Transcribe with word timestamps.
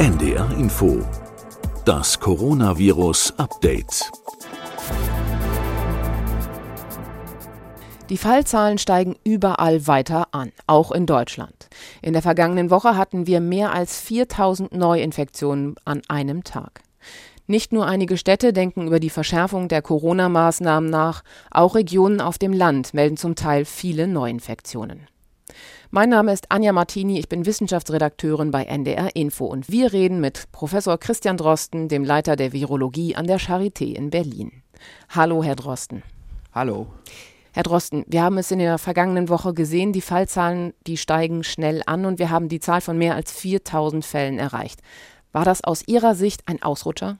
NDR 0.00 0.50
Info. 0.52 1.02
Das 1.84 2.18
Coronavirus 2.18 3.34
Update. 3.36 4.10
Die 8.08 8.16
Fallzahlen 8.16 8.78
steigen 8.78 9.16
überall 9.24 9.86
weiter 9.86 10.28
an, 10.32 10.52
auch 10.66 10.90
in 10.90 11.04
Deutschland. 11.04 11.68
In 12.00 12.14
der 12.14 12.22
vergangenen 12.22 12.70
Woche 12.70 12.96
hatten 12.96 13.26
wir 13.26 13.40
mehr 13.42 13.74
als 13.74 14.00
4000 14.00 14.72
Neuinfektionen 14.72 15.74
an 15.84 16.00
einem 16.08 16.44
Tag. 16.44 16.80
Nicht 17.46 17.74
nur 17.74 17.84
einige 17.84 18.16
Städte 18.16 18.54
denken 18.54 18.86
über 18.86 19.00
die 19.00 19.10
Verschärfung 19.10 19.68
der 19.68 19.82
Corona-Maßnahmen 19.82 20.88
nach, 20.88 21.22
auch 21.50 21.74
Regionen 21.74 22.22
auf 22.22 22.38
dem 22.38 22.54
Land 22.54 22.94
melden 22.94 23.18
zum 23.18 23.34
Teil 23.34 23.66
viele 23.66 24.08
Neuinfektionen. 24.08 25.08
Mein 25.92 26.10
Name 26.10 26.32
ist 26.32 26.52
Anja 26.52 26.70
Martini, 26.70 27.18
ich 27.18 27.28
bin 27.28 27.46
Wissenschaftsredakteurin 27.46 28.52
bei 28.52 28.62
NDR 28.62 29.16
Info 29.16 29.46
und 29.46 29.72
wir 29.72 29.92
reden 29.92 30.20
mit 30.20 30.46
Professor 30.52 30.96
Christian 30.98 31.36
Drosten, 31.36 31.88
dem 31.88 32.04
Leiter 32.04 32.36
der 32.36 32.52
Virologie 32.52 33.16
an 33.16 33.26
der 33.26 33.40
Charité 33.40 33.96
in 33.96 34.10
Berlin. 34.10 34.62
Hallo, 35.08 35.42
Herr 35.42 35.56
Drosten. 35.56 36.04
Hallo. 36.54 36.86
Herr 37.50 37.64
Drosten, 37.64 38.04
wir 38.06 38.22
haben 38.22 38.38
es 38.38 38.52
in 38.52 38.60
der 38.60 38.78
vergangenen 38.78 39.28
Woche 39.28 39.52
gesehen, 39.52 39.92
die 39.92 40.00
Fallzahlen, 40.00 40.74
die 40.86 40.96
steigen 40.96 41.42
schnell 41.42 41.82
an 41.86 42.06
und 42.06 42.20
wir 42.20 42.30
haben 42.30 42.48
die 42.48 42.60
Zahl 42.60 42.82
von 42.82 42.96
mehr 42.96 43.16
als 43.16 43.32
4000 43.32 44.04
Fällen 44.04 44.38
erreicht. 44.38 44.82
War 45.32 45.44
das 45.44 45.64
aus 45.64 45.82
Ihrer 45.88 46.14
Sicht 46.14 46.42
ein 46.46 46.62
Ausrutscher? 46.62 47.18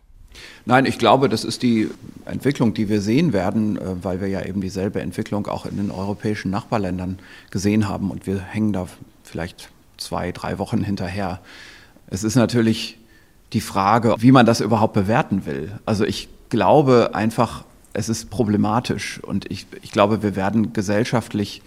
Nein, 0.64 0.86
ich 0.86 0.98
glaube, 0.98 1.28
das 1.28 1.44
ist 1.44 1.62
die 1.62 1.90
Entwicklung, 2.24 2.74
die 2.74 2.88
wir 2.88 3.00
sehen 3.00 3.32
werden, 3.32 3.76
äh, 3.76 4.04
weil 4.04 4.20
wir 4.20 4.28
ja 4.28 4.44
eben 4.44 4.60
dieselbe 4.60 5.00
Entwicklung 5.00 5.46
auch 5.46 5.66
in 5.66 5.76
den 5.76 5.90
europäischen 5.90 6.50
Nachbarländern 6.50 7.18
gesehen 7.50 7.88
haben 7.88 8.10
und 8.10 8.26
wir 8.26 8.40
hängen 8.40 8.72
da 8.72 8.86
vielleicht 9.24 9.70
zwei, 9.96 10.32
drei 10.32 10.58
Wochen 10.58 10.82
hinterher. 10.82 11.40
Es 12.08 12.24
ist 12.24 12.36
natürlich 12.36 12.98
die 13.52 13.60
Frage, 13.60 14.16
wie 14.18 14.32
man 14.32 14.46
das 14.46 14.60
überhaupt 14.60 14.94
bewerten 14.94 15.46
will. 15.46 15.72
Also 15.84 16.04
ich 16.04 16.28
glaube 16.48 17.10
einfach, 17.14 17.64
es 17.92 18.08
ist 18.08 18.30
problematisch 18.30 19.20
und 19.22 19.50
ich, 19.50 19.66
ich 19.82 19.90
glaube, 19.90 20.22
wir 20.22 20.36
werden 20.36 20.72
gesellschaftlich 20.72 21.62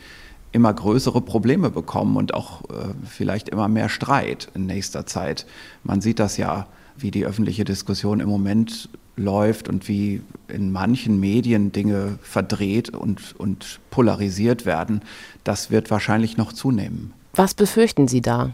immer 0.52 0.74
größere 0.74 1.20
Probleme 1.22 1.70
bekommen 1.70 2.16
und 2.16 2.34
auch 2.34 2.62
äh, 2.70 2.94
vielleicht 3.10 3.50
immer 3.50 3.68
mehr 3.68 3.90
Streit 3.90 4.50
in 4.54 4.66
nächster 4.66 5.06
Zeit. 5.06 5.46
Man 5.84 6.00
sieht 6.00 6.20
das 6.20 6.38
ja 6.38 6.68
wie 6.98 7.12
die 7.12 7.26
öffentliche 7.26 7.64
Diskussion 7.66 8.20
im 8.20 8.30
Moment 8.30 8.90
läuft 9.16 9.70
und 9.70 9.88
wie 9.88 10.22
in 10.48 10.72
manchen 10.72 11.20
Medien 11.20 11.72
Dinge 11.72 12.18
verdreht 12.22 12.90
und, 12.90 13.36
und 13.38 13.80
polarisiert 13.92 14.66
werden, 14.66 15.02
das 15.44 15.72
wird 15.72 15.92
wahrscheinlich 15.92 16.38
noch 16.38 16.54
zunehmen. 16.54 17.14
Was 17.36 17.54
befürchten 17.54 18.08
Sie 18.08 18.22
da? 18.22 18.52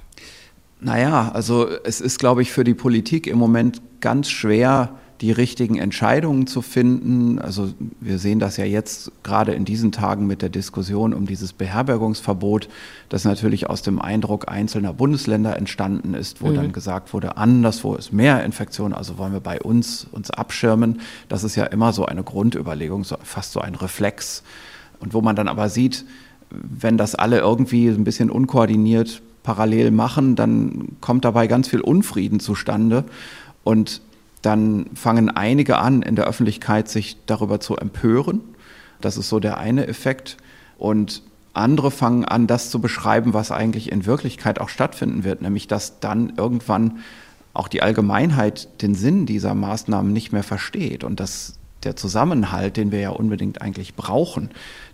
Naja, 0.82 1.32
also 1.34 1.68
es 1.84 2.00
ist, 2.00 2.20
glaube 2.20 2.42
ich, 2.42 2.52
für 2.52 2.64
die 2.64 2.74
Politik 2.74 3.28
im 3.28 3.38
Moment 3.38 3.82
ganz 4.00 4.30
schwer, 4.30 4.96
die 5.22 5.32
richtigen 5.32 5.78
Entscheidungen 5.78 6.48
zu 6.48 6.62
finden. 6.62 7.40
Also 7.40 7.74
wir 8.00 8.20
sehen 8.20 8.40
das 8.40 8.56
ja 8.56 8.64
jetzt 8.64 9.12
gerade 9.22 9.52
in 9.52 9.66
diesen 9.66 9.92
Tagen 9.92 10.28
mit 10.28 10.42
der 10.42 10.50
Diskussion 10.50 11.14
um 11.14 11.26
dieses 11.26 11.52
Beherbergungsverbot, 11.52 12.70
das 13.10 13.26
natürlich 13.26 13.70
aus 13.70 13.82
dem 13.82 14.02
Eindruck 14.02 14.50
einzelner 14.50 14.94
Bundesländer 14.94 15.58
entstanden 15.58 16.14
ist, 16.14 16.42
wo 16.42 16.48
mhm. 16.48 16.56
dann 16.56 16.72
gesagt 16.72 17.14
wurde, 17.14 17.36
anderswo 17.36 17.96
ist 17.96 18.14
mehr 18.14 18.46
Infektion, 18.46 18.94
also 18.94 19.18
wollen 19.18 19.34
wir 19.34 19.42
bei 19.42 19.62
uns 19.62 20.08
uns 20.12 20.32
abschirmen. 20.32 21.02
Das 21.28 21.44
ist 21.44 21.56
ja 21.56 21.66
immer 21.66 21.92
so 21.92 22.06
eine 22.06 22.24
Grundüberlegung, 22.24 23.04
so, 23.04 23.18
fast 23.22 23.52
so 23.52 23.60
ein 23.60 23.76
Reflex. 23.76 24.44
Und 25.00 25.14
wo 25.14 25.22
man 25.22 25.36
dann 25.36 25.50
aber 25.50 25.70
sieht, 25.70 26.06
wenn 26.50 26.98
das 26.98 27.16
alle 27.16 27.40
irgendwie 27.40 27.88
ein 27.88 28.06
bisschen 28.06 28.30
unkoordiniert 28.30 29.22
parallel 29.44 29.92
machen, 29.92 30.36
dann 30.36 30.90
kommt 31.02 31.26
dabei 31.26 31.48
ganz 31.48 31.68
viel 31.68 31.82
Unfrieden 31.82 32.40
zustande. 32.40 33.04
Und 33.64 34.02
dann 34.42 34.88
fangen 34.94 35.30
einige 35.30 35.78
an, 35.78 36.02
in 36.02 36.16
der 36.16 36.26
Öffentlichkeit 36.26 36.88
sich 36.88 37.18
darüber 37.26 37.60
zu 37.60 37.76
empören. 37.76 38.42
Das 39.02 39.18
ist 39.18 39.30
so 39.30 39.40
der 39.40 39.58
eine 39.58 39.88
Effekt. 39.88 40.38
Und 40.78 41.24
andere 41.54 41.92
fangen 41.92 42.26
an, 42.26 42.48
das 42.48 42.70
zu 42.70 42.80
beschreiben, 42.80 43.34
was 43.34 43.52
eigentlich 43.52 43.92
in 43.92 44.06
Wirklichkeit 44.06 44.62
auch 44.62 44.70
stattfinden 44.70 45.24
wird, 45.24 45.42
nämlich 45.42 45.68
dass 45.68 46.00
dann 46.00 46.34
irgendwann 46.38 47.00
auch 47.54 47.68
die 47.68 47.82
Allgemeinheit 47.82 48.82
den 48.82 48.96
Sinn 48.96 49.26
dieser 49.26 49.56
Maßnahmen 49.56 50.14
nicht 50.14 50.32
mehr 50.32 50.44
versteht 50.44 51.04
und 51.04 51.20
dass 51.20 51.56
der 51.84 51.96
Zusammenhalt, 51.96 52.78
den 52.78 52.92
wir 52.92 53.00
ja 53.00 53.10
unbedingt 53.10 53.62
eigentlich 53.62 53.96
brauchen, 53.96 54.50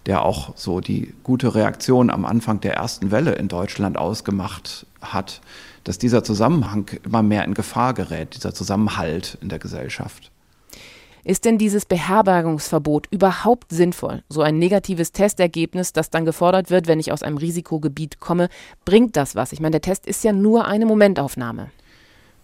der 0.06 0.24
auch 0.24 0.56
so 0.56 0.80
die 0.82 1.14
gute 1.24 1.56
Reaktion 1.56 2.10
am 2.10 2.26
Anfang 2.26 2.62
der 2.62 2.76
ersten 2.76 3.12
Welle 3.12 3.34
in 3.34 3.48
Deutschland 3.48 3.98
ausgemacht 3.98 4.86
hat, 5.02 5.42
dass 5.86 5.98
dieser 5.98 6.24
Zusammenhang 6.24 6.90
immer 7.06 7.24
mehr 7.24 7.46
in 7.46 7.54
Gefahr 7.54 7.94
gerät, 7.94 8.36
dieser 8.36 8.54
Zusammenhalt 8.54 9.38
in 9.42 9.48
der 9.48 9.60
Gesellschaft. 9.60 10.32
Ist 11.24 11.46
denn 11.46 11.58
dieses 11.58 11.86
Beherbergungsverbot 11.86 13.08
überhaupt 13.10 13.72
sinnvoll? 13.72 14.24
So 14.30 14.42
ein 14.42 14.60
negatives 14.60 15.12
Testergebnis, 15.12 15.92
das 15.92 16.12
dann 16.12 16.26
gefordert 16.26 16.70
wird, 16.70 16.88
wenn 16.88 17.00
ich 17.00 17.12
aus 17.12 17.24
einem 17.24 17.38
Risikogebiet 17.38 18.20
komme, 18.20 18.50
bringt 18.84 19.16
das 19.16 19.36
was? 19.36 19.52
Ich 19.52 19.60
meine, 19.60 19.72
der 19.72 19.82
Test 19.82 20.06
ist 20.06 20.24
ja 20.24 20.34
nur 20.34 20.66
eine 20.66 20.86
Momentaufnahme. 20.86 21.72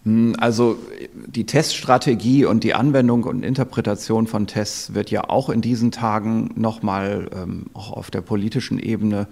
Hm, 0.04 0.34
also 0.38 0.78
die 1.14 1.46
Teststrategie 1.46 2.44
und 2.44 2.64
die 2.64 2.74
Anwendung 2.74 3.22
und 3.22 3.44
Interpretation 3.44 4.26
von 4.26 4.48
Tests 4.48 4.94
wird 4.94 5.12
ja 5.12 5.28
auch 5.28 5.48
in 5.48 5.60
diesen 5.60 5.92
Tagen 5.92 6.50
nochmal 6.56 7.30
ähm, 7.34 7.66
auch 7.74 7.92
auf 7.92 8.10
der 8.10 8.20
politischen 8.20 8.80
Ebene 8.80 9.28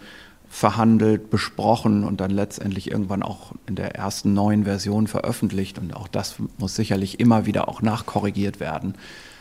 verhandelt, 0.53 1.31
besprochen 1.31 2.03
und 2.03 2.21
dann 2.21 2.33
letztendlich 2.33 2.91
irgendwann 2.91 3.23
auch 3.23 3.53
in 3.67 3.77
der 3.77 3.95
ersten 3.95 4.35
neuen 4.35 4.65
Version 4.65 5.07
veröffentlicht. 5.07 5.79
Und 5.79 5.95
auch 5.95 6.09
das 6.09 6.35
muss 6.59 6.75
sicherlich 6.75 7.21
immer 7.21 7.47
wieder 7.47 7.69
auch 7.69 7.83
nachkorrigiert 7.83 8.59
werden. 8.59 8.95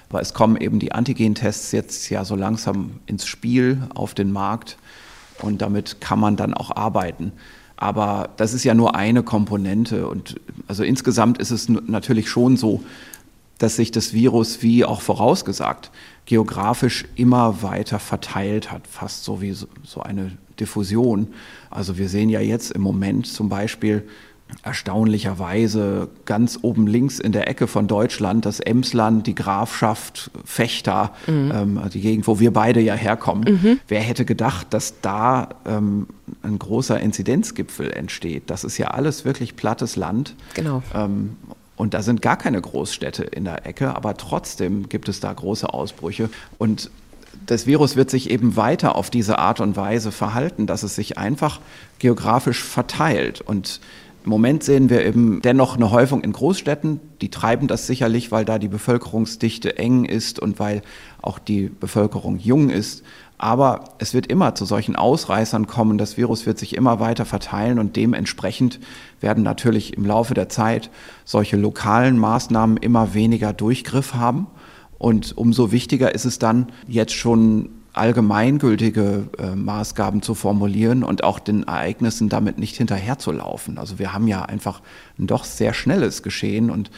Aber 0.07 0.21
es 0.21 0.35
kommen 0.35 0.55
eben 0.55 0.79
die 0.79 0.91
Antigen-Tests 0.91 1.71
jetzt 1.71 2.09
ja 2.09 2.23
so 2.23 2.35
langsam 2.35 2.99
ins 3.07 3.25
Spiel 3.25 3.81
auf 3.93 4.13
den 4.13 4.31
Markt 4.31 4.77
und 5.41 5.61
damit 5.63 5.99
kann 5.99 6.19
man 6.19 6.35
dann 6.35 6.53
auch 6.53 6.75
arbeiten. 6.75 7.33
Aber 7.75 8.29
das 8.37 8.53
ist 8.53 8.63
ja 8.63 8.75
nur 8.75 8.95
eine 8.95 9.23
Komponente 9.23 10.07
und 10.07 10.39
also 10.67 10.83
insgesamt 10.83 11.39
ist 11.39 11.51
es 11.51 11.69
natürlich 11.69 12.29
schon 12.29 12.55
so, 12.55 12.83
dass 13.57 13.75
sich 13.75 13.91
das 13.91 14.13
Virus, 14.13 14.61
wie 14.61 14.85
auch 14.85 15.01
vorausgesagt, 15.01 15.91
geografisch 16.25 17.05
immer 17.15 17.61
weiter 17.63 17.99
verteilt 17.99 18.71
hat, 18.71 18.87
fast 18.87 19.23
so 19.23 19.41
wie 19.41 19.53
so 19.53 20.01
eine 20.01 20.37
Diffusion. 20.59 21.27
Also 21.69 21.97
wir 21.97 22.09
sehen 22.09 22.29
ja 22.29 22.39
jetzt 22.39 22.71
im 22.71 22.81
Moment 22.81 23.27
zum 23.27 23.49
Beispiel 23.49 24.03
erstaunlicherweise 24.63 26.09
ganz 26.25 26.59
oben 26.61 26.87
links 26.87 27.19
in 27.19 27.31
der 27.31 27.47
Ecke 27.47 27.67
von 27.67 27.87
Deutschland 27.87 28.45
das 28.45 28.59
Emsland, 28.59 29.27
die 29.27 29.35
Grafschaft 29.35 30.31
Fechter, 30.43 31.13
mhm. 31.27 31.51
ähm, 31.53 31.81
die 31.93 32.01
Gegend, 32.01 32.27
wo 32.27 32.39
wir 32.39 32.51
beide 32.51 32.81
ja 32.81 32.95
herkommen. 32.95 33.59
Mhm. 33.61 33.79
Wer 33.87 34.01
hätte 34.01 34.25
gedacht, 34.25 34.67
dass 34.71 35.01
da 35.01 35.49
ähm, 35.65 36.07
ein 36.41 36.57
großer 36.57 36.99
Inzidenzgipfel 36.99 37.91
entsteht? 37.91 38.43
Das 38.47 38.63
ist 38.63 38.77
ja 38.77 38.87
alles 38.87 39.23
wirklich 39.23 39.55
plattes 39.55 39.95
Land. 39.95 40.35
Genau. 40.55 40.81
Ähm, 40.93 41.37
und 41.75 41.93
da 41.93 42.01
sind 42.01 42.21
gar 42.21 42.35
keine 42.35 42.59
Großstädte 42.59 43.23
in 43.23 43.45
der 43.45 43.65
Ecke, 43.65 43.95
aber 43.95 44.17
trotzdem 44.17 44.89
gibt 44.89 45.07
es 45.07 45.21
da 45.21 45.31
große 45.31 45.73
Ausbrüche. 45.73 46.29
Und 46.57 46.91
das 47.49 47.65
Virus 47.65 47.95
wird 47.95 48.11
sich 48.11 48.29
eben 48.29 48.55
weiter 48.55 48.95
auf 48.95 49.09
diese 49.09 49.39
Art 49.39 49.59
und 49.59 49.75
Weise 49.75 50.11
verhalten, 50.11 50.67
dass 50.67 50.83
es 50.83 50.93
sich 50.93 51.17
einfach 51.17 51.59
geografisch 51.97 52.63
verteilt. 52.63 53.41
Und 53.41 53.81
im 54.23 54.29
Moment 54.29 54.63
sehen 54.63 54.91
wir 54.91 55.03
eben 55.03 55.41
dennoch 55.41 55.75
eine 55.75 55.89
Häufung 55.89 56.21
in 56.21 56.31
Großstädten. 56.31 56.99
Die 57.21 57.31
treiben 57.31 57.67
das 57.67 57.87
sicherlich, 57.87 58.31
weil 58.31 58.45
da 58.45 58.59
die 58.59 58.67
Bevölkerungsdichte 58.67 59.79
eng 59.79 60.05
ist 60.05 60.39
und 60.39 60.59
weil 60.59 60.83
auch 61.23 61.39
die 61.39 61.69
Bevölkerung 61.69 62.37
jung 62.37 62.69
ist. 62.69 63.03
Aber 63.39 63.95
es 63.97 64.13
wird 64.13 64.27
immer 64.27 64.53
zu 64.53 64.65
solchen 64.65 64.95
Ausreißern 64.95 65.65
kommen. 65.65 65.97
Das 65.97 66.17
Virus 66.17 66.45
wird 66.45 66.59
sich 66.59 66.75
immer 66.75 66.99
weiter 66.99 67.25
verteilen 67.25 67.79
und 67.79 67.95
dementsprechend 67.95 68.79
werden 69.21 69.43
natürlich 69.43 69.97
im 69.97 70.05
Laufe 70.05 70.35
der 70.35 70.49
Zeit 70.49 70.91
solche 71.25 71.57
lokalen 71.57 72.19
Maßnahmen 72.19 72.77
immer 72.77 73.15
weniger 73.15 73.53
Durchgriff 73.53 74.13
haben. 74.13 74.45
Und 74.99 75.35
umso 75.35 75.71
wichtiger 75.71 76.13
ist 76.13 76.25
es 76.25 76.37
dann, 76.37 76.67
jetzt 76.87 77.13
schon 77.13 77.69
allgemeingültige 77.93 79.29
äh, 79.39 79.55
Maßgaben 79.55 80.21
zu 80.21 80.35
formulieren 80.35 81.03
und 81.03 81.23
auch 81.23 81.39
den 81.39 81.63
Ereignissen 81.63 82.29
damit 82.29 82.59
nicht 82.59 82.77
hinterherzulaufen. 82.77 83.77
Also 83.77 83.97
wir 83.97 84.13
haben 84.13 84.27
ja 84.27 84.43
einfach 84.43 84.81
ein 85.17 85.25
doch 85.25 85.43
sehr 85.43 85.73
schnelles 85.73 86.21
Geschehen 86.21 86.69
und 86.69 86.91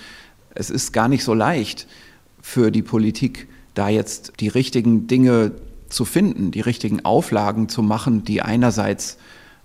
es 0.53 0.69
ist 0.69 0.91
gar 0.91 1.07
nicht 1.07 1.23
so 1.23 1.33
leicht 1.33 1.87
für 2.41 2.71
die 2.71 2.81
Politik, 2.81 3.47
da 3.73 3.87
jetzt 3.87 4.33
die 4.41 4.49
richtigen 4.49 5.07
Dinge 5.07 5.53
zu 5.87 6.03
finden, 6.03 6.51
die 6.51 6.61
richtigen 6.61 7.05
Auflagen 7.05 7.69
zu 7.69 7.81
machen, 7.81 8.25
die 8.25 8.41
einerseits 8.41 9.17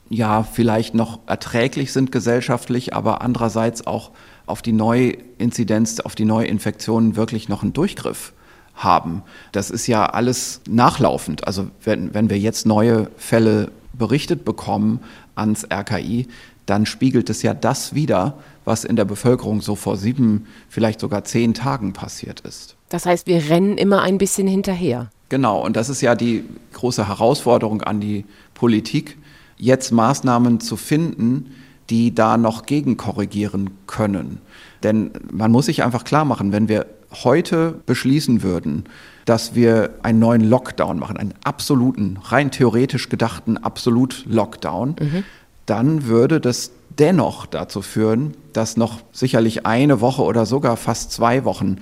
ja 0.08 0.44
vielleicht 0.44 0.94
noch 0.94 1.20
erträglich 1.26 1.92
sind 1.92 2.12
gesellschaftlich, 2.12 2.94
aber 2.94 3.22
andererseits 3.22 3.86
auch 3.86 4.12
auf 4.46 4.62
die 4.62 4.72
Neuinzidenz, 4.72 6.00
auf 6.00 6.14
die 6.14 6.24
Neuinfektionen 6.24 7.16
wirklich 7.16 7.48
noch 7.48 7.62
einen 7.62 7.72
Durchgriff 7.72 8.32
haben. 8.74 9.22
Das 9.52 9.70
ist 9.70 9.86
ja 9.86 10.06
alles 10.06 10.60
nachlaufend. 10.68 11.46
Also 11.46 11.68
wenn, 11.82 12.14
wenn 12.14 12.30
wir 12.30 12.38
jetzt 12.38 12.66
neue 12.66 13.10
Fälle 13.16 13.70
berichtet 13.92 14.44
bekommen 14.44 15.00
ans 15.34 15.66
RKI, 15.70 16.28
dann 16.66 16.84
spiegelt 16.84 17.30
es 17.30 17.42
ja 17.42 17.54
das 17.54 17.94
wider, 17.94 18.38
was 18.64 18.84
in 18.84 18.96
der 18.96 19.04
Bevölkerung 19.04 19.62
so 19.62 19.76
vor 19.76 19.96
sieben, 19.96 20.46
vielleicht 20.68 21.00
sogar 21.00 21.24
zehn 21.24 21.54
Tagen 21.54 21.92
passiert 21.92 22.40
ist. 22.40 22.76
Das 22.88 23.06
heißt, 23.06 23.26
wir 23.26 23.48
rennen 23.48 23.78
immer 23.78 24.02
ein 24.02 24.18
bisschen 24.18 24.46
hinterher. 24.46 25.10
Genau, 25.28 25.64
und 25.64 25.76
das 25.76 25.88
ist 25.88 26.02
ja 26.02 26.14
die 26.14 26.44
große 26.72 27.08
Herausforderung 27.08 27.82
an 27.82 28.00
die 28.00 28.24
Politik, 28.54 29.16
jetzt 29.56 29.90
Maßnahmen 29.92 30.60
zu 30.60 30.76
finden, 30.76 31.54
die 31.90 32.14
da 32.14 32.36
noch 32.36 32.66
gegenkorrigieren 32.66 33.70
können. 33.86 34.40
Denn 34.82 35.10
man 35.30 35.50
muss 35.52 35.66
sich 35.66 35.82
einfach 35.82 36.04
klar 36.04 36.24
machen, 36.24 36.52
wenn 36.52 36.68
wir 36.68 36.86
heute 37.24 37.80
beschließen 37.86 38.42
würden, 38.42 38.84
dass 39.24 39.54
wir 39.54 39.90
einen 40.02 40.18
neuen 40.18 40.42
Lockdown 40.42 40.98
machen, 40.98 41.16
einen 41.16 41.34
absoluten, 41.44 42.18
rein 42.22 42.50
theoretisch 42.50 43.08
gedachten 43.08 43.56
Absolut-Lockdown, 43.56 44.96
mhm. 45.00 45.24
dann 45.66 46.06
würde 46.06 46.40
das 46.40 46.72
dennoch 46.98 47.46
dazu 47.46 47.82
führen, 47.82 48.34
dass 48.52 48.76
noch 48.76 49.00
sicherlich 49.12 49.66
eine 49.66 50.00
Woche 50.00 50.22
oder 50.22 50.46
sogar 50.46 50.76
fast 50.76 51.12
zwei 51.12 51.44
Wochen 51.44 51.76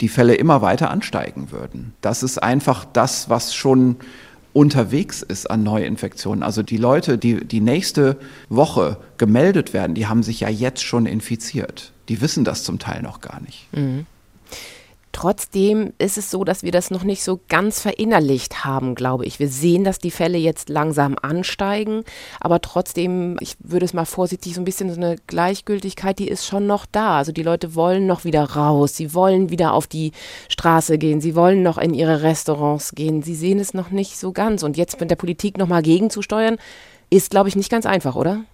die 0.00 0.08
Fälle 0.08 0.34
immer 0.34 0.62
weiter 0.62 0.90
ansteigen 0.90 1.50
würden. 1.50 1.94
Das 2.00 2.22
ist 2.22 2.42
einfach 2.42 2.84
das, 2.84 3.28
was 3.28 3.54
schon 3.54 3.96
unterwegs 4.58 5.22
ist 5.22 5.48
an 5.48 5.62
Neuinfektionen. 5.62 6.42
Also 6.42 6.64
die 6.64 6.78
Leute, 6.78 7.16
die 7.16 7.44
die 7.46 7.60
nächste 7.60 8.16
Woche 8.48 8.96
gemeldet 9.16 9.72
werden, 9.72 9.94
die 9.94 10.08
haben 10.08 10.24
sich 10.24 10.40
ja 10.40 10.48
jetzt 10.48 10.82
schon 10.82 11.06
infiziert. 11.06 11.92
Die 12.08 12.20
wissen 12.20 12.42
das 12.44 12.64
zum 12.64 12.80
Teil 12.80 13.02
noch 13.02 13.20
gar 13.20 13.40
nicht. 13.40 13.68
Mhm. 13.72 14.06
Trotzdem 15.12 15.92
ist 15.98 16.18
es 16.18 16.30
so, 16.30 16.44
dass 16.44 16.62
wir 16.62 16.70
das 16.70 16.90
noch 16.90 17.02
nicht 17.02 17.22
so 17.24 17.40
ganz 17.48 17.80
verinnerlicht 17.80 18.64
haben, 18.64 18.94
glaube 18.94 19.24
ich. 19.24 19.38
Wir 19.38 19.48
sehen, 19.48 19.84
dass 19.84 19.98
die 19.98 20.10
Fälle 20.10 20.38
jetzt 20.38 20.68
langsam 20.68 21.16
ansteigen, 21.20 22.04
aber 22.40 22.60
trotzdem, 22.60 23.36
ich 23.40 23.56
würde 23.58 23.86
es 23.86 23.94
mal 23.94 24.04
vorsichtig, 24.04 24.54
so 24.54 24.60
ein 24.60 24.64
bisschen 24.64 24.90
so 24.90 25.00
eine 25.00 25.16
Gleichgültigkeit, 25.26 26.18
die 26.18 26.28
ist 26.28 26.46
schon 26.46 26.66
noch 26.66 26.86
da. 26.86 27.16
Also 27.18 27.32
die 27.32 27.42
Leute 27.42 27.74
wollen 27.74 28.06
noch 28.06 28.24
wieder 28.24 28.44
raus, 28.44 28.96
sie 28.96 29.14
wollen 29.14 29.50
wieder 29.50 29.72
auf 29.72 29.86
die 29.86 30.12
Straße 30.48 30.98
gehen, 30.98 31.20
sie 31.20 31.34
wollen 31.34 31.62
noch 31.62 31.78
in 31.78 31.94
ihre 31.94 32.22
Restaurants 32.22 32.92
gehen. 32.94 33.22
Sie 33.22 33.34
sehen 33.34 33.58
es 33.58 33.74
noch 33.74 33.90
nicht 33.90 34.18
so 34.18 34.32
ganz. 34.32 34.62
Und 34.62 34.76
jetzt 34.76 35.00
mit 35.00 35.10
der 35.10 35.16
Politik 35.16 35.58
nochmal 35.58 35.82
gegenzusteuern, 35.82 36.58
ist, 37.10 37.30
glaube 37.30 37.48
ich, 37.48 37.56
nicht 37.56 37.70
ganz 37.70 37.86
einfach, 37.86 38.14
oder? 38.14 38.44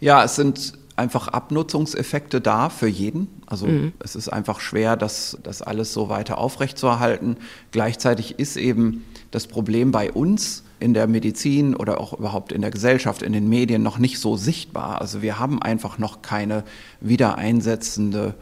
Ja, 0.00 0.24
es 0.24 0.36
sind 0.36 0.74
einfach 0.96 1.28
Abnutzungseffekte 1.28 2.40
da 2.40 2.68
für 2.68 2.86
jeden. 2.86 3.28
Also 3.46 3.66
mhm. 3.66 3.92
es 3.98 4.14
ist 4.14 4.28
einfach 4.28 4.60
schwer, 4.60 4.96
das, 4.96 5.38
das 5.42 5.62
alles 5.62 5.92
so 5.92 6.08
weiter 6.08 6.38
aufrechtzuerhalten. 6.38 7.36
Gleichzeitig 7.72 8.38
ist 8.38 8.56
eben 8.56 9.04
das 9.30 9.46
Problem 9.46 9.90
bei 9.90 10.12
uns 10.12 10.62
in 10.80 10.94
der 10.94 11.06
Medizin 11.06 11.74
oder 11.74 12.00
auch 12.00 12.12
überhaupt 12.12 12.52
in 12.52 12.60
der 12.60 12.70
Gesellschaft, 12.70 13.22
in 13.22 13.32
den 13.32 13.48
Medien 13.48 13.82
noch 13.82 13.98
nicht 13.98 14.18
so 14.18 14.36
sichtbar. 14.36 15.00
Also 15.00 15.22
wir 15.22 15.38
haben 15.38 15.60
einfach 15.60 15.98
noch 15.98 16.22
keine 16.22 16.62
wiedereinsetzende 17.00 18.34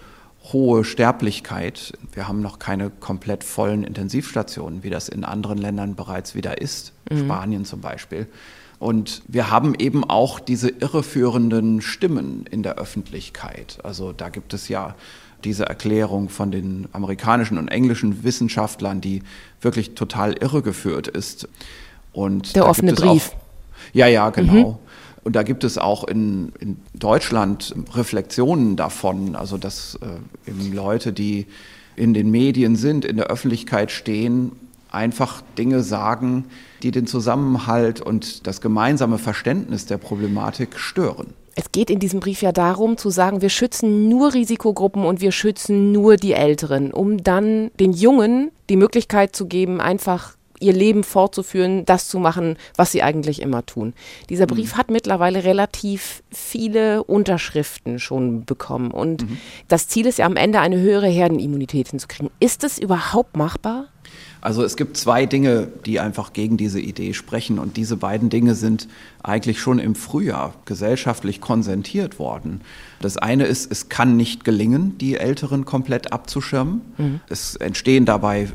hohe 0.52 0.84
Sterblichkeit. 0.84 1.92
Wir 2.12 2.26
haben 2.26 2.42
noch 2.42 2.58
keine 2.58 2.90
komplett 2.90 3.44
vollen 3.44 3.84
Intensivstationen, 3.84 4.82
wie 4.82 4.90
das 4.90 5.08
in 5.08 5.24
anderen 5.24 5.58
Ländern 5.58 5.94
bereits 5.94 6.34
wieder 6.34 6.60
ist, 6.60 6.92
mhm. 7.10 7.18
Spanien 7.18 7.64
zum 7.64 7.80
Beispiel. 7.80 8.26
Und 8.82 9.22
wir 9.28 9.48
haben 9.48 9.76
eben 9.78 10.02
auch 10.02 10.40
diese 10.40 10.68
irreführenden 10.68 11.82
Stimmen 11.82 12.46
in 12.50 12.64
der 12.64 12.78
Öffentlichkeit. 12.78 13.78
Also 13.84 14.10
da 14.12 14.28
gibt 14.28 14.54
es 14.54 14.66
ja 14.66 14.96
diese 15.44 15.66
Erklärung 15.66 16.28
von 16.28 16.50
den 16.50 16.88
amerikanischen 16.90 17.58
und 17.58 17.68
englischen 17.68 18.24
Wissenschaftlern, 18.24 19.00
die 19.00 19.22
wirklich 19.60 19.94
total 19.94 20.32
irregeführt 20.32 21.06
ist. 21.06 21.48
Und 22.12 22.56
der 22.56 22.68
offene 22.68 22.94
Brief. 22.94 23.28
Auch, 23.28 23.92
ja, 23.92 24.08
ja, 24.08 24.30
genau. 24.30 24.52
Mhm. 24.52 24.76
Und 25.22 25.36
da 25.36 25.44
gibt 25.44 25.62
es 25.62 25.78
auch 25.78 26.02
in, 26.02 26.50
in 26.58 26.76
Deutschland 26.92 27.76
Reflexionen 27.94 28.74
davon, 28.74 29.36
also 29.36 29.58
dass 29.58 29.96
äh, 30.02 30.50
eben 30.50 30.72
Leute, 30.72 31.12
die 31.12 31.46
in 31.94 32.14
den 32.14 32.32
Medien 32.32 32.74
sind, 32.74 33.04
in 33.04 33.16
der 33.16 33.26
Öffentlichkeit 33.26 33.92
stehen, 33.92 34.50
einfach 34.90 35.44
Dinge 35.56 35.84
sagen, 35.84 36.46
die 36.82 36.90
den 36.90 37.06
Zusammenhalt 37.06 38.00
und 38.00 38.46
das 38.46 38.60
gemeinsame 38.60 39.18
Verständnis 39.18 39.86
der 39.86 39.98
Problematik 39.98 40.78
stören. 40.78 41.34
Es 41.54 41.70
geht 41.70 41.90
in 41.90 41.98
diesem 41.98 42.20
Brief 42.20 42.40
ja 42.42 42.52
darum 42.52 42.96
zu 42.96 43.10
sagen, 43.10 43.42
wir 43.42 43.50
schützen 43.50 44.08
nur 44.08 44.32
Risikogruppen 44.32 45.04
und 45.04 45.20
wir 45.20 45.32
schützen 45.32 45.92
nur 45.92 46.16
die 46.16 46.32
Älteren, 46.32 46.92
um 46.92 47.22
dann 47.22 47.70
den 47.78 47.92
Jungen 47.92 48.50
die 48.70 48.76
Möglichkeit 48.76 49.36
zu 49.36 49.46
geben, 49.46 49.80
einfach 49.80 50.36
ihr 50.62 50.72
Leben 50.72 51.04
fortzuführen, 51.04 51.84
das 51.84 52.08
zu 52.08 52.18
machen, 52.18 52.56
was 52.76 52.92
sie 52.92 53.02
eigentlich 53.02 53.42
immer 53.42 53.66
tun. 53.66 53.92
Dieser 54.30 54.46
Brief 54.46 54.74
mhm. 54.74 54.78
hat 54.78 54.90
mittlerweile 54.90 55.44
relativ 55.44 56.22
viele 56.30 57.02
Unterschriften 57.02 57.98
schon 57.98 58.44
bekommen 58.44 58.92
und 58.92 59.28
mhm. 59.28 59.38
das 59.68 59.88
Ziel 59.88 60.06
ist 60.06 60.18
ja 60.18 60.26
am 60.26 60.36
Ende 60.36 60.60
eine 60.60 60.78
höhere 60.78 61.08
Herdenimmunität 61.08 61.88
hinzukriegen. 61.88 62.30
Ist 62.38 62.64
es 62.64 62.78
überhaupt 62.78 63.36
machbar? 63.36 63.88
Also 64.42 64.64
es 64.64 64.76
gibt 64.76 64.96
zwei 64.96 65.24
Dinge, 65.24 65.68
die 65.86 66.00
einfach 66.00 66.32
gegen 66.32 66.56
diese 66.56 66.80
Idee 66.80 67.14
sprechen 67.14 67.60
und 67.60 67.76
diese 67.76 67.96
beiden 67.96 68.28
Dinge 68.28 68.56
sind 68.56 68.88
eigentlich 69.22 69.60
schon 69.60 69.78
im 69.78 69.94
Frühjahr 69.94 70.52
gesellschaftlich 70.64 71.40
konsentiert 71.40 72.18
worden. 72.18 72.60
Das 73.00 73.16
eine 73.16 73.44
ist, 73.44 73.70
es 73.70 73.88
kann 73.88 74.16
nicht 74.16 74.44
gelingen, 74.44 74.98
die 74.98 75.16
Älteren 75.16 75.64
komplett 75.64 76.12
abzuschirmen. 76.12 76.80
Mhm. 76.98 77.20
Es 77.28 77.54
entstehen 77.54 78.04
dabei 78.04 78.48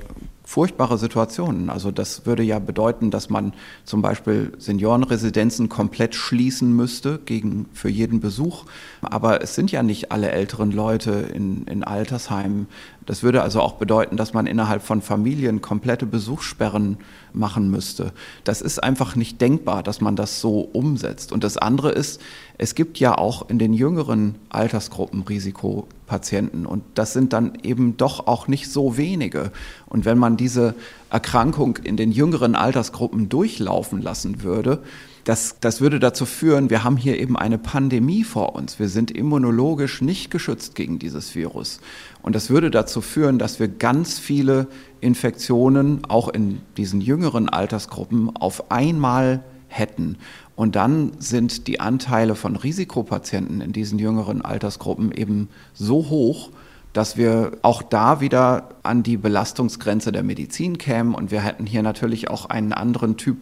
furchtbare 0.48 0.98
Situationen. 0.98 1.70
Also 1.70 1.92
das 1.92 2.26
würde 2.26 2.42
ja 2.42 2.60
bedeuten, 2.60 3.12
dass 3.12 3.30
man 3.30 3.54
zum 3.84 4.02
Beispiel 4.02 4.54
Seniorenresidenzen 4.58 5.68
komplett 5.68 6.16
schließen 6.16 6.74
müsste 6.74 7.20
gegen, 7.26 7.66
für 7.74 7.90
jeden 7.90 8.22
Besuch. 8.22 8.64
Aber 9.02 9.42
es 9.42 9.56
sind 9.56 9.74
ja 9.74 9.84
nicht 9.84 10.14
alle 10.14 10.32
älteren 10.32 10.72
Leute 10.72 11.12
in, 11.34 11.66
in 11.66 11.84
Altersheimen. 11.84 12.68
Das 13.08 13.24
würde 13.24 13.42
also 13.42 13.62
auch 13.62 13.74
bedeuten, 13.74 14.18
dass 14.18 14.34
man 14.34 14.48
innerhalb 14.48 14.84
von 14.84 15.02
Familien 15.02 15.62
komplette 15.62 16.06
Besuchssperren 16.06 16.98
machen 17.32 17.72
müsste. 17.72 18.12
Das 18.44 18.62
ist 18.62 18.84
einfach 18.84 19.16
nicht 19.16 19.40
denkbar, 19.40 19.82
dass 19.82 20.02
man 20.02 20.18
das 20.18 20.42
so 20.42 20.60
umsetzt. 20.60 21.32
Und 21.32 21.46
das 21.46 21.58
andere 21.58 21.92
ist, 21.92 22.22
es 22.58 22.76
gibt 22.76 23.00
ja 23.00 23.18
auch 23.18 23.50
in 23.50 23.60
den 23.60 23.72
jüngeren 23.72 24.36
Altersgruppen 24.50 25.22
Risikopatienten 25.22 26.66
und 26.66 26.84
das 26.96 27.14
sind 27.14 27.32
dann 27.32 27.58
eben 27.64 27.96
doch 27.96 28.28
auch 28.28 28.50
nicht 28.50 28.70
so 28.70 28.98
wenige. 28.98 29.52
Und 29.86 30.04
wenn 30.04 30.18
man 30.18 30.36
diese 30.36 30.76
Erkrankung 31.10 31.78
in 31.78 31.96
den 31.96 32.12
jüngeren 32.12 32.56
Altersgruppen 32.56 33.30
durchlaufen 33.30 34.02
lassen 34.02 34.44
würde, 34.44 34.84
das, 35.28 35.58
das 35.60 35.82
würde 35.82 36.00
dazu 36.00 36.26
führen, 36.26 36.70
wir 36.70 36.86
haben 36.86 36.96
hier 36.96 37.20
eben 37.20 37.36
eine 37.36 37.58
Pandemie 37.58 38.24
vor 38.24 38.56
uns. 38.56 38.80
Wir 38.80 38.88
sind 38.88 39.12
immunologisch 39.12 40.02
nicht 40.02 40.32
geschützt 40.32 40.74
gegen 40.74 41.00
dieses 41.00 41.36
Virus. 41.36 41.82
Und 42.22 42.34
das 42.34 42.50
würde 42.50 42.72
dazu 42.72 43.02
führen, 43.02 43.38
dass 43.38 43.60
wir 43.60 43.68
ganz 43.68 44.20
viele 44.20 44.68
Infektionen 45.02 46.06
auch 46.06 46.30
in 46.30 46.62
diesen 46.78 47.02
jüngeren 47.02 47.50
Altersgruppen 47.50 48.38
auf 48.38 48.72
einmal 48.72 49.44
hätten. 49.68 50.18
Und 50.56 50.78
dann 50.78 51.12
sind 51.20 51.68
die 51.68 51.82
Anteile 51.82 52.36
von 52.36 52.56
Risikopatienten 52.56 53.60
in 53.60 53.74
diesen 53.74 54.00
jüngeren 54.00 54.42
Altersgruppen 54.42 55.12
eben 55.12 55.50
so 55.74 56.08
hoch, 56.10 56.52
dass 56.94 57.18
wir 57.18 57.52
auch 57.64 57.84
da 57.84 58.22
wieder 58.22 58.70
an 58.82 59.04
die 59.04 59.18
Belastungsgrenze 59.18 60.14
der 60.14 60.24
Medizin 60.24 60.78
kämen. 60.78 61.14
Und 61.14 61.32
wir 61.32 61.42
hätten 61.42 61.66
hier 61.66 61.84
natürlich 61.84 62.30
auch 62.30 62.46
einen 62.46 62.72
anderen 62.72 63.18
Typ 63.18 63.38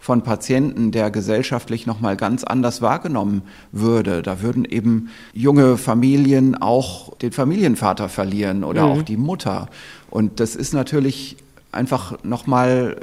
von 0.00 0.22
Patienten, 0.22 0.90
der 0.90 1.10
gesellschaftlich 1.10 1.86
nochmal 1.86 2.16
ganz 2.16 2.44
anders 2.44 2.82
wahrgenommen 2.82 3.42
würde. 3.72 4.22
Da 4.22 4.42
würden 4.42 4.64
eben 4.64 5.10
junge 5.32 5.76
Familien 5.76 6.54
auch 6.54 7.16
den 7.18 7.32
Familienvater 7.32 8.08
verlieren 8.08 8.64
oder 8.64 8.86
mhm. 8.86 8.92
auch 8.92 9.02
die 9.02 9.16
Mutter. 9.16 9.68
Und 10.10 10.40
das 10.40 10.56
ist 10.56 10.72
natürlich 10.72 11.36
einfach 11.72 12.22
nochmal 12.24 12.96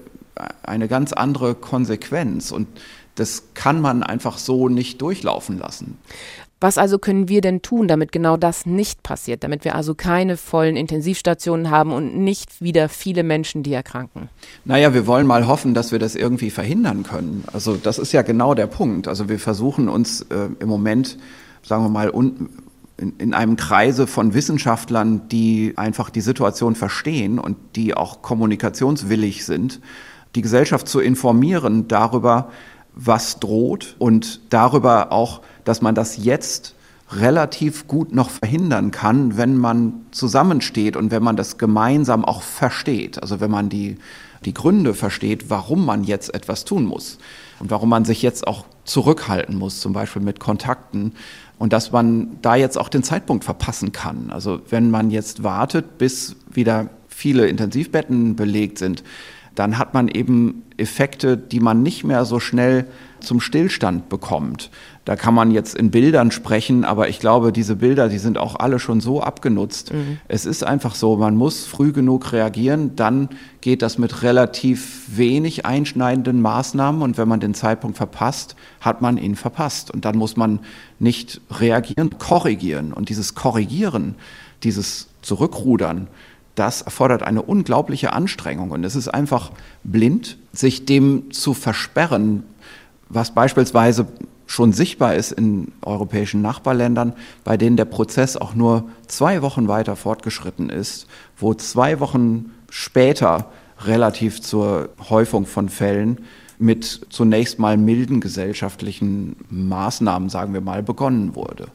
eine 0.64 0.88
ganz 0.88 1.14
andere 1.14 1.56
Konsequenz. 1.56 2.52
Und 2.52 2.68
das 3.16 3.44
kann 3.54 3.82
man 3.82 4.04
einfach 4.04 4.38
so 4.38 4.70
nicht 4.70 5.02
durchlaufen 5.02 5.58
lassen. 5.58 5.98
Was 6.62 6.78
also 6.78 7.00
können 7.00 7.28
wir 7.28 7.42
denn 7.42 7.62
tun, 7.62 7.88
damit 7.88 8.12
genau 8.12 8.38
das 8.38 8.66
nicht 8.66 9.04
passiert, 9.04 9.44
damit 9.44 9.66
wir 9.66 9.76
also 9.76 9.94
keine 9.94 10.38
vollen 10.38 10.78
Intensivstationen 10.78 11.70
haben 11.70 11.92
und 11.92 12.18
nicht 12.18 12.62
wieder 12.62 12.88
viele 12.88 13.24
Menschen, 13.24 13.62
die 13.62 13.74
erkranken? 13.74 14.30
Naja, 14.64 14.94
wir 14.94 15.06
wollen 15.06 15.28
mal 15.28 15.48
hoffen, 15.48 15.74
dass 15.74 15.92
wir 15.92 16.00
das 16.00 16.16
irgendwie 16.16 16.50
verhindern 16.50 17.04
können. 17.04 17.44
Also 17.52 17.76
das 17.76 18.00
ist 18.00 18.14
ja 18.14 18.22
genau 18.22 18.54
der 18.54 18.68
Punkt. 18.68 19.08
Also 19.08 19.28
wir 19.28 19.40
versuchen 19.40 19.90
uns 19.90 20.22
äh, 20.22 20.50
im 20.60 20.70
Moment, 20.70 21.18
sagen 21.62 21.84
wir 21.84 21.90
mal, 21.90 22.10
un 22.10 22.50
in, 22.98 23.14
in 23.18 23.34
einem 23.34 23.58
Kreise 23.58 24.08
von 24.08 24.34
Wissenschaftlern, 24.34 25.28
die 25.28 25.74
einfach 25.76 26.10
die 26.10 26.22
Situation 26.22 26.76
verstehen 26.76 27.40
und 27.40 27.58
die 27.76 27.94
auch 27.94 28.22
kommunikationswillig 28.22 29.46
sind, 29.46 29.82
die 30.36 30.42
Gesellschaft 30.42 30.88
zu 30.88 31.00
informieren 31.00 31.88
darüber, 31.88 32.50
was 32.94 33.40
droht 33.40 33.96
und 34.00 34.42
darüber 34.50 35.12
auch, 35.12 35.42
dass 35.66 35.82
man 35.82 35.96
das 35.96 36.24
jetzt 36.24 36.76
relativ 37.12 37.88
gut 37.88 38.14
noch 38.14 38.30
verhindern 38.30 38.92
kann, 38.92 39.38
wenn 39.38 39.58
man 39.58 40.06
zusammensteht 40.12 40.96
und 40.96 41.12
wenn 41.12 41.24
man 41.24 41.36
das 41.36 41.58
gemeinsam 41.58 42.26
auch 42.26 42.42
versteht. 42.42 43.22
Also 43.22 43.40
wenn 43.40 43.52
man 43.52 43.70
die, 43.70 43.98
die 44.44 44.54
Gründe 44.54 44.94
versteht, 44.94 45.50
warum 45.50 45.86
man 45.86 46.04
jetzt 46.04 46.34
etwas 46.34 46.66
tun 46.66 46.86
muss 46.86 47.20
und 47.60 47.70
warum 47.70 47.90
man 47.90 48.06
sich 48.06 48.22
jetzt 48.22 48.48
auch 48.48 48.66
zurückhalten 48.86 49.58
muss, 49.58 49.82
zum 49.82 49.94
Beispiel 49.94 50.22
mit 50.22 50.40
Kontakten. 50.40 51.14
Und 51.58 51.74
dass 51.74 51.92
man 51.92 52.38
da 52.42 52.56
jetzt 52.56 52.78
auch 52.78 52.90
den 52.90 53.04
Zeitpunkt 53.04 53.44
verpassen 53.44 53.92
kann. 53.92 54.30
Also 54.32 54.62
wenn 54.70 54.90
man 54.90 55.12
jetzt 55.12 55.44
wartet, 55.44 55.98
bis 55.98 56.36
wieder 56.52 56.90
viele 57.08 57.48
Intensivbetten 57.48 58.36
belegt 58.36 58.78
sind, 58.78 59.04
dann 59.56 59.78
hat 59.78 59.94
man 59.94 60.08
eben 60.08 60.64
Effekte, 60.78 61.38
die 61.38 61.60
man 61.60 61.82
nicht 61.82 62.04
mehr 62.04 62.26
so 62.26 62.40
schnell 62.40 62.86
zum 63.22 63.40
Stillstand 63.40 64.10
bekommt. 64.10 64.70
Da 65.06 65.16
kann 65.16 65.34
man 65.34 65.52
jetzt 65.52 65.76
in 65.76 65.92
Bildern 65.92 66.32
sprechen, 66.32 66.84
aber 66.84 67.10
ich 67.10 67.20
glaube, 67.20 67.52
diese 67.52 67.76
Bilder, 67.76 68.10
die 68.10 68.18
sind 68.18 68.38
auch 68.38 68.60
alle 68.60 68.80
schon 68.80 69.02
so 69.02 69.22
abgenutzt. 69.22 69.94
Mhm. 69.94 70.18
Es 70.28 70.46
ist 70.46 70.64
einfach 70.64 70.96
so, 70.96 71.18
man 71.18 71.36
muss 71.36 71.66
früh 71.66 71.92
genug 71.92 72.34
reagieren, 72.34 72.96
dann 72.96 73.30
geht 73.62 73.82
das 73.82 73.98
mit 73.98 74.24
relativ 74.24 75.04
wenig 75.16 75.66
einschneidenden 75.66 76.42
Maßnahmen 76.42 77.02
und 77.02 77.18
wenn 77.18 77.28
man 77.28 77.40
den 77.40 77.54
Zeitpunkt 77.54 77.98
verpasst, 77.98 78.56
hat 78.82 79.02
man 79.02 79.18
ihn 79.18 79.36
verpasst 79.36 79.92
und 79.92 80.06
dann 80.06 80.18
muss 80.18 80.38
man 80.38 80.60
nicht 81.00 81.40
reagieren, 81.52 82.18
korrigieren 82.18 82.92
und 82.92 83.10
dieses 83.10 83.36
Korrigieren, 83.36 84.16
dieses 84.64 85.08
Zurückrudern, 85.22 86.08
das 86.56 86.82
erfordert 86.82 87.24
eine 87.24 87.42
unglaubliche 87.42 88.14
Anstrengung 88.14 88.72
und 88.72 88.84
es 88.84 88.96
ist 88.96 89.10
einfach 89.10 89.52
blind, 89.84 90.38
sich 90.54 90.86
dem 90.86 91.32
zu 91.32 91.54
versperren, 91.54 92.44
was 93.10 93.32
beispielsweise 93.32 94.08
schon 94.48 94.74
sichtbar 94.74 95.16
ist 95.16 95.32
in 95.32 95.72
europäischen 95.82 96.42
Nachbarländern, 96.42 97.14
bei 97.44 97.58
denen 97.58 97.78
der 97.78 97.86
Prozess 97.86 98.38
auch 98.38 98.56
nur 98.56 98.90
zwei 99.08 99.42
Wochen 99.42 99.68
weiter 99.68 99.96
fortgeschritten 99.96 100.70
ist, 100.70 101.08
wo 101.38 101.54
zwei 101.54 102.00
Wochen 102.00 102.52
später 102.70 103.52
relativ 103.80 104.42
zur 104.42 104.90
Häufung 105.10 105.46
von 105.46 105.70
Fällen 105.70 106.20
mit 106.58 107.08
zunächst 107.10 107.60
mal 107.60 107.78
milden 107.78 108.22
gesellschaftlichen 108.22 109.36
Maßnahmen, 109.50 110.30
sagen 110.30 110.54
wir 110.54 110.62
mal, 110.62 110.84
begonnen 110.84 111.36
wurde. 111.36 111.68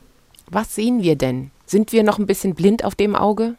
Was 0.51 0.75
sehen 0.75 1.03
wir 1.03 1.17
denn? 1.17 1.51
Sind 1.67 1.93
wir 1.93 2.03
noch 2.03 2.19
ein 2.19 2.27
bisschen 2.27 2.55
blind 2.55 2.85
auf 2.85 2.95
dem 2.95 3.15
Auge? 3.15 3.57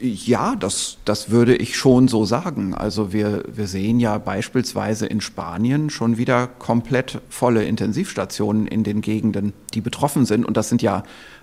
Ja, 0.00 0.54
das, 0.54 0.98
das 1.04 1.30
würde 1.30 1.56
ich 1.56 1.76
schon 1.76 2.06
so 2.06 2.24
sagen. 2.24 2.72
Also 2.72 3.12
wir, 3.12 3.42
wir 3.52 3.66
sehen 3.66 3.98
ja 3.98 4.18
beispielsweise 4.18 5.06
in 5.06 5.20
Spanien 5.20 5.90
schon 5.90 6.18
wieder 6.18 6.46
komplett 6.46 7.20
volle 7.28 7.64
Intensivstationen 7.64 8.68
in 8.68 8.84
den 8.84 9.00
Gegenden, 9.00 9.52
die 9.74 9.80
betroffen 9.80 10.24
sind. 10.24 10.44
Und 10.44 10.56
das 10.56 10.68
sind 10.68 10.82
ja 10.82 11.02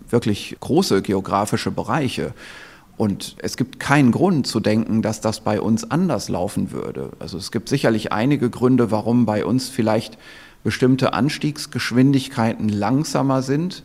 wirklich 0.09 0.55
große 0.62 1.01
geografische 1.01 1.69
Bereiche. 1.69 2.33
Und 2.95 3.35
es 3.39 3.57
gibt 3.57 3.81
keinen 3.81 4.12
Grund 4.12 4.47
zu 4.47 4.62
denken, 4.62 5.01
dass 5.01 5.19
das 5.19 5.41
bei 5.41 5.59
uns 5.59 5.91
anders 5.91 6.29
laufen 6.29 6.71
würde. 6.71 7.12
Also 7.19 7.38
es 7.38 7.51
gibt 7.51 7.67
sicherlich 7.67 8.13
einige 8.13 8.50
Gründe, 8.50 8.89
warum 8.89 9.25
bei 9.25 9.45
uns 9.45 9.67
vielleicht 9.67 10.17
bestimmte 10.63 11.12
Anstiegsgeschwindigkeiten 11.12 12.69
langsamer 12.69 13.41
sind 13.41 13.83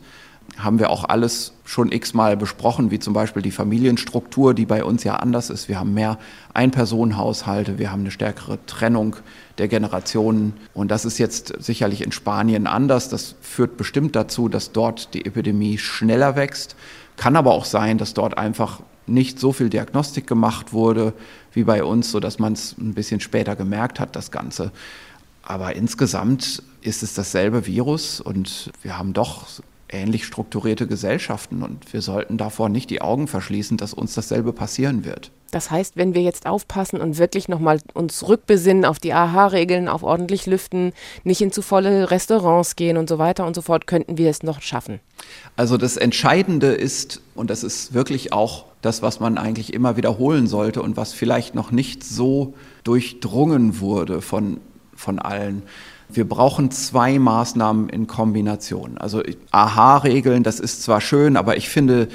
haben 0.57 0.79
wir 0.79 0.89
auch 0.89 1.05
alles 1.07 1.53
schon 1.65 1.91
x-mal 1.91 2.35
besprochen, 2.37 2.91
wie 2.91 2.99
zum 2.99 3.13
Beispiel 3.13 3.41
die 3.41 3.51
Familienstruktur, 3.51 4.53
die 4.53 4.65
bei 4.65 4.83
uns 4.83 5.03
ja 5.03 5.15
anders 5.15 5.49
ist. 5.49 5.69
Wir 5.69 5.79
haben 5.79 5.93
mehr 5.93 6.17
Einpersonenhaushalte, 6.53 7.79
wir 7.79 7.91
haben 7.91 8.01
eine 8.01 8.11
stärkere 8.11 8.63
Trennung 8.65 9.15
der 9.57 9.67
Generationen. 9.67 10.53
Und 10.73 10.91
das 10.91 11.05
ist 11.05 11.17
jetzt 11.17 11.53
sicherlich 11.59 12.03
in 12.03 12.11
Spanien 12.11 12.67
anders. 12.67 13.09
Das 13.09 13.35
führt 13.41 13.77
bestimmt 13.77 14.15
dazu, 14.15 14.49
dass 14.49 14.71
dort 14.71 15.13
die 15.13 15.25
Epidemie 15.25 15.77
schneller 15.77 16.35
wächst. 16.35 16.75
Kann 17.15 17.35
aber 17.35 17.53
auch 17.53 17.65
sein, 17.65 17.97
dass 17.97 18.13
dort 18.13 18.37
einfach 18.37 18.81
nicht 19.07 19.39
so 19.39 19.51
viel 19.51 19.69
Diagnostik 19.69 20.27
gemacht 20.27 20.73
wurde 20.73 21.13
wie 21.53 21.63
bei 21.63 21.83
uns, 21.83 22.11
sodass 22.11 22.39
man 22.39 22.53
es 22.53 22.75
ein 22.77 22.93
bisschen 22.93 23.19
später 23.19 23.55
gemerkt 23.55 23.99
hat, 23.99 24.15
das 24.15 24.31
Ganze. 24.31 24.71
Aber 25.43 25.75
insgesamt 25.75 26.63
ist 26.81 27.03
es 27.03 27.13
dasselbe 27.13 27.65
Virus 27.65 28.21
und 28.21 28.71
wir 28.83 28.97
haben 28.97 29.13
doch 29.13 29.47
ähnlich 29.91 30.25
strukturierte 30.25 30.87
Gesellschaften 30.87 31.63
und 31.63 31.93
wir 31.93 32.01
sollten 32.01 32.37
davor 32.37 32.69
nicht 32.69 32.89
die 32.89 33.01
Augen 33.01 33.27
verschließen, 33.27 33.77
dass 33.77 33.93
uns 33.93 34.13
dasselbe 34.13 34.53
passieren 34.53 35.05
wird. 35.05 35.31
Das 35.51 35.69
heißt, 35.69 35.97
wenn 35.97 36.15
wir 36.15 36.21
jetzt 36.21 36.45
aufpassen 36.45 37.01
und 37.01 37.17
wirklich 37.17 37.49
nochmal 37.49 37.81
uns 37.93 38.27
rückbesinnen 38.27 38.85
auf 38.85 38.99
die 38.99 39.13
AHA-Regeln, 39.13 39.89
auf 39.89 40.01
ordentlich 40.01 40.45
lüften, 40.45 40.93
nicht 41.25 41.41
in 41.41 41.51
zu 41.51 41.61
volle 41.61 42.09
Restaurants 42.09 42.77
gehen 42.77 42.95
und 42.95 43.09
so 43.09 43.17
weiter 43.17 43.45
und 43.45 43.53
so 43.53 43.61
fort, 43.61 43.85
könnten 43.85 44.17
wir 44.17 44.29
es 44.29 44.43
noch 44.43 44.61
schaffen. 44.61 45.01
Also 45.57 45.75
das 45.75 45.97
Entscheidende 45.97 46.67
ist, 46.67 47.21
und 47.35 47.49
das 47.49 47.63
ist 47.63 47.93
wirklich 47.93 48.31
auch 48.31 48.65
das, 48.81 49.01
was 49.01 49.19
man 49.19 49.37
eigentlich 49.37 49.73
immer 49.73 49.97
wiederholen 49.97 50.47
sollte 50.47 50.81
und 50.81 50.95
was 50.95 51.13
vielleicht 51.13 51.53
noch 51.53 51.71
nicht 51.71 52.03
so 52.03 52.53
durchdrungen 52.85 53.81
wurde 53.81 54.21
von, 54.21 54.61
von 54.95 55.19
allen, 55.19 55.63
wir 56.13 56.27
brauchen 56.27 56.71
zwei 56.71 57.19
Maßnahmen 57.19 57.89
in 57.89 58.07
Kombination. 58.07 58.97
Also 58.97 59.21
AHA-Regeln, 59.51 60.43
das 60.43 60.59
ist 60.59 60.83
zwar 60.83 61.01
schön, 61.01 61.37
aber 61.37 61.57
ich 61.57 61.69
finde 61.69 62.07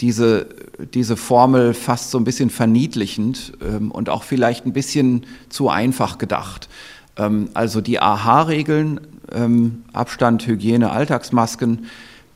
diese, 0.00 0.46
diese 0.94 1.16
Formel 1.16 1.74
fast 1.74 2.10
so 2.10 2.18
ein 2.18 2.24
bisschen 2.24 2.50
verniedlichend 2.50 3.52
ähm, 3.62 3.90
und 3.90 4.08
auch 4.08 4.22
vielleicht 4.22 4.66
ein 4.66 4.72
bisschen 4.72 5.26
zu 5.48 5.68
einfach 5.68 6.18
gedacht. 6.18 6.68
Ähm, 7.16 7.50
also 7.54 7.80
die 7.80 8.00
AHA-Regeln, 8.00 9.00
ähm, 9.32 9.84
Abstand, 9.92 10.46
Hygiene, 10.46 10.90
Alltagsmasken, 10.90 11.86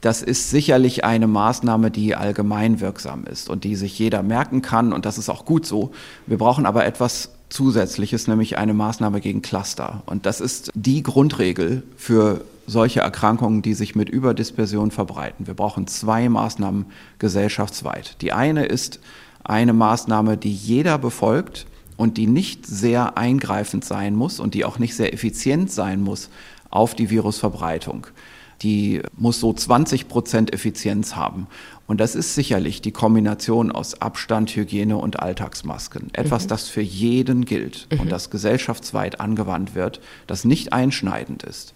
das 0.02 0.22
ist 0.22 0.50
sicherlich 0.50 1.04
eine 1.04 1.26
Maßnahme, 1.26 1.90
die 1.90 2.14
allgemein 2.14 2.80
wirksam 2.80 3.24
ist 3.24 3.48
und 3.48 3.64
die 3.64 3.74
sich 3.74 3.98
jeder 3.98 4.22
merken 4.22 4.62
kann 4.62 4.92
und 4.92 5.06
das 5.06 5.18
ist 5.18 5.28
auch 5.28 5.44
gut 5.44 5.66
so. 5.66 5.92
Wir 6.26 6.38
brauchen 6.38 6.66
aber 6.66 6.84
etwas 6.84 7.30
Zusätzliches, 7.48 8.26
nämlich 8.26 8.58
eine 8.58 8.74
Maßnahme 8.74 9.20
gegen 9.20 9.42
Cluster. 9.42 10.02
Und 10.06 10.26
das 10.26 10.40
ist 10.40 10.70
die 10.74 11.02
Grundregel 11.02 11.82
für 11.96 12.44
solche 12.66 13.00
Erkrankungen, 13.00 13.62
die 13.62 13.74
sich 13.74 13.94
mit 13.94 14.08
Überdispersion 14.08 14.90
verbreiten. 14.90 15.46
Wir 15.46 15.54
brauchen 15.54 15.86
zwei 15.86 16.28
Maßnahmen 16.28 16.86
gesellschaftsweit. 17.18 18.20
Die 18.20 18.32
eine 18.32 18.66
ist 18.66 19.00
eine 19.44 19.72
Maßnahme, 19.72 20.36
die 20.36 20.52
jeder 20.52 20.98
befolgt 20.98 21.66
und 21.96 22.16
die 22.16 22.26
nicht 22.26 22.66
sehr 22.66 23.16
eingreifend 23.16 23.84
sein 23.84 24.16
muss 24.16 24.40
und 24.40 24.54
die 24.54 24.64
auch 24.64 24.78
nicht 24.78 24.96
sehr 24.96 25.14
effizient 25.14 25.70
sein 25.70 26.02
muss 26.02 26.30
auf 26.70 26.94
die 26.94 27.10
Virusverbreitung 27.10 28.08
die 28.62 29.02
muss 29.16 29.40
so 29.40 29.52
20 29.52 30.08
Prozent 30.08 30.52
Effizienz 30.52 31.14
haben. 31.14 31.46
Und 31.86 32.00
das 32.00 32.14
ist 32.14 32.34
sicherlich 32.34 32.80
die 32.80 32.90
Kombination 32.90 33.70
aus 33.70 34.00
Abstand, 34.00 34.54
Hygiene 34.54 34.96
und 34.96 35.20
Alltagsmasken. 35.20 36.08
Etwas, 36.14 36.44
mhm. 36.44 36.48
das 36.48 36.68
für 36.68 36.80
jeden 36.80 37.44
gilt 37.44 37.86
mhm. 37.92 38.00
und 38.00 38.12
das 38.12 38.30
gesellschaftsweit 38.30 39.20
angewandt 39.20 39.74
wird, 39.74 40.00
das 40.26 40.44
nicht 40.44 40.72
einschneidend 40.72 41.42
ist. 41.42 41.74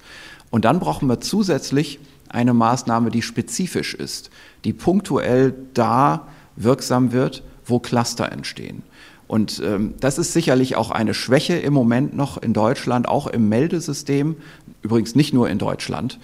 Und 0.51 0.65
dann 0.65 0.81
brauchen 0.81 1.09
wir 1.09 1.21
zusätzlich 1.21 2.01
eine 2.29 2.55
Maßnahme, 2.55 3.11
die 3.11 3.23
spezifisch 3.23 3.95
ist, 3.95 4.31
die 4.65 4.73
punktuell 4.73 5.55
da 5.75 6.29
wirksam 6.57 7.13
wird, 7.13 7.43
wo 7.65 7.79
Cluster 7.79 8.31
entstehen. 8.33 8.83
Und 9.29 9.63
ähm, 9.65 9.95
das 10.01 10.19
ist 10.19 10.33
sicherlich 10.33 10.75
auch 10.75 10.91
eine 10.91 11.15
Schwäche 11.15 11.55
im 11.55 11.73
Moment 11.73 12.17
noch 12.17 12.37
in 12.37 12.53
Deutschland, 12.53 13.07
auch 13.07 13.29
im 13.29 13.49
Meldesystem, 13.49 14.35
übrigens 14.83 15.15
nicht 15.15 15.33
nur 15.33 15.49
in 15.49 15.59
Deutschland 15.59 16.19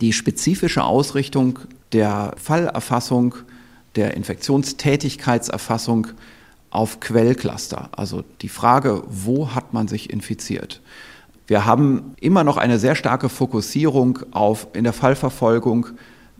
die 0.00 0.12
spezifische 0.12 0.84
Ausrichtung 0.84 1.58
der 1.92 2.34
Fallerfassung, 2.36 3.34
der 3.96 4.16
Infektionstätigkeitserfassung 4.16 6.08
auf 6.70 7.00
Quellcluster, 7.00 7.88
also 7.92 8.22
die 8.42 8.48
Frage, 8.48 9.02
wo 9.08 9.54
hat 9.54 9.72
man 9.72 9.88
sich 9.88 10.10
infiziert. 10.10 10.80
Wir 11.48 11.66
haben 11.66 12.14
immer 12.20 12.44
noch 12.44 12.56
eine 12.56 12.78
sehr 12.78 12.94
starke 12.94 13.28
Fokussierung 13.28 14.20
auf 14.30 14.68
in 14.72 14.84
der 14.84 14.92
Fallverfolgung 14.92 15.88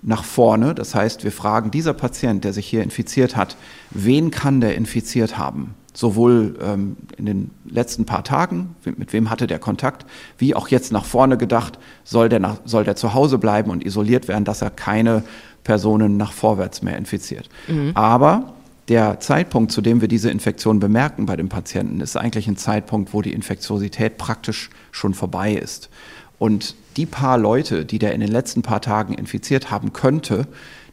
nach 0.03 0.25
vorne. 0.25 0.75
Das 0.75 0.95
heißt, 0.95 1.25
wir 1.25 1.33
fragen 1.33 1.71
dieser 1.71 1.93
Patient, 1.93 2.45
der 2.45 2.53
sich 2.53 2.67
hier 2.67 2.83
infiziert 2.83 3.37
hat, 3.37 3.57
wen 3.91 4.31
kann 4.31 4.61
der 4.61 4.75
infiziert 4.77 5.39
haben? 5.39 5.75
sowohl 5.93 6.57
ähm, 6.63 6.97
in 7.17 7.27
den 7.27 7.51
letzten 7.69 8.05
paar 8.05 8.25
Tagen, 8.25 8.75
mit 8.85 9.13
wem 9.13 9.31
hatte 9.31 9.47
der 9.47 9.59
Kontakt, 9.59 10.07
wie 10.39 10.55
auch 10.55 10.69
jetzt 10.69 10.93
nach 10.93 11.05
vorne 11.05 11.37
gedacht, 11.37 11.79
soll 12.05 12.29
der, 12.29 12.39
nach, 12.39 12.57
soll 12.65 12.85
der 12.85 12.97
zu 12.97 13.15
Hause 13.15 13.39
bleiben 13.39 13.71
und 13.71 13.85
isoliert 13.85 14.29
werden, 14.29 14.45
dass 14.45 14.63
er 14.63 14.71
keine 14.71 15.23
Personen 15.65 16.17
nach 16.17 16.33
vorwärts 16.33 16.83
mehr 16.83 16.97
infiziert. 16.97 17.49
Mhm. 17.69 17.91
Aber 17.95 18.55
der 18.89 19.21
Zeitpunkt, 19.21 19.73
zu 19.73 19.83
dem 19.83 20.01
wir 20.01 20.09
diese 20.09 20.31
Infektion 20.31 20.81
bemerken 20.81 21.27
bei 21.27 21.37
dem 21.37 21.49
Patienten, 21.49 22.01
ist 22.01 22.17
eigentlich 22.17 22.49
ein 22.49 22.57
Zeitpunkt, 22.57 23.13
wo 23.13 23.23
die 23.23 23.33
Infektiosität 23.33 24.17
praktisch 24.17 24.71
schon 24.91 25.15
vorbei 25.15 25.53
ist. 25.53 25.91
Und 26.39 26.77
die 26.97 27.07
paar 27.07 27.39
Leute, 27.39 27.85
die 27.85 27.99
der 27.99 28.13
in 28.15 28.21
den 28.21 28.31
letzten 28.31 28.63
paar 28.63 28.81
Tagen 28.81 29.15
infiziert 29.15 29.71
haben 29.71 29.93
könnte, 29.93 30.47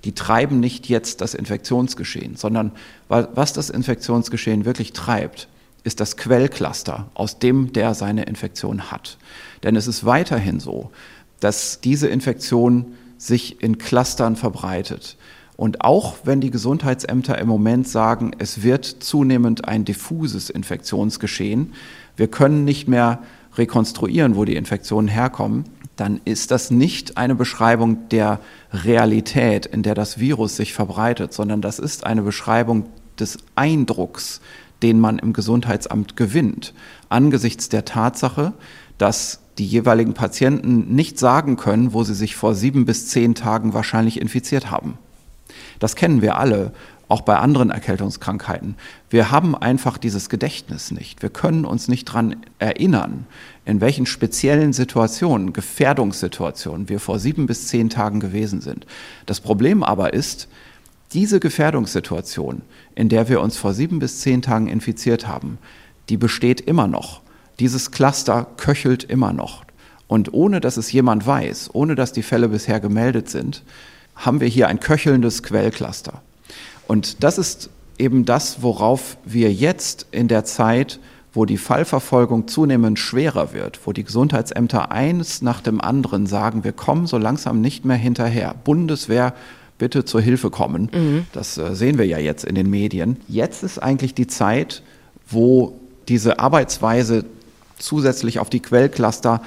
die 0.03 0.13
treiben 0.13 0.59
nicht 0.59 0.87
jetzt 0.89 1.21
das 1.21 1.33
Infektionsgeschehen, 1.33 2.35
sondern 2.35 2.71
was 3.07 3.53
das 3.53 3.69
Infektionsgeschehen 3.69 4.65
wirklich 4.65 4.93
treibt, 4.93 5.47
ist 5.83 5.99
das 5.99 6.17
Quellcluster, 6.17 7.09
aus 7.13 7.39
dem 7.39 7.73
der 7.73 7.93
seine 7.93 8.23
Infektion 8.23 8.91
hat. 8.91 9.17
Denn 9.63 9.75
es 9.75 9.87
ist 9.87 10.05
weiterhin 10.05 10.59
so, 10.59 10.91
dass 11.39 11.81
diese 11.81 12.07
Infektion 12.07 12.93
sich 13.17 13.61
in 13.63 13.77
Clustern 13.77 14.35
verbreitet. 14.35 15.17
Und 15.55 15.81
auch 15.81 16.17
wenn 16.23 16.39
die 16.39 16.51
Gesundheitsämter 16.51 17.39
im 17.39 17.47
Moment 17.47 17.87
sagen, 17.87 18.31
es 18.37 18.61
wird 18.61 18.85
zunehmend 18.85 19.67
ein 19.67 19.85
diffuses 19.85 20.49
Infektionsgeschehen, 20.49 21.73
wir 22.15 22.27
können 22.27 22.63
nicht 22.63 22.87
mehr 22.87 23.23
rekonstruieren, 23.55 24.35
wo 24.35 24.45
die 24.45 24.55
Infektionen 24.55 25.07
herkommen, 25.07 25.63
dann 25.97 26.21
ist 26.23 26.51
das 26.51 26.71
nicht 26.71 27.17
eine 27.17 27.35
Beschreibung 27.35 28.07
der 28.09 28.39
Realität, 28.71 29.65
in 29.65 29.83
der 29.83 29.95
das 29.95 30.19
Virus 30.19 30.55
sich 30.55 30.73
verbreitet, 30.73 31.33
sondern 31.33 31.61
das 31.61 31.79
ist 31.79 32.05
eine 32.05 32.21
Beschreibung 32.21 32.85
des 33.19 33.37
Eindrucks, 33.55 34.39
den 34.83 34.99
man 34.99 35.19
im 35.19 35.33
Gesundheitsamt 35.33 36.15
gewinnt, 36.15 36.73
angesichts 37.09 37.67
der 37.67 37.83
Tatsache, 37.83 38.53
dass 38.97 39.41
die 39.57 39.65
jeweiligen 39.65 40.13
Patienten 40.13 40.93
nicht 40.93 41.17
sagen 41.17 41.57
können, 41.57 41.93
wo 41.93 42.03
sie 42.03 42.13
sich 42.13 42.35
vor 42.35 42.53
sieben 42.53 42.85
bis 42.85 43.07
zehn 43.07 43.33
Tagen 43.33 43.73
wahrscheinlich 43.73 44.21
infiziert 44.21 44.69
haben. 44.69 44.99
Das 45.79 45.95
kennen 45.95 46.21
wir 46.21 46.37
alle, 46.37 46.73
auch 47.09 47.21
bei 47.21 47.37
anderen 47.37 47.69
Erkältungskrankheiten. 47.69 48.75
Wir 49.09 49.31
haben 49.31 49.55
einfach 49.55 49.97
dieses 49.97 50.29
Gedächtnis 50.29 50.91
nicht. 50.91 51.21
Wir 51.21 51.29
können 51.29 51.65
uns 51.65 51.87
nicht 51.87 52.09
daran 52.09 52.37
erinnern, 52.59 53.25
in 53.65 53.79
welchen 53.81 54.05
speziellen 54.05 54.73
Situationen, 54.73 55.53
Gefährdungssituationen 55.53 56.89
wir 56.89 56.99
vor 56.99 57.19
sieben 57.19 57.45
bis 57.45 57.67
zehn 57.67 57.89
Tagen 57.89 58.19
gewesen 58.19 58.61
sind. 58.61 58.85
Das 59.25 59.39
Problem 59.39 59.83
aber 59.83 60.13
ist, 60.13 60.47
diese 61.13 61.39
Gefährdungssituation, 61.39 62.61
in 62.93 63.07
der 63.07 63.29
wir 63.29 63.39
uns 63.39 63.55
vor 63.55 63.73
sieben 63.73 63.99
bis 63.99 64.19
zehn 64.19 64.41
Tagen 64.41 64.67
infiziert 64.67 65.27
haben, 65.27 65.57
die 66.09 66.17
besteht 66.17 66.59
immer 66.59 66.87
noch. 66.87 67.21
Dieses 67.59 67.91
Cluster 67.91 68.47
köchelt 68.57 69.05
immer 69.05 69.31
noch. 69.31 69.63
Und 70.07 70.33
ohne 70.33 70.59
dass 70.59 70.77
es 70.77 70.91
jemand 70.91 71.25
weiß, 71.25 71.69
ohne 71.73 71.95
dass 71.95 72.11
die 72.11 72.23
Fälle 72.23 72.49
bisher 72.49 72.79
gemeldet 72.79 73.29
sind, 73.29 73.63
haben 74.15 74.39
wir 74.41 74.47
hier 74.47 74.67
ein 74.67 74.79
köchelndes 74.79 75.43
Quellcluster. 75.43 76.21
Und 76.87 77.23
das 77.23 77.37
ist 77.37 77.69
eben 77.97 78.25
das, 78.25 78.61
worauf 78.61 79.17
wir 79.25 79.51
jetzt 79.51 80.07
in 80.11 80.27
der 80.27 80.45
Zeit, 80.45 80.99
wo 81.33 81.45
die 81.45 81.57
Fallverfolgung 81.57 82.47
zunehmend 82.47 82.97
schwerer 82.97 83.53
wird, 83.53 83.79
wo 83.85 83.93
die 83.93 84.03
Gesundheitsämter 84.03 84.91
eines 84.91 85.41
nach 85.41 85.61
dem 85.61 85.81
anderen 85.81 86.25
sagen, 86.25 86.63
wir 86.63 86.71
kommen 86.71 87.05
so 87.05 87.17
langsam 87.17 87.61
nicht 87.61 87.85
mehr 87.85 87.97
hinterher. 87.97 88.55
Bundeswehr 88.63 89.33
bitte 89.77 90.05
zur 90.05 90.21
Hilfe 90.21 90.49
kommen. 90.49 90.89
Mhm. 90.91 91.25
Das 91.33 91.57
äh, 91.57 91.75
sehen 91.75 91.97
wir 91.97 92.05
ja 92.05 92.17
jetzt 92.17 92.43
in 92.45 92.55
den 92.55 92.69
Medien. 92.69 93.17
Jetzt 93.27 93.63
ist 93.63 93.77
eigentlich 93.77 94.15
die 94.15 94.27
Zeit, 94.27 94.81
wo 95.29 95.79
diese 96.07 96.39
Arbeitsweise 96.39 97.25
zusätzlich 97.77 98.39
auf 98.39 98.49
die 98.49 98.61
Quellcluster 98.61 99.41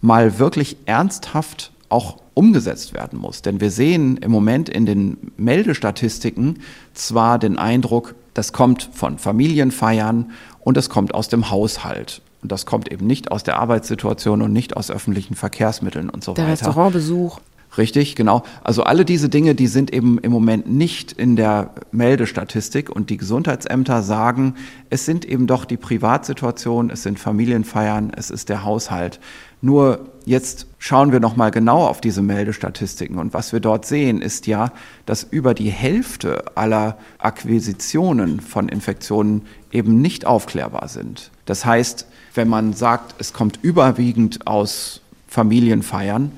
mal 0.00 0.38
wirklich 0.38 0.76
ernsthaft 0.86 1.72
auch 1.88 2.16
umgesetzt 2.34 2.92
werden 2.92 3.18
muss. 3.18 3.42
Denn 3.42 3.60
wir 3.60 3.70
sehen 3.70 4.16
im 4.18 4.30
Moment 4.30 4.68
in 4.68 4.86
den 4.86 5.32
Meldestatistiken 5.36 6.60
zwar 6.92 7.38
den 7.38 7.58
Eindruck, 7.58 8.14
das 8.34 8.52
kommt 8.52 8.90
von 8.92 9.18
Familienfeiern 9.18 10.32
und 10.60 10.76
es 10.76 10.90
kommt 10.90 11.14
aus 11.14 11.28
dem 11.28 11.50
Haushalt. 11.50 12.20
Und 12.42 12.52
das 12.52 12.66
kommt 12.66 12.92
eben 12.92 13.06
nicht 13.06 13.30
aus 13.30 13.42
der 13.42 13.58
Arbeitssituation 13.58 14.42
und 14.42 14.52
nicht 14.52 14.76
aus 14.76 14.90
öffentlichen 14.90 15.34
Verkehrsmitteln 15.34 16.10
und 16.10 16.22
so 16.22 16.34
der 16.34 16.44
weiter. 16.44 16.56
Der 16.56 16.68
Restaurantbesuch. 16.68 17.40
Richtig, 17.78 18.14
genau. 18.14 18.44
Also 18.62 18.84
alle 18.84 19.04
diese 19.04 19.28
Dinge, 19.28 19.54
die 19.54 19.66
sind 19.66 19.92
eben 19.92 20.18
im 20.18 20.30
Moment 20.30 20.70
nicht 20.70 21.12
in 21.12 21.36
der 21.36 21.70
Meldestatistik 21.90 22.88
und 22.88 23.10
die 23.10 23.16
Gesundheitsämter 23.16 24.02
sagen, 24.02 24.54
es 24.90 25.06
sind 25.06 25.24
eben 25.24 25.46
doch 25.46 25.64
die 25.64 25.76
Privatsituation, 25.76 26.90
es 26.90 27.02
sind 27.02 27.18
Familienfeiern, 27.18 28.12
es 28.14 28.30
ist 28.30 28.48
der 28.48 28.64
Haushalt. 28.64 29.18
Nur 29.64 30.10
jetzt 30.26 30.66
schauen 30.78 31.10
wir 31.10 31.20
noch 31.20 31.36
mal 31.36 31.50
genau 31.50 31.86
auf 31.86 32.02
diese 32.02 32.20
Meldestatistiken 32.20 33.16
und 33.16 33.32
was 33.32 33.54
wir 33.54 33.60
dort 33.60 33.86
sehen, 33.86 34.20
ist 34.20 34.46
ja, 34.46 34.72
dass 35.06 35.22
über 35.22 35.54
die 35.54 35.70
Hälfte 35.70 36.54
aller 36.54 36.98
Akquisitionen 37.16 38.40
von 38.40 38.68
Infektionen 38.68 39.46
eben 39.72 40.02
nicht 40.02 40.26
aufklärbar 40.26 40.88
sind. 40.88 41.30
Das 41.46 41.64
heißt, 41.64 42.06
wenn 42.34 42.46
man 42.46 42.74
sagt, 42.74 43.14
es 43.18 43.32
kommt 43.32 43.58
überwiegend 43.62 44.46
aus 44.46 45.00
Familienfeiern, 45.28 46.30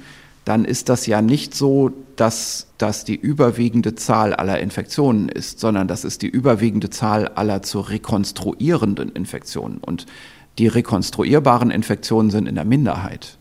dann 0.44 0.64
ist 0.64 0.88
das 0.88 1.06
ja 1.06 1.20
nicht 1.20 1.52
so, 1.52 1.90
dass 2.14 2.68
das 2.78 3.04
die 3.04 3.16
überwiegende 3.16 3.96
Zahl 3.96 4.34
aller 4.34 4.60
Infektionen 4.60 5.28
ist, 5.28 5.58
sondern 5.58 5.88
das 5.88 6.04
ist 6.04 6.22
die 6.22 6.28
überwiegende 6.28 6.90
Zahl 6.90 7.26
aller 7.26 7.62
zu 7.62 7.80
rekonstruierenden 7.80 9.10
Infektionen. 9.10 9.78
Und 9.78 10.06
die 10.58 10.68
rekonstruierbaren 10.68 11.70
Infektionen 11.70 12.30
sind 12.30 12.46
in 12.46 12.54
der 12.54 12.64
Minderheit. 12.64 13.36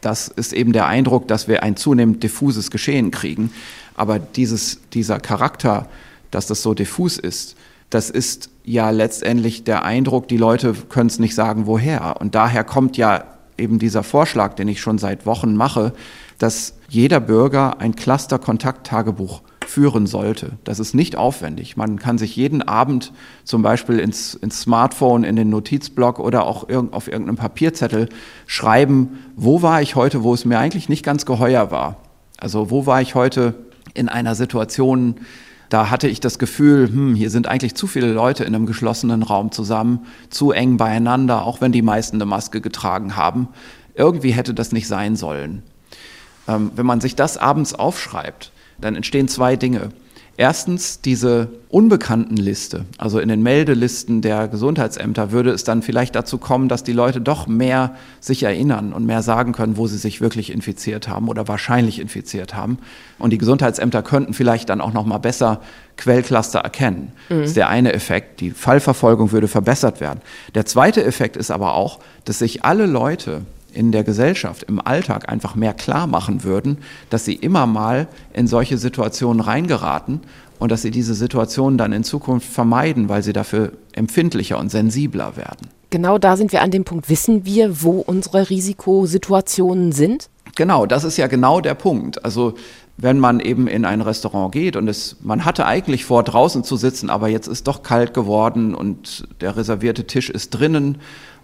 Das 0.00 0.28
ist 0.28 0.52
eben 0.52 0.72
der 0.72 0.86
Eindruck, 0.86 1.28
dass 1.28 1.48
wir 1.48 1.62
ein 1.62 1.76
zunehmend 1.76 2.22
diffuses 2.22 2.70
Geschehen 2.70 3.10
kriegen. 3.10 3.52
Aber 3.94 4.18
dieses, 4.18 4.80
dieser 4.92 5.20
Charakter, 5.20 5.88
dass 6.30 6.46
das 6.46 6.62
so 6.62 6.74
diffus 6.74 7.18
ist, 7.18 7.56
das 7.90 8.10
ist 8.10 8.50
ja 8.64 8.90
letztendlich 8.90 9.64
der 9.64 9.84
Eindruck, 9.84 10.26
die 10.28 10.38
Leute 10.38 10.74
können 10.88 11.08
es 11.08 11.18
nicht 11.18 11.34
sagen, 11.34 11.66
woher. 11.66 12.20
Und 12.20 12.34
daher 12.34 12.64
kommt 12.64 12.96
ja 12.96 13.24
eben 13.58 13.78
dieser 13.78 14.02
Vorschlag, 14.02 14.54
den 14.54 14.68
ich 14.68 14.80
schon 14.80 14.98
seit 14.98 15.26
Wochen 15.26 15.54
mache, 15.54 15.92
dass 16.38 16.74
jeder 16.88 17.20
Bürger 17.20 17.80
ein 17.80 17.94
Cluster-Kontakttagebuch 17.94 19.42
führen 19.66 20.06
sollte. 20.06 20.52
Das 20.64 20.78
ist 20.78 20.94
nicht 20.94 21.16
aufwendig. 21.16 21.76
Man 21.76 21.98
kann 21.98 22.18
sich 22.18 22.36
jeden 22.36 22.62
Abend 22.62 23.12
zum 23.44 23.62
Beispiel 23.62 23.98
ins, 23.98 24.34
ins 24.34 24.60
Smartphone, 24.60 25.24
in 25.24 25.36
den 25.36 25.50
Notizblock 25.50 26.18
oder 26.18 26.46
auch 26.46 26.68
irg 26.68 26.92
auf 26.92 27.08
irgendeinem 27.08 27.36
Papierzettel 27.36 28.08
schreiben, 28.46 29.18
wo 29.36 29.62
war 29.62 29.82
ich 29.82 29.96
heute, 29.96 30.22
wo 30.22 30.34
es 30.34 30.44
mir 30.44 30.58
eigentlich 30.58 30.88
nicht 30.88 31.04
ganz 31.04 31.26
geheuer 31.26 31.70
war. 31.70 31.96
Also 32.38 32.70
wo 32.70 32.86
war 32.86 33.00
ich 33.00 33.14
heute 33.14 33.54
in 33.94 34.08
einer 34.08 34.34
Situation, 34.34 35.16
da 35.68 35.88
hatte 35.88 36.06
ich 36.06 36.20
das 36.20 36.38
Gefühl, 36.38 36.88
hm, 36.88 37.14
hier 37.14 37.30
sind 37.30 37.46
eigentlich 37.46 37.74
zu 37.74 37.86
viele 37.86 38.12
Leute 38.12 38.44
in 38.44 38.54
einem 38.54 38.66
geschlossenen 38.66 39.22
Raum 39.22 39.52
zusammen, 39.52 40.00
zu 40.28 40.52
eng 40.52 40.76
beieinander, 40.76 41.46
auch 41.46 41.60
wenn 41.60 41.72
die 41.72 41.82
meisten 41.82 42.16
eine 42.16 42.26
Maske 42.26 42.60
getragen 42.60 43.16
haben. 43.16 43.48
Irgendwie 43.94 44.32
hätte 44.32 44.52
das 44.52 44.72
nicht 44.72 44.86
sein 44.86 45.16
sollen. 45.16 45.62
Ähm, 46.46 46.72
wenn 46.76 46.86
man 46.86 47.00
sich 47.00 47.16
das 47.16 47.38
abends 47.38 47.74
aufschreibt, 47.74 48.51
dann 48.82 48.96
entstehen 48.96 49.28
zwei 49.28 49.56
Dinge. 49.56 49.90
Erstens 50.38 51.02
diese 51.02 51.50
Unbekanntenliste, 51.68 52.86
also 52.96 53.18
in 53.18 53.28
den 53.28 53.42
Meldelisten 53.42 54.22
der 54.22 54.48
Gesundheitsämter 54.48 55.30
würde 55.30 55.50
es 55.50 55.62
dann 55.62 55.82
vielleicht 55.82 56.14
dazu 56.14 56.38
kommen, 56.38 56.70
dass 56.70 56.82
die 56.84 56.94
Leute 56.94 57.20
doch 57.20 57.46
mehr 57.46 57.94
sich 58.18 58.42
erinnern 58.42 58.94
und 58.94 59.04
mehr 59.04 59.22
sagen 59.22 59.52
können, 59.52 59.76
wo 59.76 59.86
sie 59.86 59.98
sich 59.98 60.22
wirklich 60.22 60.50
infiziert 60.50 61.06
haben 61.06 61.28
oder 61.28 61.48
wahrscheinlich 61.48 62.00
infiziert 62.00 62.54
haben. 62.54 62.78
Und 63.18 63.30
die 63.30 63.38
Gesundheitsämter 63.38 64.02
könnten 64.02 64.32
vielleicht 64.32 64.70
dann 64.70 64.80
auch 64.80 64.94
noch 64.94 65.04
mal 65.04 65.18
besser 65.18 65.60
Quellcluster 65.98 66.60
erkennen. 66.60 67.12
Mhm. 67.28 67.40
Das 67.40 67.48
ist 67.48 67.56
der 67.58 67.68
eine 67.68 67.92
Effekt. 67.92 68.40
Die 68.40 68.52
Fallverfolgung 68.52 69.32
würde 69.32 69.48
verbessert 69.48 70.00
werden. 70.00 70.22
Der 70.54 70.64
zweite 70.64 71.04
Effekt 71.04 71.36
ist 71.36 71.50
aber 71.50 71.74
auch, 71.74 72.00
dass 72.24 72.38
sich 72.38 72.64
alle 72.64 72.86
Leute, 72.86 73.42
in 73.72 73.92
der 73.92 74.04
Gesellschaft, 74.04 74.64
im 74.64 74.80
Alltag 74.80 75.28
einfach 75.28 75.54
mehr 75.54 75.74
klar 75.74 76.06
machen 76.06 76.44
würden, 76.44 76.78
dass 77.10 77.24
sie 77.24 77.34
immer 77.34 77.66
mal 77.66 78.08
in 78.32 78.46
solche 78.46 78.78
Situationen 78.78 79.40
reingeraten 79.40 80.20
und 80.58 80.70
dass 80.70 80.82
sie 80.82 80.90
diese 80.90 81.14
Situationen 81.14 81.78
dann 81.78 81.92
in 81.92 82.04
Zukunft 82.04 82.48
vermeiden, 82.48 83.08
weil 83.08 83.22
sie 83.22 83.32
dafür 83.32 83.72
empfindlicher 83.92 84.58
und 84.58 84.70
sensibler 84.70 85.36
werden. 85.36 85.68
Genau 85.90 86.18
da 86.18 86.36
sind 86.36 86.52
wir 86.52 86.62
an 86.62 86.70
dem 86.70 86.84
Punkt. 86.84 87.10
Wissen 87.10 87.44
wir, 87.44 87.82
wo 87.82 87.98
unsere 87.98 88.48
Risikosituationen 88.48 89.92
sind? 89.92 90.28
Genau, 90.54 90.86
das 90.86 91.04
ist 91.04 91.16
ja 91.16 91.26
genau 91.26 91.60
der 91.60 91.74
Punkt. 91.74 92.24
Also 92.24 92.54
wenn 92.96 93.18
man 93.18 93.40
eben 93.40 93.66
in 93.66 93.84
ein 93.84 94.00
Restaurant 94.00 94.52
geht 94.52 94.76
und 94.76 94.86
es, 94.88 95.16
man 95.22 95.44
hatte 95.44 95.66
eigentlich 95.66 96.04
vor, 96.04 96.22
draußen 96.22 96.62
zu 96.62 96.76
sitzen, 96.76 97.10
aber 97.10 97.28
jetzt 97.28 97.48
ist 97.48 97.66
doch 97.66 97.82
kalt 97.82 98.14
geworden 98.14 98.74
und 98.74 99.26
der 99.40 99.56
reservierte 99.56 100.06
Tisch 100.06 100.30
ist 100.30 100.50
drinnen 100.50 100.98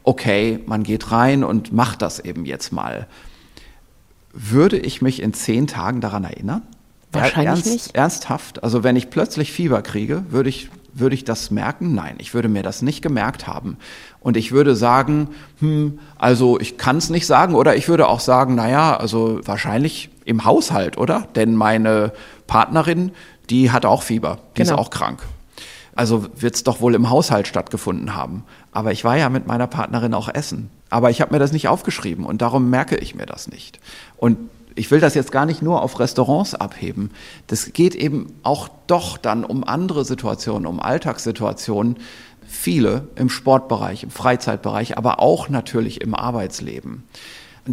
okay, 0.05 0.61
man 0.67 0.83
geht 0.83 1.13
rein 1.13 1.45
und 1.45 1.73
macht 1.73 2.03
das 2.03 2.21
eben 2.21 2.45
jetzt 2.45 2.73
mal. 2.73 3.07
Würde 4.33 4.79
ich 4.79 5.03
mich 5.03 5.23
in 5.23 5.35
zehn 5.35 5.67
Tagen 5.67 6.01
daran 6.01 6.25
erinnern? 6.25 6.63
Wahrscheinlich 7.13 7.47
Ernst, 7.47 7.67
nicht. 7.67 7.95
Ernsthaft? 7.95 8.63
Also 8.63 8.85
wenn 8.85 8.97
ich 8.97 9.11
plötzlich 9.11 9.53
Fieber 9.53 9.83
kriege, 9.83 10.25
würde 10.29 10.51
ich, 10.51 10.69
würde 10.93 11.15
ich 11.15 11.25
das 11.25 11.51
merken? 11.51 11.95
Nein, 11.95 12.17
ich 12.19 12.35
würde 12.35 12.49
mir 12.49 12.63
das 12.63 12.83
nicht 12.83 13.01
gemerkt 13.01 13.47
haben. 13.47 13.79
Und 14.21 14.37
ich 14.37 14.53
würde 14.53 14.77
sagen, 14.77 15.29
hm, 15.61 15.99
also 16.19 16.61
ich 16.61 16.77
kann 16.77 16.99
es 16.99 17.09
nicht 17.09 17.27
sagen. 17.27 17.55
Oder 17.55 17.77
ich 17.77 17.89
würde 17.89 18.09
auch 18.09 18.21
sagen, 18.21 18.55
naja, 18.55 18.97
also 18.97 19.41
wahrscheinlich 19.45 20.11
im 20.25 20.45
Haushalt, 20.45 20.99
oder? 20.99 21.27
Denn 21.35 21.55
meine 21.55 22.13
Partnerin, 22.47 23.13
die 23.49 23.71
hat 23.71 23.87
auch 23.87 24.03
Fieber, 24.03 24.39
die 24.57 24.63
genau. 24.63 24.75
ist 24.75 24.79
auch 24.79 24.91
krank. 24.91 25.23
Also 25.95 26.27
wird 26.37 26.55
es 26.55 26.63
doch 26.63 26.81
wohl 26.81 26.95
im 26.95 27.11
Haushalt 27.11 27.49
stattgefunden 27.49 28.15
haben. 28.15 28.45
Aber 28.73 28.93
ich 28.93 29.05
war 29.05 29.17
ja 29.17 29.29
mit 29.29 29.47
meiner 29.47 29.67
Partnerin 29.67 30.15
auch 30.15 30.29
essen. 30.29 30.71
Aber 30.91 31.11
ich 31.11 31.21
habe 31.21 31.33
mir 31.33 31.39
das 31.39 31.53
nicht 31.53 31.69
aufgeschrieben 31.69 32.25
und 32.25 32.43
darum 32.43 32.71
merke 32.71 32.97
ich 32.97 33.15
mir 33.15 33.27
das 33.27 33.49
nicht. 33.49 33.81
Und 34.17 34.39
ich 34.75 34.91
will 34.91 35.01
das 35.01 35.15
jetzt 35.15 35.33
gar 35.33 35.45
nicht 35.45 35.61
nur 35.61 35.83
auf 35.83 35.99
Restaurants 35.99 36.55
abheben. 36.55 37.11
Das 37.49 37.73
geht 37.73 37.95
eben 37.95 38.33
auch 38.43 38.69
doch 38.87 39.19
dann 39.19 39.45
um 39.45 39.65
andere 39.65 40.05
Situationen, 40.05 40.67
um 40.67 40.81
Alltagssituationen. 40.81 41.97
Viele 42.47 43.09
im 43.17 43.29
Sportbereich, 43.29 44.05
im 44.05 44.11
Freizeitbereich, 44.11 44.97
aber 44.97 45.21
auch 45.21 45.49
natürlich 45.49 46.01
im 46.01 46.15
Arbeitsleben 46.15 47.05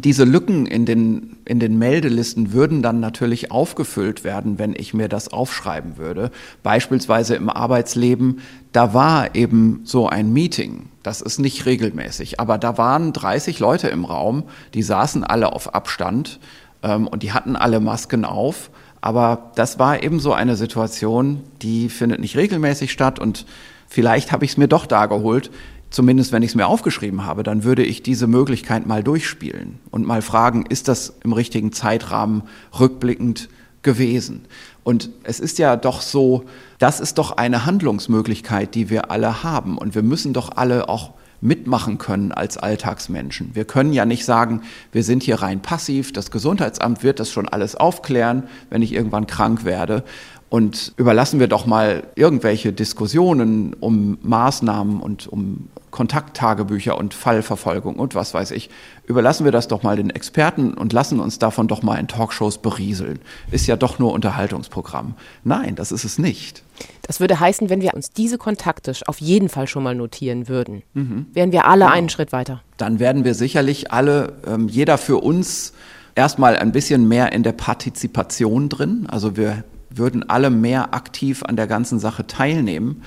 diese 0.02 0.26
Lücken 0.26 0.66
in 0.66 0.86
den, 0.86 1.38
in 1.46 1.60
den 1.60 1.78
Meldelisten 1.78 2.52
würden 2.52 2.82
dann 2.82 3.00
natürlich 3.00 3.50
aufgefüllt 3.52 4.24
werden, 4.26 4.60
wenn 4.60 4.76
ich 4.76 4.94
mir 4.94 5.08
das 5.08 5.32
aufschreiben 5.32 5.98
würde. 5.98 6.32
Beispielsweise 6.64 7.36
im 7.36 7.50
Arbeitsleben, 7.50 8.42
da 8.74 8.94
war 8.94 9.36
eben 9.36 9.82
so 9.86 10.10
ein 10.10 10.34
Meeting. 10.34 10.90
Das 11.02 11.22
ist 11.22 11.40
nicht 11.40 11.66
regelmäßig. 11.66 12.40
Aber 12.42 12.58
da 12.58 12.78
waren 12.78 13.14
30 13.14 13.60
Leute 13.60 13.88
im 13.88 14.04
Raum, 14.04 14.44
die 14.74 14.84
saßen 14.84 15.24
alle 15.24 15.54
auf 15.54 15.74
Abstand 15.74 16.40
ähm, 16.84 17.08
und 17.08 17.24
die 17.24 17.32
hatten 17.32 17.56
alle 17.56 17.80
Masken 17.80 18.26
auf. 18.26 18.72
Aber 19.00 19.52
das 19.56 19.80
war 19.80 20.04
eben 20.04 20.20
so 20.20 20.34
eine 20.34 20.56
Situation, 20.56 21.44
die 21.62 21.90
findet 21.90 22.20
nicht 22.20 22.36
regelmäßig 22.36 22.92
statt 22.92 23.20
und 23.20 23.46
vielleicht 23.88 24.32
habe 24.32 24.46
ich 24.46 24.52
es 24.52 24.58
mir 24.58 24.68
doch 24.68 24.88
da 24.88 25.06
geholt. 25.06 25.52
Zumindest 25.89 26.32
wenn 26.32 26.43
ich 26.43 26.52
es 26.52 26.56
mir 26.56 26.67
aufgeschrieben 26.67 27.26
habe, 27.26 27.43
dann 27.43 27.63
würde 27.63 27.84
ich 27.84 28.04
diese 28.04 28.28
Möglichkeit 28.28 28.86
mal 28.86 29.04
durchspielen 29.04 29.80
und 29.91 30.06
mal 30.06 30.21
fragen, 30.21 30.65
ist 30.67 30.88
das 30.88 31.13
im 31.24 31.32
richtigen 31.32 31.71
Zeitrahmen 31.71 32.43
rückblickend 32.78 33.50
gewesen? 33.82 34.45
Und 34.84 35.10
es 35.24 35.39
ist 35.39 35.58
ja 35.58 35.78
doch 35.78 36.02
so, 36.02 36.45
das 36.80 37.00
ist 37.00 37.17
doch 37.17 37.38
eine 37.38 37.65
Handlungsmöglichkeit, 37.65 38.76
die 38.76 38.89
wir 38.89 39.10
alle 39.10 39.43
haben. 39.43 39.78
Und 39.78 39.95
wir 39.95 40.04
müssen 40.04 40.34
doch 40.34 40.58
alle 40.58 40.89
auch 40.89 41.13
mitmachen 41.41 41.98
können 41.98 42.32
als 42.32 42.58
Alltagsmenschen. 42.58 43.52
Wir 43.54 43.65
können 43.65 43.93
ja 43.93 44.06
nicht 44.06 44.26
sagen, 44.26 44.62
wir 44.91 45.04
sind 45.04 45.24
hier 45.24 45.41
rein 45.41 45.62
passiv, 45.62 46.12
das 46.12 46.32
Gesundheitsamt 46.32 47.04
wird 47.04 47.19
das 47.19 47.32
schon 47.32 47.48
alles 47.48 47.76
aufklären, 47.76 48.43
wenn 48.69 48.82
ich 48.82 48.93
irgendwann 48.93 49.28
krank 49.28 49.63
werde. 49.65 50.04
Und 50.50 50.93
überlassen 50.98 51.39
wir 51.39 51.48
doch 51.48 51.65
mal 51.65 52.04
irgendwelche 52.15 52.71
Diskussionen 52.74 53.74
um 53.74 54.17
Maßnahmen 54.21 55.00
und 55.02 55.28
um 55.28 55.67
Kontakttagebücher 55.96 56.98
und 56.98 57.14
Fallverfolgung 57.14 57.96
und 57.96 58.16
was 58.16 58.34
weiß 58.34 58.52
ich. 58.52 58.70
Überlassen 59.08 59.46
wir 59.46 59.54
das 59.54 59.70
doch 59.70 59.82
mal 59.82 59.96
den 59.96 60.10
Experten 60.10 60.74
und 60.74 60.92
lassen 60.92 61.22
uns 61.22 61.40
davon 61.40 61.70
doch 61.70 61.84
mal 61.84 61.96
in 61.98 62.10
Talkshows 62.10 62.58
berieseln. 62.58 63.20
Ist 63.50 63.66
ja 63.66 63.78
doch 63.78 63.98
nur 63.98 64.12
Unterhaltungsprogramm. 64.12 65.14
Nein, 65.46 65.76
das 65.76 65.94
ist 65.94 66.04
es 66.04 66.20
nicht. 66.20 66.64
Das 67.04 67.22
würde 67.22 67.40
heißen, 67.40 67.70
wenn 67.70 67.80
wir 67.80 67.94
uns 67.94 68.12
diese 68.12 68.38
Kontakte 68.38 68.92
auf 69.08 69.22
jeden 69.22 69.48
Fall 69.48 69.70
schon 69.70 69.84
mal 69.84 69.96
notieren 69.96 70.50
würden, 70.50 70.84
mhm. 70.96 71.28
wären 71.32 71.54
wir 71.54 71.66
alle 71.66 71.86
genau. 71.86 71.96
einen 71.96 72.10
Schritt 72.10 72.34
weiter. 72.34 72.62
Dann 72.76 73.00
werden 73.00 73.24
wir 73.24 73.34
sicherlich 73.34 73.94
alle, 73.94 74.34
ähm, 74.46 74.68
jeder 74.68 74.98
für 74.98 75.24
uns, 75.24 75.72
erstmal 76.14 76.58
ein 76.58 76.74
bisschen 76.74 77.08
mehr 77.08 77.32
in 77.32 77.44
der 77.44 77.54
Partizipation 77.54 78.68
drin. 78.68 79.08
Also 79.10 79.38
wir 79.38 79.64
würden 79.90 80.30
alle 80.30 80.50
mehr 80.50 80.94
aktiv 80.94 81.42
an 81.44 81.56
der 81.56 81.68
ganzen 81.68 82.00
Sache 82.00 82.28
teilnehmen. 82.28 83.02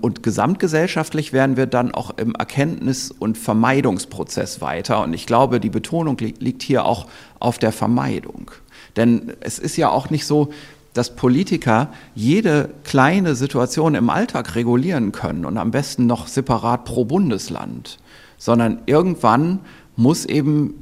Und 0.00 0.22
gesamtgesellschaftlich 0.22 1.32
wären 1.32 1.56
wir 1.56 1.66
dann 1.66 1.92
auch 1.92 2.16
im 2.18 2.34
Erkenntnis- 2.34 3.10
und 3.10 3.36
Vermeidungsprozess 3.36 4.60
weiter. 4.60 5.02
Und 5.02 5.12
ich 5.12 5.26
glaube, 5.26 5.60
die 5.60 5.70
Betonung 5.70 6.18
liegt 6.18 6.62
hier 6.62 6.84
auch 6.84 7.06
auf 7.40 7.58
der 7.58 7.72
Vermeidung. 7.72 8.50
Denn 8.96 9.32
es 9.40 9.58
ist 9.58 9.76
ja 9.76 9.90
auch 9.90 10.10
nicht 10.10 10.26
so, 10.26 10.50
dass 10.92 11.14
Politiker 11.14 11.92
jede 12.14 12.70
kleine 12.84 13.34
Situation 13.34 13.94
im 13.94 14.10
Alltag 14.10 14.54
regulieren 14.54 15.12
können 15.12 15.44
und 15.44 15.58
am 15.58 15.70
besten 15.70 16.06
noch 16.06 16.26
separat 16.26 16.84
pro 16.84 17.04
Bundesland, 17.04 17.98
sondern 18.36 18.80
irgendwann 18.86 19.60
muss 19.96 20.24
eben 20.24 20.74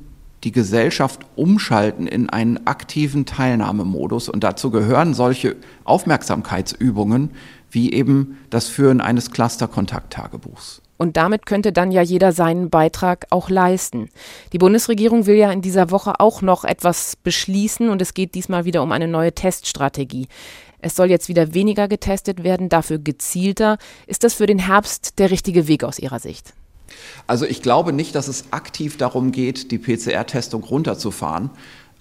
die 0.44 0.52
Gesellschaft 0.52 1.26
umschalten 1.34 2.06
in 2.06 2.30
einen 2.30 2.66
aktiven 2.66 3.26
Teilnahmemodus. 3.26 4.28
Und 4.28 4.44
dazu 4.44 4.70
gehören 4.70 5.12
solche 5.12 5.56
Aufmerksamkeitsübungen 5.84 7.30
wie 7.70 7.92
eben 7.92 8.38
das 8.50 8.68
Führen 8.68 9.00
eines 9.00 9.30
Cluster-Kontakttagebuchs. 9.30 10.82
Und 10.98 11.16
damit 11.16 11.44
könnte 11.44 11.72
dann 11.72 11.90
ja 11.90 12.00
jeder 12.00 12.32
seinen 12.32 12.70
Beitrag 12.70 13.26
auch 13.30 13.50
leisten. 13.50 14.08
Die 14.52 14.58
Bundesregierung 14.58 15.26
will 15.26 15.36
ja 15.36 15.52
in 15.52 15.60
dieser 15.60 15.90
Woche 15.90 16.20
auch 16.20 16.40
noch 16.40 16.64
etwas 16.64 17.16
beschließen 17.16 17.90
und 17.90 18.00
es 18.00 18.14
geht 18.14 18.34
diesmal 18.34 18.64
wieder 18.64 18.82
um 18.82 18.92
eine 18.92 19.08
neue 19.08 19.32
Teststrategie. 19.32 20.28
Es 20.80 20.96
soll 20.96 21.10
jetzt 21.10 21.28
wieder 21.28 21.52
weniger 21.52 21.88
getestet 21.88 22.44
werden, 22.44 22.68
dafür 22.68 22.98
gezielter. 22.98 23.78
Ist 24.06 24.24
das 24.24 24.34
für 24.34 24.46
den 24.46 24.58
Herbst 24.58 25.18
der 25.18 25.30
richtige 25.30 25.68
Weg 25.68 25.84
aus 25.84 25.98
Ihrer 25.98 26.20
Sicht? 26.20 26.54
Also 27.26 27.44
ich 27.44 27.62
glaube 27.62 27.92
nicht, 27.92 28.14
dass 28.14 28.28
es 28.28 28.52
aktiv 28.52 28.96
darum 28.96 29.32
geht, 29.32 29.70
die 29.72 29.78
PCR-Testung 29.78 30.62
runterzufahren, 30.62 31.50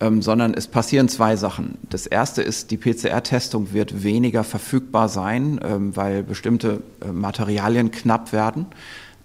ähm, 0.01 0.21
sondern 0.21 0.53
es 0.53 0.67
passieren 0.67 1.07
zwei 1.07 1.35
Sachen. 1.35 1.77
Das 1.89 2.05
erste 2.05 2.41
ist, 2.41 2.71
die 2.71 2.77
PCR-Testung 2.77 3.71
wird 3.73 4.03
weniger 4.03 4.43
verfügbar 4.43 5.07
sein, 5.07 5.59
ähm, 5.63 5.95
weil 5.95 6.23
bestimmte 6.23 6.81
äh, 7.01 7.11
Materialien 7.11 7.91
knapp 7.91 8.33
werden. 8.33 8.65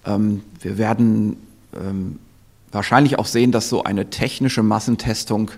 Ähm, 0.06 0.42
wir 0.60 0.78
werden 0.78 1.36
ähm, 1.74 2.18
wahrscheinlich 2.70 3.18
auch 3.18 3.26
sehen, 3.26 3.50
dass 3.50 3.68
so 3.68 3.82
eine 3.82 4.10
technische 4.10 4.62
Massentestung, 4.62 5.50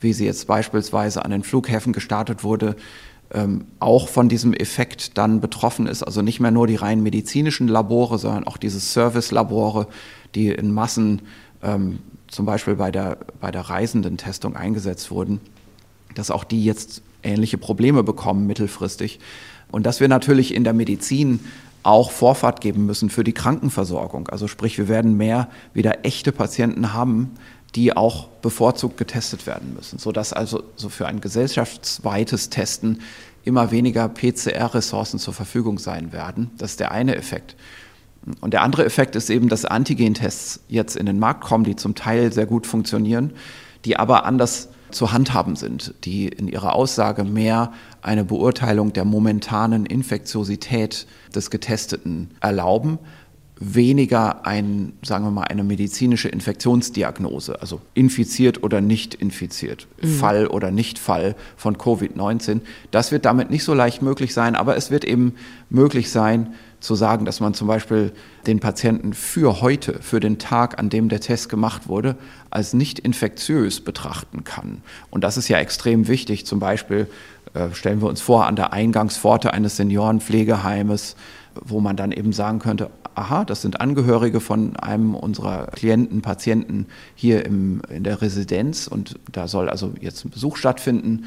wie 0.00 0.12
sie 0.12 0.26
jetzt 0.26 0.46
beispielsweise 0.46 1.24
an 1.24 1.32
den 1.32 1.42
Flughäfen 1.42 1.92
gestartet 1.92 2.44
wurde, 2.44 2.76
ähm, 3.34 3.64
auch 3.80 4.08
von 4.08 4.28
diesem 4.28 4.54
Effekt 4.54 5.18
dann 5.18 5.40
betroffen 5.40 5.88
ist. 5.88 6.04
Also 6.04 6.22
nicht 6.22 6.38
mehr 6.38 6.52
nur 6.52 6.68
die 6.68 6.76
rein 6.76 7.02
medizinischen 7.02 7.66
Labore, 7.66 8.18
sondern 8.18 8.44
auch 8.44 8.56
diese 8.56 8.78
Service-Labore, 8.78 9.88
die 10.36 10.50
in 10.50 10.72
Massen 10.72 11.22
ähm, 11.62 11.98
zum 12.28 12.46
Beispiel 12.46 12.76
bei 12.76 12.90
der, 12.90 13.18
bei 13.40 13.50
der 13.50 13.62
Reisendentestung 13.62 14.56
eingesetzt 14.56 15.10
wurden, 15.10 15.40
dass 16.14 16.30
auch 16.30 16.44
die 16.44 16.64
jetzt 16.64 17.02
ähnliche 17.22 17.58
Probleme 17.58 18.02
bekommen 18.02 18.46
mittelfristig. 18.46 19.20
Und 19.70 19.84
dass 19.84 20.00
wir 20.00 20.08
natürlich 20.08 20.54
in 20.54 20.64
der 20.64 20.72
Medizin 20.72 21.40
auch 21.82 22.10
Vorfahrt 22.10 22.60
geben 22.60 22.86
müssen 22.86 23.10
für 23.10 23.24
die 23.24 23.32
Krankenversorgung. 23.32 24.28
Also 24.28 24.48
sprich, 24.48 24.76
wir 24.76 24.88
werden 24.88 25.16
mehr 25.16 25.48
wieder 25.72 26.04
echte 26.04 26.32
Patienten 26.32 26.92
haben, 26.92 27.32
die 27.74 27.96
auch 27.96 28.28
bevorzugt 28.42 28.96
getestet 28.96 29.46
werden 29.46 29.74
müssen, 29.74 29.98
sodass 29.98 30.32
also 30.32 30.64
so 30.76 30.88
für 30.88 31.06
ein 31.06 31.20
gesellschaftsweites 31.20 32.50
Testen 32.50 33.02
immer 33.44 33.70
weniger 33.70 34.08
PCR-Ressourcen 34.08 35.20
zur 35.20 35.34
Verfügung 35.34 35.78
sein 35.78 36.12
werden. 36.12 36.50
Das 36.58 36.72
ist 36.72 36.80
der 36.80 36.90
eine 36.90 37.14
Effekt. 37.14 37.54
Und 38.40 38.52
der 38.52 38.62
andere 38.62 38.84
Effekt 38.84 39.16
ist 39.16 39.30
eben, 39.30 39.48
dass 39.48 39.64
Antigentests 39.64 40.60
jetzt 40.68 40.96
in 40.96 41.06
den 41.06 41.18
Markt 41.18 41.42
kommen, 41.44 41.64
die 41.64 41.76
zum 41.76 41.94
Teil 41.94 42.32
sehr 42.32 42.46
gut 42.46 42.66
funktionieren, 42.66 43.32
die 43.84 43.96
aber 43.96 44.24
anders 44.24 44.68
zu 44.90 45.12
handhaben 45.12 45.56
sind, 45.56 45.94
die 46.04 46.28
in 46.28 46.48
ihrer 46.48 46.74
Aussage 46.74 47.24
mehr 47.24 47.72
eine 48.02 48.24
Beurteilung 48.24 48.92
der 48.92 49.04
momentanen 49.04 49.86
Infektiosität 49.86 51.06
des 51.34 51.50
Getesteten 51.50 52.30
erlauben, 52.40 52.98
weniger 53.58 54.44
ein, 54.46 54.92
sagen 55.02 55.24
wir 55.24 55.30
mal, 55.30 55.44
eine 55.44 55.64
medizinische 55.64 56.28
Infektionsdiagnose, 56.28 57.60
also 57.60 57.80
infiziert 57.94 58.62
oder 58.62 58.80
nicht 58.80 59.14
infiziert, 59.14 59.88
mhm. 60.02 60.08
Fall 60.08 60.46
oder 60.46 60.70
Nicht-Fall 60.70 61.36
von 61.56 61.76
Covid-19. 61.76 62.60
Das 62.90 63.12
wird 63.12 63.24
damit 63.24 63.50
nicht 63.50 63.64
so 63.64 63.72
leicht 63.72 64.02
möglich 64.02 64.34
sein, 64.34 64.56
aber 64.56 64.76
es 64.76 64.90
wird 64.90 65.04
eben 65.04 65.34
möglich 65.70 66.10
sein, 66.10 66.54
zu 66.80 66.94
sagen, 66.94 67.24
dass 67.24 67.40
man 67.40 67.54
zum 67.54 67.68
Beispiel 67.68 68.12
den 68.46 68.60
Patienten 68.60 69.12
für 69.12 69.60
heute, 69.60 70.02
für 70.02 70.20
den 70.20 70.38
Tag, 70.38 70.78
an 70.78 70.88
dem 70.88 71.08
der 71.08 71.20
Test 71.20 71.48
gemacht 71.48 71.88
wurde, 71.88 72.16
als 72.50 72.74
nicht 72.74 72.98
infektiös 72.98 73.80
betrachten 73.80 74.44
kann. 74.44 74.82
Und 75.10 75.24
das 75.24 75.36
ist 75.36 75.48
ja 75.48 75.58
extrem 75.58 76.08
wichtig. 76.08 76.46
Zum 76.46 76.58
Beispiel 76.58 77.08
äh, 77.54 77.70
stellen 77.72 78.00
wir 78.00 78.08
uns 78.08 78.20
vor, 78.20 78.46
an 78.46 78.56
der 78.56 78.72
Eingangspforte 78.72 79.52
eines 79.52 79.76
Seniorenpflegeheimes, 79.76 81.16
wo 81.64 81.80
man 81.80 81.96
dann 81.96 82.12
eben 82.12 82.32
sagen 82.32 82.58
könnte, 82.58 82.90
aha, 83.14 83.44
das 83.44 83.62
sind 83.62 83.80
Angehörige 83.80 84.40
von 84.40 84.76
einem 84.76 85.14
unserer 85.14 85.68
Klienten, 85.68 86.20
Patienten 86.20 86.86
hier 87.14 87.46
im, 87.46 87.80
in 87.88 88.04
der 88.04 88.20
Residenz 88.20 88.86
und 88.86 89.18
da 89.32 89.48
soll 89.48 89.70
also 89.70 89.94
jetzt 90.00 90.24
ein 90.24 90.30
Besuch 90.30 90.56
stattfinden. 90.56 91.24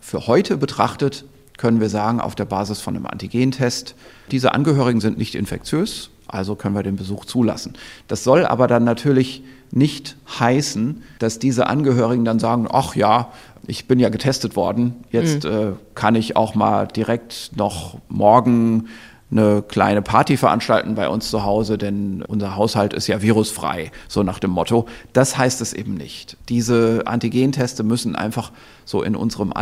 Für 0.00 0.28
heute 0.28 0.56
betrachtet 0.56 1.24
können 1.58 1.80
wir 1.80 1.88
sagen, 1.88 2.20
auf 2.20 2.34
der 2.34 2.44
Basis 2.44 2.80
von 2.80 2.96
einem 2.96 3.06
Antigentest, 3.06 3.94
diese 4.30 4.52
Angehörigen 4.52 5.00
sind 5.00 5.18
nicht 5.18 5.34
infektiös, 5.34 6.10
also 6.26 6.54
können 6.54 6.74
wir 6.74 6.82
den 6.82 6.96
Besuch 6.96 7.24
zulassen. 7.24 7.74
Das 8.08 8.24
soll 8.24 8.44
aber 8.44 8.66
dann 8.66 8.84
natürlich 8.84 9.42
nicht 9.72 10.16
heißen, 10.38 11.02
dass 11.18 11.38
diese 11.38 11.66
Angehörigen 11.66 12.24
dann 12.24 12.38
sagen, 12.38 12.68
ach 12.70 12.94
ja, 12.94 13.32
ich 13.66 13.88
bin 13.88 13.98
ja 13.98 14.08
getestet 14.08 14.56
worden, 14.56 14.94
jetzt 15.10 15.44
mhm. 15.44 15.50
äh, 15.50 15.72
kann 15.94 16.14
ich 16.14 16.36
auch 16.36 16.54
mal 16.54 16.86
direkt 16.86 17.50
noch 17.56 17.98
morgen 18.08 18.88
eine 19.30 19.62
kleine 19.62 20.02
Party 20.02 20.36
veranstalten 20.36 20.94
bei 20.94 21.08
uns 21.08 21.30
zu 21.30 21.44
Hause, 21.44 21.78
denn 21.78 22.22
unser 22.22 22.54
Haushalt 22.54 22.92
ist 22.92 23.08
ja 23.08 23.22
virusfrei, 23.22 23.90
so 24.06 24.22
nach 24.22 24.38
dem 24.38 24.50
Motto. 24.50 24.86
Das 25.12 25.36
heißt 25.36 25.60
es 25.60 25.72
eben 25.72 25.94
nicht. 25.94 26.36
Diese 26.48 27.02
Antigenteste 27.06 27.82
müssen 27.82 28.14
einfach 28.14 28.52
so 28.84 29.02
in 29.02 29.16
unserem 29.16 29.52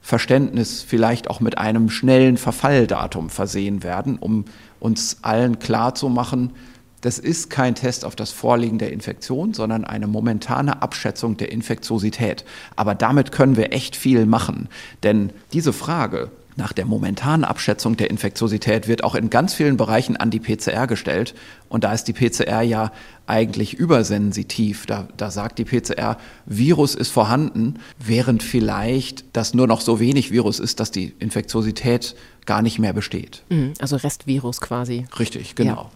Alltagsverständnis 0.00 0.82
vielleicht 0.82 1.30
auch 1.30 1.40
mit 1.40 1.58
einem 1.58 1.88
schnellen 1.88 2.36
Verfalldatum 2.36 3.30
versehen 3.30 3.82
werden, 3.82 4.18
um 4.18 4.44
uns 4.80 5.18
allen 5.22 5.58
klarzumachen, 5.58 6.52
das 7.00 7.18
ist 7.18 7.48
kein 7.48 7.74
Test 7.74 8.04
auf 8.04 8.16
das 8.16 8.30
Vorliegen 8.30 8.78
der 8.78 8.92
Infektion, 8.92 9.54
sondern 9.54 9.84
eine 9.84 10.06
momentane 10.06 10.82
Abschätzung 10.82 11.36
der 11.36 11.50
Infektiosität. 11.50 12.44
Aber 12.76 12.94
damit 12.94 13.32
können 13.32 13.56
wir 13.56 13.72
echt 13.72 13.96
viel 13.96 14.26
machen. 14.26 14.68
Denn 15.02 15.32
diese 15.52 15.72
Frage, 15.72 16.30
nach 16.60 16.74
der 16.74 16.84
momentanen 16.84 17.44
Abschätzung 17.44 17.96
der 17.96 18.10
Infektiosität 18.10 18.86
wird 18.86 19.02
auch 19.02 19.14
in 19.14 19.30
ganz 19.30 19.54
vielen 19.54 19.78
Bereichen 19.78 20.18
an 20.18 20.30
die 20.30 20.40
PCR 20.40 20.86
gestellt. 20.86 21.34
Und 21.70 21.84
da 21.84 21.92
ist 21.94 22.04
die 22.04 22.12
PCR 22.12 22.60
ja 22.60 22.92
eigentlich 23.26 23.74
übersensitiv. 23.74 24.84
Da, 24.84 25.08
da 25.16 25.30
sagt 25.30 25.58
die 25.58 25.64
PCR, 25.64 26.18
Virus 26.44 26.94
ist 26.94 27.10
vorhanden, 27.10 27.80
während 27.98 28.42
vielleicht 28.42 29.24
das 29.32 29.54
nur 29.54 29.66
noch 29.66 29.80
so 29.80 30.00
wenig 30.00 30.30
Virus 30.30 30.60
ist, 30.60 30.80
dass 30.80 30.90
die 30.90 31.14
Infektiosität 31.18 32.14
gar 32.44 32.60
nicht 32.60 32.78
mehr 32.78 32.92
besteht. 32.92 33.42
Mhm, 33.48 33.72
also 33.80 33.96
Restvirus 33.96 34.60
quasi. 34.60 35.06
Richtig, 35.18 35.54
genau. 35.54 35.70
Ja. 35.74 35.90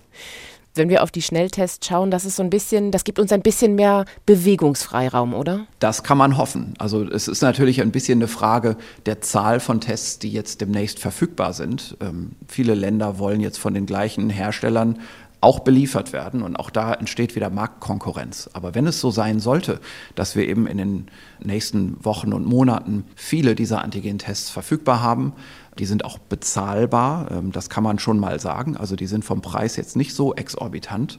Wenn 0.74 0.88
wir 0.88 1.02
auf 1.02 1.10
die 1.10 1.22
Schnelltests 1.22 1.86
schauen, 1.86 2.10
das 2.10 2.24
ist 2.24 2.36
so 2.36 2.42
ein 2.42 2.50
bisschen, 2.50 2.90
das 2.90 3.04
gibt 3.04 3.18
uns 3.18 3.32
ein 3.32 3.42
bisschen 3.42 3.74
mehr 3.74 4.04
Bewegungsfreiraum, 4.26 5.34
oder? 5.34 5.66
Das 5.78 6.02
kann 6.02 6.18
man 6.18 6.36
hoffen. 6.36 6.74
Also 6.78 7.02
es 7.04 7.28
ist 7.28 7.42
natürlich 7.42 7.80
ein 7.80 7.92
bisschen 7.92 8.18
eine 8.18 8.28
Frage 8.28 8.76
der 9.06 9.20
Zahl 9.20 9.60
von 9.60 9.80
Tests, 9.80 10.18
die 10.18 10.30
jetzt 10.30 10.60
demnächst 10.60 10.98
verfügbar 10.98 11.52
sind. 11.52 11.96
Ähm, 12.00 12.32
viele 12.48 12.74
Länder 12.74 13.18
wollen 13.18 13.40
jetzt 13.40 13.58
von 13.58 13.74
den 13.74 13.86
gleichen 13.86 14.30
Herstellern 14.30 14.98
auch 15.44 15.60
beliefert 15.60 16.14
werden. 16.14 16.42
Und 16.42 16.56
auch 16.56 16.70
da 16.70 16.94
entsteht 16.94 17.36
wieder 17.36 17.50
Marktkonkurrenz. 17.50 18.48
Aber 18.54 18.74
wenn 18.74 18.86
es 18.86 19.00
so 19.00 19.10
sein 19.10 19.40
sollte, 19.40 19.78
dass 20.14 20.34
wir 20.36 20.48
eben 20.48 20.66
in 20.66 20.78
den 20.78 21.06
nächsten 21.38 22.02
Wochen 22.02 22.32
und 22.32 22.46
Monaten 22.46 23.04
viele 23.14 23.54
dieser 23.54 23.84
Antigen-Tests 23.84 24.48
verfügbar 24.48 25.02
haben, 25.02 25.34
die 25.78 25.86
sind 25.86 26.04
auch 26.04 26.18
bezahlbar, 26.18 27.30
ähm, 27.30 27.52
das 27.52 27.68
kann 27.68 27.84
man 27.84 27.98
schon 27.98 28.18
mal 28.18 28.40
sagen. 28.40 28.76
Also 28.76 28.96
die 28.96 29.06
sind 29.06 29.24
vom 29.24 29.42
Preis 29.42 29.76
jetzt 29.76 29.96
nicht 29.96 30.14
so 30.14 30.34
exorbitant. 30.34 31.18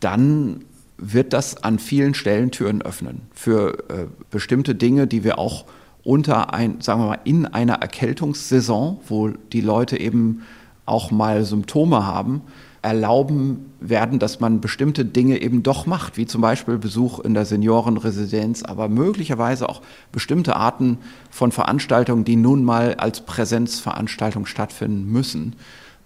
Dann 0.00 0.64
wird 0.98 1.32
das 1.32 1.62
an 1.62 1.78
vielen 1.78 2.14
Stellen 2.14 2.50
Türen 2.50 2.82
öffnen 2.82 3.22
für 3.32 3.78
äh, 3.90 4.06
bestimmte 4.30 4.74
Dinge, 4.74 5.06
die 5.06 5.24
wir 5.24 5.38
auch 5.38 5.66
unter 6.02 6.54
ein, 6.54 6.80
sagen 6.80 7.00
wir 7.00 7.08
mal, 7.08 7.18
in 7.24 7.46
einer 7.46 7.74
Erkältungssaison, 7.74 9.00
wo 9.08 9.28
die 9.28 9.60
Leute 9.60 9.98
eben 9.98 10.42
auch 10.86 11.10
mal 11.10 11.44
Symptome 11.44 12.06
haben, 12.06 12.42
erlauben 12.86 13.72
werden, 13.80 14.20
dass 14.20 14.38
man 14.38 14.60
bestimmte 14.60 15.04
Dinge 15.04 15.42
eben 15.42 15.64
doch 15.64 15.86
macht, 15.86 16.16
wie 16.16 16.24
zum 16.24 16.40
Beispiel 16.40 16.78
Besuch 16.78 17.18
in 17.18 17.34
der 17.34 17.44
Seniorenresidenz, 17.44 18.62
aber 18.62 18.88
möglicherweise 18.88 19.68
auch 19.68 19.82
bestimmte 20.12 20.54
Arten 20.54 20.98
von 21.28 21.50
Veranstaltungen, 21.50 22.24
die 22.24 22.36
nun 22.36 22.62
mal 22.62 22.94
als 22.94 23.22
Präsenzveranstaltung 23.22 24.46
stattfinden 24.46 25.10
müssen, 25.10 25.56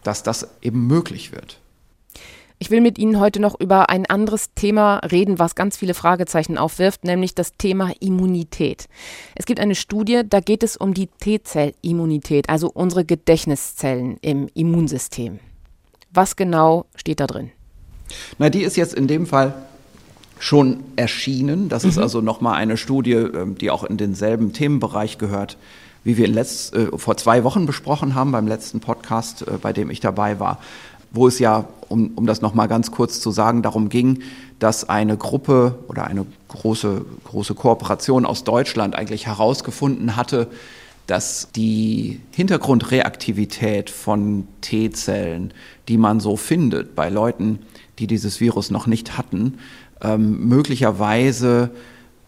dass 0.02 0.22
das 0.22 0.48
eben 0.62 0.86
möglich 0.86 1.32
wird. 1.32 1.60
Ich 2.58 2.70
will 2.70 2.80
mit 2.80 2.98
Ihnen 2.98 3.20
heute 3.20 3.40
noch 3.40 3.60
über 3.60 3.90
ein 3.90 4.06
anderes 4.06 4.54
Thema 4.54 5.00
reden, 5.00 5.38
was 5.38 5.54
ganz 5.54 5.76
viele 5.76 5.92
Fragezeichen 5.92 6.56
aufwirft, 6.56 7.04
nämlich 7.04 7.34
das 7.34 7.52
Thema 7.58 7.92
Immunität. 8.00 8.86
Es 9.34 9.44
gibt 9.44 9.60
eine 9.60 9.74
Studie, 9.74 10.22
da 10.26 10.40
geht 10.40 10.62
es 10.62 10.78
um 10.78 10.94
die 10.94 11.08
T-Zellimmunität, 11.08 12.48
also 12.48 12.70
unsere 12.72 13.04
Gedächtniszellen 13.04 14.16
im 14.22 14.48
Immunsystem. 14.54 15.40
Was 16.12 16.36
genau 16.36 16.86
steht 16.96 17.20
da 17.20 17.26
drin? 17.26 17.50
Na, 18.38 18.50
die 18.50 18.62
ist 18.62 18.76
jetzt 18.76 18.94
in 18.94 19.06
dem 19.06 19.26
Fall 19.26 19.54
schon 20.40 20.82
erschienen. 20.96 21.68
Das 21.68 21.84
mhm. 21.84 21.90
ist 21.90 21.98
also 21.98 22.20
nochmal 22.20 22.54
eine 22.54 22.76
Studie, 22.76 23.12
ähm, 23.12 23.56
die 23.56 23.70
auch 23.70 23.84
in 23.84 23.96
denselben 23.96 24.52
Themenbereich 24.52 25.18
gehört, 25.18 25.56
wie 26.02 26.16
wir 26.16 26.26
letzt, 26.26 26.74
äh, 26.74 26.86
vor 26.96 27.16
zwei 27.16 27.44
Wochen 27.44 27.66
besprochen 27.66 28.14
haben 28.14 28.32
beim 28.32 28.48
letzten 28.48 28.80
Podcast, 28.80 29.42
äh, 29.42 29.58
bei 29.60 29.72
dem 29.72 29.90
ich 29.90 30.00
dabei 30.00 30.40
war, 30.40 30.58
wo 31.12 31.26
es 31.26 31.38
ja, 31.38 31.66
um, 31.88 32.12
um 32.16 32.26
das 32.26 32.40
nochmal 32.40 32.68
ganz 32.68 32.90
kurz 32.90 33.20
zu 33.20 33.30
sagen, 33.30 33.62
darum 33.62 33.88
ging, 33.88 34.22
dass 34.58 34.88
eine 34.88 35.16
Gruppe 35.16 35.78
oder 35.88 36.04
eine 36.06 36.24
große, 36.48 37.04
große 37.24 37.54
Kooperation 37.54 38.24
aus 38.24 38.44
Deutschland 38.44 38.94
eigentlich 38.94 39.26
herausgefunden 39.26 40.16
hatte, 40.16 40.48
dass 41.10 41.48
die 41.56 42.20
Hintergrundreaktivität 42.30 43.90
von 43.90 44.46
T-Zellen, 44.60 45.52
die 45.88 45.98
man 45.98 46.20
so 46.20 46.36
findet 46.36 46.94
bei 46.94 47.08
Leuten, 47.08 47.58
die 47.98 48.06
dieses 48.06 48.38
Virus 48.40 48.70
noch 48.70 48.86
nicht 48.86 49.18
hatten, 49.18 49.58
ähm, 50.02 50.46
möglicherweise 50.48 51.70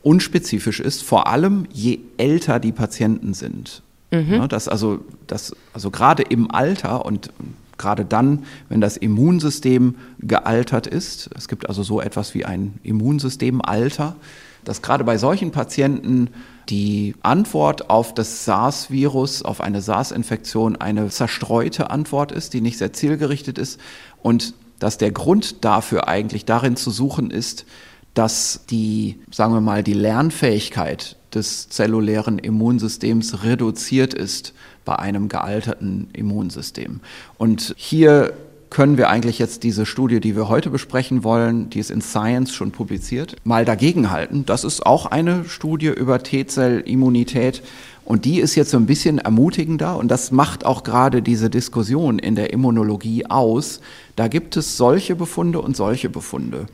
unspezifisch 0.02 0.80
ist, 0.80 1.04
vor 1.04 1.28
allem 1.28 1.68
je 1.72 2.00
älter 2.16 2.58
die 2.58 2.72
Patienten 2.72 3.34
sind. 3.34 3.82
Mhm. 4.10 4.32
Ja, 4.32 4.48
dass 4.48 4.66
also, 4.66 5.04
dass 5.28 5.54
also 5.72 5.92
gerade 5.92 6.24
im 6.24 6.50
Alter 6.50 7.06
und 7.06 7.30
gerade 7.78 8.04
dann, 8.04 8.42
wenn 8.68 8.80
das 8.80 8.96
Immunsystem 8.96 9.94
gealtert 10.18 10.88
ist, 10.88 11.30
es 11.36 11.46
gibt 11.46 11.68
also 11.68 11.84
so 11.84 12.00
etwas 12.00 12.34
wie 12.34 12.44
ein 12.44 12.80
Immunsystemalter, 12.82 14.16
dass 14.64 14.82
gerade 14.82 15.04
bei 15.04 15.18
solchen 15.18 15.52
Patienten 15.52 16.30
die 16.68 17.14
Antwort 17.22 17.90
auf 17.90 18.14
das 18.14 18.44
SARS-Virus, 18.44 19.42
auf 19.42 19.60
eine 19.60 19.80
SARS-Infektion 19.80 20.76
eine 20.76 21.08
zerstreute 21.08 21.90
Antwort 21.90 22.32
ist, 22.32 22.54
die 22.54 22.60
nicht 22.60 22.78
sehr 22.78 22.92
zielgerichtet 22.92 23.58
ist 23.58 23.80
und 24.22 24.54
dass 24.78 24.98
der 24.98 25.12
Grund 25.12 25.64
dafür 25.64 26.08
eigentlich 26.08 26.44
darin 26.44 26.76
zu 26.76 26.90
suchen 26.90 27.30
ist, 27.30 27.66
dass 28.14 28.60
die, 28.68 29.20
sagen 29.30 29.54
wir 29.54 29.60
mal, 29.60 29.82
die 29.82 29.94
Lernfähigkeit 29.94 31.16
des 31.34 31.68
zellulären 31.68 32.38
Immunsystems 32.38 33.42
reduziert 33.42 34.12
ist 34.12 34.52
bei 34.84 34.96
einem 34.98 35.28
gealterten 35.28 36.08
Immunsystem. 36.12 37.00
Und 37.38 37.74
hier 37.76 38.34
können 38.72 38.96
wir 38.96 39.10
eigentlich 39.10 39.38
jetzt 39.38 39.64
diese 39.64 39.84
Studie, 39.84 40.18
die 40.18 40.34
wir 40.34 40.48
heute 40.48 40.70
besprechen 40.70 41.24
wollen, 41.24 41.68
die 41.68 41.78
ist 41.78 41.90
in 41.90 42.00
Science 42.00 42.54
schon 42.54 42.70
publiziert, 42.70 43.36
mal 43.44 43.66
dagegenhalten. 43.66 44.46
Das 44.46 44.64
ist 44.64 44.86
auch 44.86 45.04
eine 45.04 45.44
Studie 45.44 45.88
über 45.88 46.22
T-Zell-Immunität 46.22 47.62
und 48.06 48.24
die 48.24 48.40
ist 48.40 48.54
jetzt 48.54 48.70
so 48.70 48.78
ein 48.78 48.86
bisschen 48.86 49.18
ermutigender 49.18 49.98
und 49.98 50.08
das 50.08 50.32
macht 50.32 50.64
auch 50.64 50.84
gerade 50.84 51.20
diese 51.20 51.50
Diskussion 51.50 52.18
in 52.18 52.34
der 52.34 52.54
Immunologie 52.54 53.26
aus. 53.26 53.82
Da 54.16 54.28
gibt 54.28 54.56
es 54.56 54.78
solche 54.78 55.16
Befunde 55.16 55.60
und 55.60 55.76
solche 55.76 56.08
Befunde. 56.08 56.64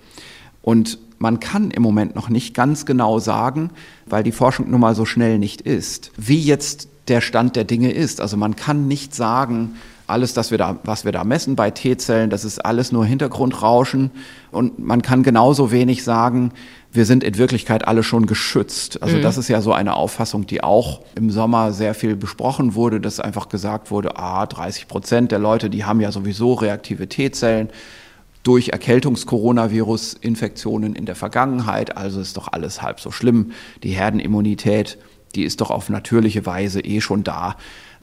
Und 0.62 1.00
man 1.18 1.40
kann 1.40 1.72
im 1.72 1.82
Moment 1.82 2.14
noch 2.14 2.28
nicht 2.28 2.54
ganz 2.54 2.87
genau 2.87 3.18
sagen, 3.18 3.70
weil 4.06 4.22
die 4.22 4.30
Forschung 4.30 4.70
nun 4.70 4.80
mal 4.80 4.94
so 4.94 5.04
schnell 5.04 5.40
nicht 5.40 5.62
ist, 5.62 6.12
wie 6.16 6.40
jetzt 6.40 6.88
der 7.08 7.20
Stand 7.20 7.56
der 7.56 7.64
Dinge 7.64 7.90
ist. 7.90 8.20
Also 8.20 8.37
man 8.37 8.54
kann 8.54 8.87
nicht 8.87 9.16
sagen, 9.16 9.74
alles, 10.08 10.34
das 10.34 10.50
wir 10.50 10.58
da, 10.58 10.78
was 10.84 11.04
wir 11.04 11.12
da 11.12 11.24
messen 11.24 11.56
bei 11.56 11.70
T-Zellen, 11.70 12.30
das 12.30 12.44
ist 12.44 12.64
alles 12.64 12.92
nur 12.92 13.04
Hintergrundrauschen. 13.04 14.10
Und 14.50 14.78
man 14.78 15.02
kann 15.02 15.22
genauso 15.22 15.70
wenig 15.70 16.04
sagen, 16.04 16.52
wir 16.90 17.04
sind 17.04 17.22
in 17.22 17.36
Wirklichkeit 17.36 17.86
alle 17.86 18.02
schon 18.02 18.24
geschützt. 18.26 19.02
Also 19.02 19.18
mhm. 19.18 19.22
das 19.22 19.36
ist 19.36 19.48
ja 19.48 19.60
so 19.60 19.72
eine 19.72 19.94
Auffassung, 19.94 20.46
die 20.46 20.62
auch 20.62 21.02
im 21.14 21.30
Sommer 21.30 21.72
sehr 21.72 21.94
viel 21.94 22.16
besprochen 22.16 22.74
wurde, 22.74 23.00
dass 23.00 23.20
einfach 23.20 23.48
gesagt 23.48 23.90
wurde, 23.90 24.16
ah, 24.16 24.46
30 24.46 24.88
Prozent 24.88 25.30
der 25.30 25.38
Leute, 25.38 25.70
die 25.70 25.84
haben 25.84 26.00
ja 26.00 26.10
sowieso 26.10 26.54
reaktive 26.54 27.08
T-Zellen 27.08 27.68
durch 28.42 28.70
Erkältungs-Coronavirus-Infektionen 28.70 30.94
in 30.94 31.04
der 31.04 31.16
Vergangenheit. 31.16 31.98
Also 31.98 32.20
ist 32.20 32.38
doch 32.38 32.50
alles 32.50 32.80
halb 32.80 33.00
so 33.00 33.10
schlimm. 33.10 33.52
Die 33.82 33.90
Herdenimmunität, 33.90 34.96
die 35.34 35.44
ist 35.44 35.60
doch 35.60 35.70
auf 35.70 35.90
natürliche 35.90 36.46
Weise 36.46 36.80
eh 36.80 37.02
schon 37.02 37.24
da. 37.24 37.56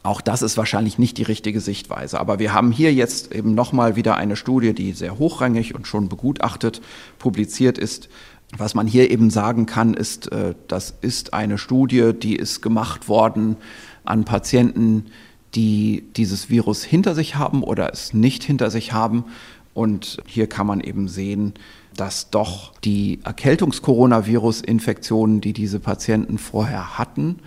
Auch 0.06 0.22
das 0.22 0.44
ist 0.44 0.56
wahrscheinlich 0.56 1.00
nicht 1.00 1.18
die 1.18 1.24
richtige 1.24 1.60
Sichtweise. 1.60 2.20
Aber 2.20 2.38
wir 2.38 2.54
haben 2.54 2.72
hier 2.72 2.94
jetzt 2.94 3.34
eben 3.34 3.56
nochmal 3.56 3.96
wieder 3.96 4.18
eine 4.18 4.36
Studie, 4.36 4.74
die 4.74 4.92
sehr 4.92 5.18
hochrangig 5.18 5.74
und 5.74 5.88
schon 5.88 6.10
begutachtet 6.10 6.80
publiziert 7.18 7.80
ist. 7.80 8.08
Was 8.56 8.76
man 8.76 8.86
hier 8.86 9.10
eben 9.10 9.32
sagen 9.32 9.66
kann, 9.66 9.96
ist, 9.96 10.32
äh, 10.32 10.54
das 10.68 10.94
ist 11.02 11.34
eine 11.34 11.58
Studie, 11.58 12.12
die 12.14 12.36
ist 12.36 12.62
gemacht 12.62 13.10
worden 13.10 13.58
an 14.04 14.26
Patienten, 14.26 15.08
die 15.56 16.04
dieses 16.16 16.52
Virus 16.52 16.84
hinter 16.84 17.16
sich 17.16 17.36
haben 17.36 17.64
oder 17.64 17.92
es 17.92 18.14
nicht 18.14 18.44
hinter 18.44 18.70
sich 18.70 18.94
haben. 18.94 19.26
Und 19.74 20.20
hier 20.28 20.48
kann 20.48 20.68
man 20.68 20.82
eben 20.82 21.08
sehen, 21.08 21.56
dass 21.96 22.30
doch 22.30 22.74
die 22.82 23.22
Erkältungs-Coronavirus-Infektionen, 23.24 25.42
die 25.42 25.54
diese 25.54 25.80
Patienten 25.80 26.38
vorher 26.38 27.00
hatten, 27.00 27.40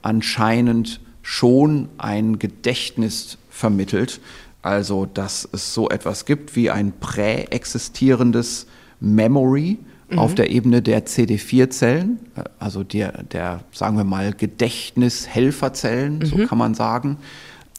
anscheinend 0.00 1.00
schon 1.26 1.88
ein 1.98 2.38
Gedächtnis 2.38 3.36
vermittelt. 3.50 4.20
Also, 4.62 5.06
dass 5.06 5.48
es 5.52 5.74
so 5.74 5.88
etwas 5.88 6.24
gibt 6.24 6.54
wie 6.54 6.70
ein 6.70 6.92
präexistierendes 7.00 8.68
Memory 9.00 9.78
mhm. 10.08 10.18
auf 10.20 10.36
der 10.36 10.50
Ebene 10.50 10.82
der 10.82 11.04
CD4-Zellen, 11.04 12.20
also 12.60 12.84
der, 12.84 13.24
der, 13.24 13.64
sagen 13.72 13.96
wir 13.96 14.04
mal, 14.04 14.34
Gedächtnishelferzellen, 14.34 16.20
mhm. 16.20 16.26
so 16.26 16.36
kann 16.46 16.58
man 16.58 16.74
sagen. 16.74 17.16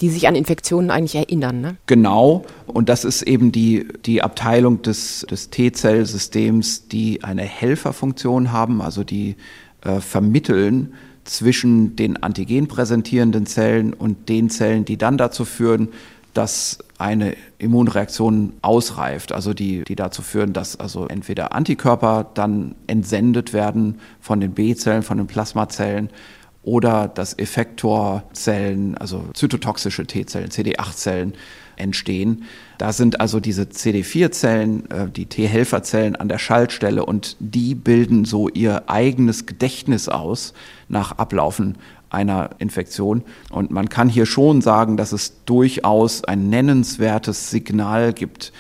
Die 0.02 0.10
sich 0.10 0.28
an 0.28 0.36
Infektionen 0.36 0.92
eigentlich 0.92 1.16
erinnern, 1.16 1.62
ne? 1.62 1.78
Genau. 1.86 2.46
Und 2.66 2.90
das 2.90 3.06
ist 3.06 3.22
eben 3.22 3.54
die, 3.54 3.88
die 4.06 4.22
Abteilung 4.22 4.82
des, 4.82 5.26
des 5.32 5.52
T-Zellsystems, 5.52 6.90
die 6.90 7.24
eine 7.24 7.44
Helferfunktion 7.44 8.52
haben, 8.52 8.82
also 8.82 9.06
die 9.06 9.38
äh, 9.84 10.02
vermitteln 10.02 10.94
zwischen 11.28 11.96
den 11.96 12.22
antigenpräsentierenden 12.22 13.46
Zellen 13.46 13.94
und 13.94 14.30
den 14.30 14.50
Zellen, 14.50 14.86
die 14.86 14.98
dann 14.98 15.18
dazu 15.18 15.46
führen, 15.46 15.90
dass 16.34 16.80
eine 16.98 17.36
Immunreaktion 17.58 18.54
ausreift, 18.62 19.32
also 19.32 19.54
die, 19.54 19.84
die 19.84 19.96
dazu 19.96 20.22
führen, 20.22 20.54
dass 20.54 20.80
also 20.80 21.08
entweder 21.08 21.54
Antikörper 21.54 22.30
dann 22.34 22.76
entsendet 22.88 23.54
werden 23.54 24.00
von 24.20 24.40
den 24.40 24.52
B-Zellen, 24.52 25.04
von 25.04 25.18
den 25.18 25.28
Plasmazellen 25.28 26.10
oder 26.64 27.08
dass 27.08 27.38
Effektorzellen, 27.38 28.98
also 28.98 29.24
zytotoxische 29.34 30.06
T-Zellen, 30.06 30.50
CD8-Zellen 30.50 31.34
entstehen. 31.78 32.44
Da 32.78 32.92
sind 32.92 33.22
also 33.22 33.40
diese 33.40 33.64
CD4-Zellen, 33.64 34.92
äh, 34.92 35.10
die 35.10 35.28
T-Helferzellen 35.28 36.16
an 36.16 36.28
der 36.28 36.40
Schaltstelle 36.40 37.06
und 37.06 37.38
die 37.40 37.74
bilden 37.74 38.26
so 38.26 38.50
ihr 38.50 38.90
eigenes 38.90 39.46
Gedächtnis 39.46 40.10
aus 40.10 40.54
nach 40.90 41.18
Ablaufen 41.18 41.78
einer 42.10 42.52
Infektion. 42.60 43.24
Und 43.50 43.72
man 43.72 43.90
kann 43.90 44.10
hier 44.10 44.26
schon 44.26 44.62
sagen, 44.62 44.98
dass 44.98 45.12
es 45.12 45.44
durchaus 45.46 46.24
ein 46.24 46.50
nennenswertes 46.50 47.50
Signal 47.50 48.14
gibt 48.14 48.54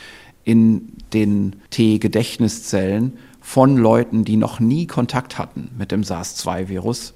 in 0.43 0.93
den 1.13 1.57
T-Gedächtniszellen 1.69 3.17
von 3.41 3.77
Leuten, 3.77 4.25
die 4.25 4.37
noch 4.37 4.59
nie 4.59 4.87
Kontakt 4.87 5.37
hatten 5.37 5.71
mit 5.77 5.91
dem 5.91 6.03
SARS-2-Virus, 6.03 7.13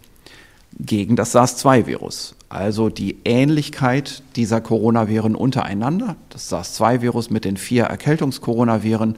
gegen 0.79 1.15
das 1.15 1.33
SARS-2-Virus. 1.33 2.35
Also 2.47 2.89
die 2.89 3.17
Ähnlichkeit 3.25 4.23
dieser 4.35 4.61
Coronaviren 4.61 5.35
untereinander, 5.35 6.15
das 6.29 6.49
SARS-2-Virus 6.49 7.29
mit 7.29 7.45
den 7.45 7.57
vier 7.57 7.83
Erkältungskoronaviren, 7.85 9.17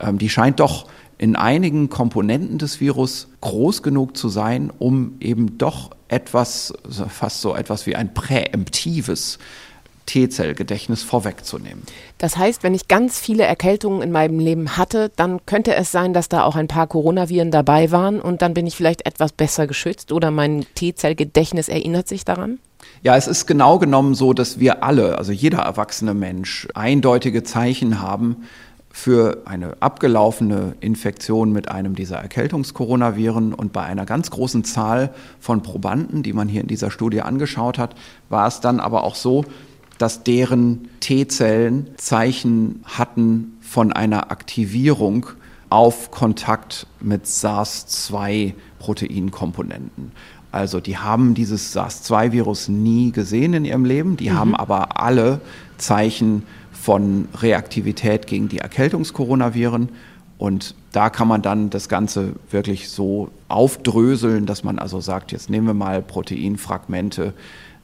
ähm, 0.00 0.18
die 0.18 0.28
scheint 0.28 0.60
doch 0.60 0.86
in 1.18 1.36
einigen 1.36 1.90
Komponenten 1.90 2.58
des 2.58 2.80
Virus 2.80 3.28
groß 3.40 3.82
genug 3.82 4.16
zu 4.16 4.28
sein, 4.28 4.72
um 4.78 5.16
eben 5.20 5.58
doch 5.58 5.90
etwas, 6.08 6.72
fast 7.08 7.40
so 7.40 7.54
etwas 7.54 7.86
wie 7.86 7.96
ein 7.96 8.14
präemptives 8.14 9.38
T-Zellgedächtnis 10.06 11.02
vorwegzunehmen. 11.02 11.82
Das 12.18 12.36
heißt, 12.36 12.62
wenn 12.62 12.74
ich 12.74 12.88
ganz 12.88 13.18
viele 13.18 13.44
Erkältungen 13.44 14.02
in 14.02 14.12
meinem 14.12 14.38
Leben 14.38 14.76
hatte, 14.76 15.10
dann 15.16 15.44
könnte 15.46 15.74
es 15.74 15.92
sein, 15.92 16.12
dass 16.12 16.28
da 16.28 16.44
auch 16.44 16.56
ein 16.56 16.68
paar 16.68 16.86
Coronaviren 16.86 17.50
dabei 17.50 17.90
waren 17.90 18.20
und 18.20 18.42
dann 18.42 18.54
bin 18.54 18.66
ich 18.66 18.76
vielleicht 18.76 19.06
etwas 19.06 19.32
besser 19.32 19.66
geschützt 19.66 20.12
oder 20.12 20.30
mein 20.30 20.66
T-Zellgedächtnis 20.74 21.68
erinnert 21.68 22.08
sich 22.08 22.24
daran? 22.24 22.58
Ja, 23.02 23.16
es 23.16 23.26
ist 23.26 23.46
genau 23.46 23.78
genommen 23.78 24.14
so, 24.14 24.34
dass 24.34 24.60
wir 24.60 24.82
alle, 24.82 25.16
also 25.18 25.32
jeder 25.32 25.58
erwachsene 25.58 26.12
Mensch, 26.12 26.68
eindeutige 26.74 27.42
Zeichen 27.42 28.00
haben, 28.02 28.44
für 28.96 29.42
eine 29.44 29.76
abgelaufene 29.80 30.76
Infektion 30.78 31.52
mit 31.52 31.68
einem 31.68 31.96
dieser 31.96 32.18
Erkältungskoronaviren 32.18 33.52
und 33.52 33.72
bei 33.72 33.82
einer 33.82 34.06
ganz 34.06 34.30
großen 34.30 34.62
Zahl 34.62 35.12
von 35.40 35.64
Probanden, 35.64 36.22
die 36.22 36.32
man 36.32 36.48
hier 36.48 36.60
in 36.60 36.68
dieser 36.68 36.92
Studie 36.92 37.20
angeschaut 37.20 37.76
hat, 37.76 37.96
war 38.28 38.46
es 38.46 38.60
dann 38.60 38.78
aber 38.78 39.02
auch 39.02 39.16
so, 39.16 39.44
dass 39.98 40.22
deren 40.22 40.88
T-Zellen 41.00 41.88
Zeichen 41.96 42.84
hatten 42.84 43.58
von 43.60 43.92
einer 43.92 44.30
Aktivierung 44.30 45.26
auf 45.70 46.12
Kontakt 46.12 46.86
mit 47.00 47.26
SARS-2-Proteinkomponenten. 47.26 50.12
Also 50.52 50.78
die 50.78 50.98
haben 50.98 51.34
dieses 51.34 51.72
SARS-2-Virus 51.72 52.68
nie 52.68 53.10
gesehen 53.10 53.54
in 53.54 53.64
ihrem 53.64 53.84
Leben, 53.84 54.16
die 54.16 54.30
mhm. 54.30 54.38
haben 54.38 54.54
aber 54.54 55.00
alle 55.00 55.40
Zeichen 55.78 56.44
von 56.84 57.28
Reaktivität 57.40 58.26
gegen 58.26 58.50
die 58.50 58.58
Erkältungskoronaviren. 58.58 59.88
Und 60.36 60.74
da 60.92 61.08
kann 61.08 61.28
man 61.28 61.40
dann 61.40 61.70
das 61.70 61.88
Ganze 61.88 62.34
wirklich 62.50 62.90
so 62.90 63.30
aufdröseln, 63.48 64.44
dass 64.44 64.64
man 64.64 64.78
also 64.78 65.00
sagt, 65.00 65.32
jetzt 65.32 65.48
nehmen 65.48 65.66
wir 65.66 65.72
mal 65.72 66.02
Proteinfragmente 66.02 67.32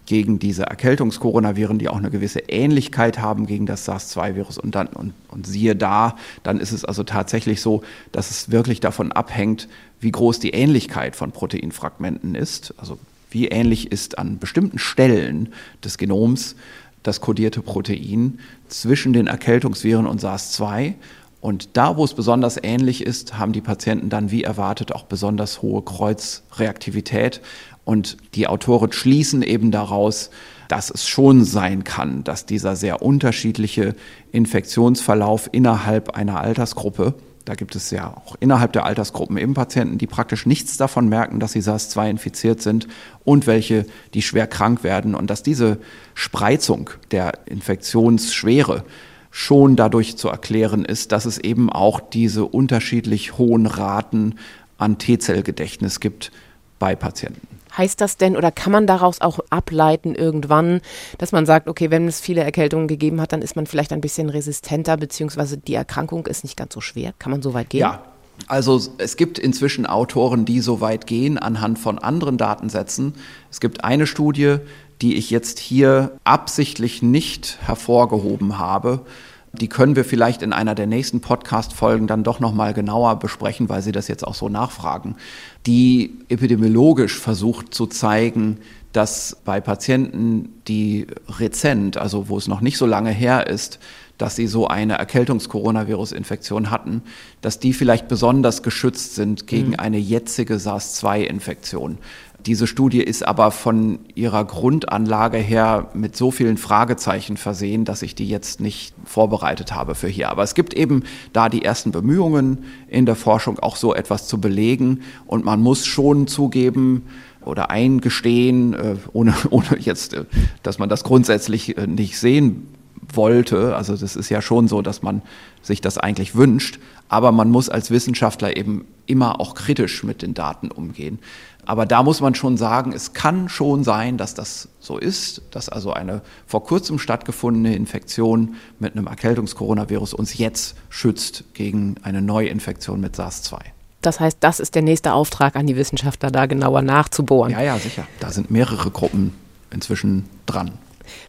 gegen 0.05 0.39
diese 0.39 0.65
Erkältungskoronaviren, 0.65 1.79
die 1.79 1.89
auch 1.89 1.97
eine 1.97 2.11
gewisse 2.11 2.41
Ähnlichkeit 2.41 3.19
haben 3.21 3.47
gegen 3.47 3.65
das 3.65 3.87
SARS-2-Virus. 3.87 4.59
Und 4.59 4.75
dann, 4.75 4.89
und, 4.89 5.15
und 5.29 5.47
siehe 5.47 5.75
da, 5.75 6.17
dann 6.43 6.61
ist 6.61 6.73
es 6.73 6.85
also 6.85 7.03
tatsächlich 7.03 7.63
so, 7.63 7.83
dass 8.13 8.31
es 8.31 8.51
wirklich 8.51 8.81
davon 8.81 9.13
abhängt, 9.13 9.67
wie 9.99 10.13
groß 10.13 10.41
die 10.41 10.51
Ähnlichkeit 10.51 11.17
von 11.17 11.33
Proteinfragmenten 11.33 12.35
ist. 12.35 12.75
Also 12.77 12.99
wie 13.31 13.49
ähnlich 13.49 13.93
ist 13.93 14.19
an 14.19 14.39
bestimmten 14.39 14.79
Stellen 14.79 15.55
des 15.83 15.97
Genoms 15.97 16.55
das 17.03 17.21
kodierte 17.21 17.63
Protein 17.63 18.39
zwischen 18.69 19.13
den 19.13 19.27
Erkältungsviren 19.27 20.07
und 20.07 20.21
SARS-2. 20.21 20.95
Und 21.41 21.71
da, 21.77 21.97
wo 21.97 22.05
es 22.05 22.13
besonders 22.15 22.59
ähnlich 22.63 23.03
ist, 23.03 23.39
haben 23.39 23.53
die 23.53 23.63
Patienten 23.63 24.11
dann 24.11 24.31
wie 24.31 24.45
erwartet 24.45 24.93
auch 24.93 25.05
besonders 25.05 25.63
hohe 25.63 25.83
Kreuzreaktivität. 25.83 27.41
Und 27.85 28.19
die 28.35 28.47
Autoren 28.47 28.93
schließen 28.93 29.43
eben 29.43 29.71
daraus, 29.71 30.31
dass 30.69 30.91
es 30.91 31.09
schon 31.09 31.45
sein 31.45 31.83
kann, 31.83 32.23
dass 32.23 32.47
dieser 32.47 32.77
sehr 32.77 33.03
unterschiedliche 33.03 33.97
Infektionsverlauf 34.31 35.49
innerhalb 35.51 36.11
einer 36.11 36.41
Altersgruppe 36.41 37.15
da 37.45 37.55
gibt 37.55 37.75
es 37.75 37.91
ja 37.91 38.15
auch 38.17 38.37
innerhalb 38.41 38.73
der 38.73 38.85
Altersgruppen 38.85 39.37
eben 39.37 39.55
Patienten, 39.55 39.99
die 39.99 40.07
praktisch 40.07 40.47
nichts 40.47 40.77
davon 40.77 41.09
merken, 41.09 41.41
dass 41.41 41.53
sie 41.53 41.63
SARS-2 41.63 42.11
infiziert 42.11 42.61
sind 42.61 42.87
und 43.25 43.47
welche, 43.47 43.87
die 44.15 44.23
schwer 44.23 44.47
krank 44.47 44.85
werden 44.85 45.15
und 45.15 45.29
dass 45.31 45.43
diese 45.43 45.79
Spreizung 46.15 46.91
der 47.11 47.47
Infektionsschwere 47.47 48.85
schon 49.31 49.77
dadurch 49.77 50.17
zu 50.17 50.29
erklären 50.29 50.85
ist, 50.85 51.13
dass 51.13 51.25
es 51.25 51.39
eben 51.39 51.71
auch 51.71 52.01
diese 52.01 52.45
unterschiedlich 52.45 53.39
hohen 53.39 53.67
Raten 53.67 54.35
an 54.77 54.99
T-Zellgedächtnis 54.99 56.01
gibt 56.01 56.33
bei 56.79 56.97
Patienten. 56.97 57.60
Heißt 57.77 58.01
das 58.01 58.17
denn 58.17 58.37
oder 58.37 58.51
kann 58.51 58.73
man 58.73 58.87
daraus 58.87 59.21
auch 59.21 59.41
ableiten 59.51 60.15
irgendwann, 60.15 60.81
dass 61.19 61.33
man 61.33 61.47
sagt, 61.47 61.69
okay, 61.69 61.91
wenn 61.91 62.09
es 62.09 62.21
viele 62.21 62.43
Erkältungen 62.43 62.89
gegeben 62.89 63.21
hat, 63.21 63.33
dann 63.33 63.43
ist 63.43 63.57
man 63.57 63.67
vielleicht 63.67 63.93
ein 63.93 64.01
bisschen 64.01 64.29
resistenter, 64.29 64.97
beziehungsweise 64.97 65.57
die 65.57 65.75
Erkrankung 65.75 66.27
ist 66.27 66.45
nicht 66.45 66.57
ganz 66.57 66.75
so 66.75 66.81
schwer? 66.81 67.13
Kann 67.19 67.31
man 67.31 67.43
so 67.43 67.55
weit 67.55 67.71
gehen? 67.71 67.81
Ja. 67.81 68.03
Also 68.47 68.81
es 68.97 69.17
gibt 69.17 69.39
inzwischen 69.39 69.85
Autoren, 69.85 70.47
die 70.47 70.61
so 70.61 70.81
weit 70.81 71.07
gehen 71.07 71.37
anhand 71.37 71.79
von 71.79 71.99
anderen 71.99 72.39
Datensätzen. 72.39 73.15
Es 73.51 73.61
gibt 73.61 73.85
eine 73.85 74.07
Studie, 74.07 74.57
die 75.03 75.17
ich 75.17 75.31
jetzt 75.31 75.59
hier 75.59 76.13
absichtlich 76.25 77.03
nicht 77.03 77.59
hervorgehoben 77.61 78.59
habe, 78.59 79.05
die 79.53 79.69
können 79.69 79.97
wir 79.97 80.05
vielleicht 80.05 80.43
in 80.43 80.53
einer 80.53 80.77
der 80.77 80.87
nächsten 80.87 81.21
Podcast-Folgen 81.21 82.07
dann 82.07 82.23
doch 82.23 82.39
nochmal 82.39 82.73
genauer 82.73 83.19
besprechen, 83.19 83.69
weil 83.69 83.83
Sie 83.83 83.91
das 83.91 84.07
jetzt 84.07 84.25
auch 84.25 84.35
so 84.35 84.49
nachfragen. 84.49 85.17
Die 85.67 86.19
epidemiologisch 86.29 87.19
versucht 87.19 87.75
zu 87.75 87.87
zeigen, 87.87 88.59
dass 88.93 89.37
bei 89.45 89.61
Patienten, 89.61 90.61
die 90.67 91.07
rezent, 91.39 91.97
also 91.97 92.29
wo 92.29 92.39
es 92.39 92.49
noch 92.49 92.61
nicht 92.61 92.77
so 92.77 92.87
lange 92.87 93.11
her 93.11 93.47
ist, 93.47 93.79
dass 94.21 94.37
sie 94.37 94.47
so 94.47 94.69
eine 94.69 94.99
Erkältungs-Coronavirus-Infektion 94.99 96.71
hatten, 96.71 97.03
dass 97.41 97.59
die 97.59 97.73
vielleicht 97.73 98.07
besonders 98.09 98.63
geschützt 98.63 99.15
sind 99.15 99.47
gegen 99.47 99.69
mhm. 99.71 99.79
eine 99.79 99.99
jetzige 99.99 100.59
SARS-2-Infektion. 100.59 101.99
Diese 102.47 102.67
Studie 102.67 103.03
ist 103.03 103.27
aber 103.27 103.51
von 103.51 103.99
ihrer 104.15 104.45
Grundanlage 104.45 105.39
her 105.39 105.89
mit 105.95 106.17
so 106.17 106.31
vielen 106.31 106.57
Fragezeichen 106.57 107.37
versehen, 107.37 107.85
dass 107.85 108.03
ich 108.03 108.15
die 108.15 108.29
jetzt 108.29 108.61
nicht 108.61 108.95
vorbereitet 109.05 109.75
habe 109.75 109.95
für 109.95 110.09
hier. 110.09 110.31
Aber 110.31 110.43
es 110.43 110.55
gibt 110.55 110.75
eben 110.75 111.05
da 111.33 111.49
die 111.49 111.65
ersten 111.65 111.93
Bemühungen 111.93 112.65
in 112.89 113.07
der 113.07 113.17
Forschung, 113.17 113.59
auch 113.59 113.77
so 113.77 113.95
etwas 113.95 114.27
zu 114.27 114.41
belegen. 114.41 115.03
Und 115.27 115.45
man 115.45 115.61
muss 115.61 115.87
schon 115.87 116.27
zugeben, 116.27 117.03
oder 117.45 117.71
eingestehen, 117.71 118.75
äh, 118.75 118.97
ohne, 119.13 119.35
ohne 119.51 119.79
jetzt, 119.79 120.15
äh, 120.15 120.25
dass 120.63 120.79
man 120.79 120.89
das 120.89 121.05
grundsätzlich 121.05 121.77
äh, 121.77 121.87
nicht 121.87 122.19
sehen 122.19 122.69
wollte. 123.13 123.75
Also 123.75 123.97
das 123.97 124.17
ist 124.17 124.29
ja 124.29 124.43
schon 124.43 124.69
so, 124.69 124.83
dass 124.83 125.03
man 125.03 125.23
sich 125.63 125.81
das 125.81 125.99
eigentlich 125.99 126.35
wünscht. 126.35 126.79
Aber 127.09 127.33
man 127.33 127.51
muss 127.51 127.69
als 127.69 127.91
Wissenschaftler 127.91 128.57
eben 128.57 128.85
immer 129.07 129.41
auch 129.41 129.55
kritisch 129.55 130.05
mit 130.05 130.23
den 130.23 130.35
Daten 130.35 130.71
umgehen. 130.71 131.19
Aber 131.67 131.87
da 131.87 132.03
muss 132.03 132.21
man 132.21 132.35
schon 132.35 132.57
sagen, 132.57 132.93
es 132.93 133.13
kann 133.13 133.49
schon 133.49 133.85
sein, 133.85 134.17
dass 134.17 134.35
das 134.35 134.69
so 134.81 134.99
ist, 134.99 135.43
dass 135.51 135.69
also 135.69 135.93
eine 135.93 136.23
vor 136.47 136.65
kurzem 136.65 136.99
stattgefundene 136.99 137.75
Infektion 137.75 138.57
mit 138.79 138.97
einem 138.97 139.07
Erkältungskoronavirus 139.07 140.15
uns 140.15 140.37
jetzt 140.39 140.77
schützt 140.89 141.45
gegen 141.55 141.97
eine 142.03 142.23
Neuinfektion 142.23 143.01
mit 143.01 143.17
SARS-2. 143.17 143.59
Das 144.03 144.19
heißt, 144.19 144.39
das 144.41 144.61
ist 144.61 144.75
der 144.75 144.83
nächste 144.83 145.13
Auftrag 145.13 145.57
an 145.57 145.67
die 145.67 145.77
Wissenschaftler, 145.77 146.31
da 146.31 146.47
genauer 146.47 146.83
nachzubohren. 146.83 147.53
Ja, 147.53 147.61
ja, 147.61 147.79
sicher. 147.79 148.07
Da 148.19 148.31
sind 148.31 148.51
mehrere 148.51 148.91
Gruppen 148.91 149.35
inzwischen 149.71 150.29
dran. 150.47 150.73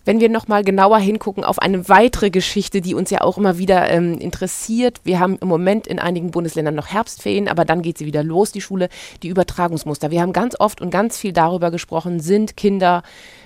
Wenn 0.06 0.20
wir 0.20 0.30
nochmal 0.30 0.64
genauer 0.64 1.00
hingucken 1.00 1.44
auf 1.44 1.60
eine 1.60 1.88
weitere 1.90 2.30
Geschichte, 2.30 2.82
die 2.82 2.96
uns 2.96 3.10
ja 3.10 3.22
auch 3.22 3.38
immer 3.38 3.58
wieder 3.58 3.90
ähm, 3.90 4.18
interessiert. 4.18 5.00
Wir 5.04 5.20
haben 5.20 5.38
im 5.42 5.48
Moment 5.48 5.88
in 5.88 6.00
einigen 6.00 6.32
Bundesländern 6.32 6.76
noch 6.76 6.88
Herbstferien, 6.88 7.48
aber 7.48 7.66
dann 7.66 7.82
geht 7.82 7.98
sie 7.98 8.06
wieder 8.06 8.24
los, 8.24 8.52
die 8.52 8.62
Schule, 8.62 8.90
die 9.24 9.30
Übertragungsmuster. 9.30 10.12
Wir 10.12 10.22
haben 10.22 10.34
ganz 10.34 10.60
oft 10.60 10.82
und 10.82 10.90
ganz 10.90 11.18
viel 11.18 11.34
darüber 11.34 11.72
gesprochen, 11.72 12.20
sind 12.20 12.58
Kinder 12.58 13.04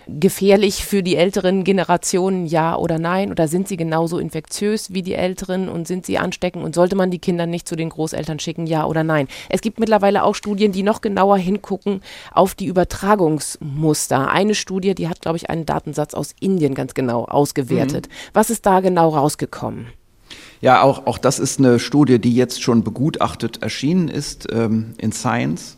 gefährlich 0.07 0.85
für 0.85 1.03
die 1.03 1.15
älteren 1.15 1.63
Generationen, 1.63 2.45
ja 2.45 2.75
oder 2.75 2.99
nein? 2.99 3.31
Oder 3.31 3.47
sind 3.47 3.67
sie 3.67 3.77
genauso 3.77 4.19
infektiös 4.19 4.93
wie 4.93 5.01
die 5.01 5.15
älteren 5.15 5.69
und 5.69 5.87
sind 5.87 6.05
sie 6.05 6.17
ansteckend 6.17 6.63
und 6.63 6.75
sollte 6.75 6.95
man 6.95 7.11
die 7.11 7.19
Kinder 7.19 7.45
nicht 7.45 7.67
zu 7.67 7.75
den 7.75 7.89
Großeltern 7.89 8.39
schicken, 8.39 8.67
ja 8.67 8.85
oder 8.85 9.03
nein? 9.03 9.27
Es 9.49 9.61
gibt 9.61 9.79
mittlerweile 9.79 10.23
auch 10.23 10.35
Studien, 10.35 10.71
die 10.71 10.83
noch 10.83 11.01
genauer 11.01 11.37
hingucken 11.37 12.01
auf 12.31 12.55
die 12.55 12.65
Übertragungsmuster. 12.65 14.29
Eine 14.29 14.55
Studie, 14.55 14.95
die 14.95 15.07
hat, 15.07 15.21
glaube 15.21 15.37
ich, 15.37 15.49
einen 15.49 15.65
Datensatz 15.65 16.13
aus 16.13 16.24
Indien 16.39 16.73
ganz 16.73 16.93
genau 16.93 17.25
ausgewertet. 17.25 18.07
Mhm. 18.07 18.29
Was 18.33 18.49
ist 18.49 18.65
da 18.65 18.79
genau 18.79 19.09
rausgekommen? 19.09 19.87
Ja, 20.61 20.81
auch, 20.81 21.05
auch 21.05 21.17
das 21.17 21.39
ist 21.39 21.59
eine 21.59 21.79
Studie, 21.79 22.19
die 22.19 22.35
jetzt 22.35 22.63
schon 22.63 22.83
begutachtet 22.83 23.61
erschienen 23.61 24.07
ist 24.07 24.47
ähm, 24.51 24.93
in 24.97 25.11
Science. 25.11 25.77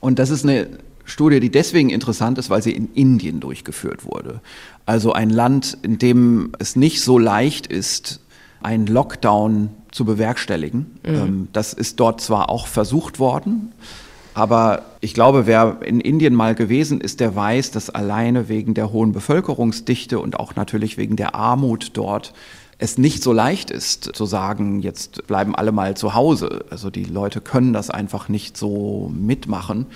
Und 0.00 0.18
das 0.18 0.30
ist 0.30 0.44
eine 0.44 0.68
Studie, 1.04 1.40
die 1.40 1.50
deswegen 1.50 1.90
interessant 1.90 2.36
ist, 2.38 2.50
weil 2.50 2.62
sie 2.62 2.72
in 2.72 2.92
Indien 2.94 3.40
durchgeführt 3.40 4.04
wurde. 4.04 4.40
Also 4.84 5.12
ein 5.12 5.30
Land, 5.30 5.78
in 5.82 5.98
dem 5.98 6.52
es 6.58 6.76
nicht 6.76 7.00
so 7.00 7.18
leicht 7.18 7.66
ist, 7.68 8.20
einen 8.60 8.86
Lockdown 8.86 9.70
zu 9.92 10.04
bewerkstelligen. 10.04 10.98
Mhm. 11.06 11.14
Ähm, 11.14 11.48
das 11.52 11.72
ist 11.72 12.00
dort 12.00 12.20
zwar 12.20 12.50
auch 12.50 12.66
versucht 12.66 13.18
worden, 13.18 13.72
aber 14.36 14.82
ich 15.00 15.14
glaube, 15.14 15.46
wer 15.46 15.78
in 15.82 15.98
Indien 15.98 16.34
mal 16.34 16.54
gewesen 16.54 17.00
ist, 17.00 17.20
der 17.20 17.34
weiß, 17.34 17.70
dass 17.70 17.88
alleine 17.88 18.50
wegen 18.50 18.74
der 18.74 18.92
hohen 18.92 19.12
Bevölkerungsdichte 19.12 20.18
und 20.20 20.38
auch 20.38 20.56
natürlich 20.56 20.98
wegen 20.98 21.16
der 21.16 21.34
Armut 21.34 21.92
dort 21.94 22.34
es 22.78 22.98
nicht 22.98 23.22
so 23.22 23.32
leicht 23.32 23.70
ist 23.70 24.10
zu 24.14 24.26
sagen, 24.26 24.80
jetzt 24.80 25.26
bleiben 25.26 25.54
alle 25.54 25.72
mal 25.72 25.96
zu 25.96 26.12
Hause. 26.12 26.66
Also 26.68 26.90
die 26.90 27.04
Leute 27.04 27.40
können 27.40 27.72
das 27.72 27.88
einfach 27.88 28.28
nicht 28.28 28.58
so 28.58 29.10
mitmachen. 29.14 29.86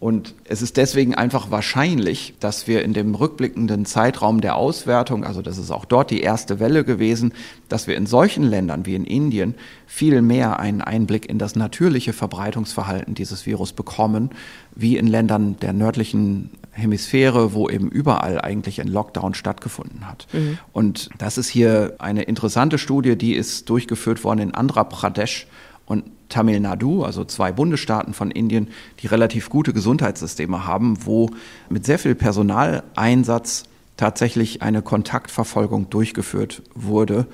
Und 0.00 0.34
es 0.44 0.62
ist 0.62 0.78
deswegen 0.78 1.14
einfach 1.14 1.50
wahrscheinlich, 1.50 2.32
dass 2.40 2.66
wir 2.66 2.82
in 2.82 2.94
dem 2.94 3.14
rückblickenden 3.14 3.84
Zeitraum 3.84 4.40
der 4.40 4.56
Auswertung, 4.56 5.24
also 5.24 5.42
das 5.42 5.58
ist 5.58 5.70
auch 5.70 5.84
dort 5.84 6.10
die 6.10 6.22
erste 6.22 6.58
Welle 6.58 6.84
gewesen, 6.84 7.34
dass 7.68 7.86
wir 7.86 7.96
in 7.96 8.06
solchen 8.06 8.42
Ländern 8.42 8.86
wie 8.86 8.94
in 8.94 9.04
Indien 9.04 9.54
viel 9.86 10.22
mehr 10.22 10.58
einen 10.58 10.80
Einblick 10.80 11.28
in 11.28 11.38
das 11.38 11.54
natürliche 11.54 12.14
Verbreitungsverhalten 12.14 13.14
dieses 13.14 13.44
Virus 13.44 13.74
bekommen, 13.74 14.30
wie 14.74 14.96
in 14.96 15.06
Ländern 15.06 15.58
der 15.60 15.74
nördlichen 15.74 16.48
Hemisphäre, 16.72 17.52
wo 17.52 17.68
eben 17.68 17.90
überall 17.90 18.40
eigentlich 18.40 18.80
ein 18.80 18.88
Lockdown 18.88 19.34
stattgefunden 19.34 20.08
hat. 20.08 20.26
Mhm. 20.32 20.56
Und 20.72 21.10
das 21.18 21.36
ist 21.36 21.48
hier 21.48 21.96
eine 21.98 22.22
interessante 22.22 22.78
Studie, 22.78 23.16
die 23.16 23.34
ist 23.34 23.68
durchgeführt 23.68 24.24
worden 24.24 24.40
in 24.40 24.54
Andhra 24.54 24.84
Pradesh 24.84 25.46
und 25.90 26.04
Tamil 26.28 26.60
Nadu, 26.60 27.02
also 27.02 27.24
zwei 27.24 27.50
Bundesstaaten 27.50 28.14
von 28.14 28.30
Indien, 28.30 28.68
die 29.00 29.08
relativ 29.08 29.50
gute 29.50 29.72
Gesundheitssysteme 29.72 30.64
haben, 30.64 31.04
wo 31.04 31.30
mit 31.68 31.84
sehr 31.84 31.98
viel 31.98 32.14
Personaleinsatz 32.14 33.64
tatsächlich 33.96 34.62
eine 34.62 34.82
Kontaktverfolgung 34.82 35.90
durchgeführt 35.90 36.62
wurde. 36.76 37.26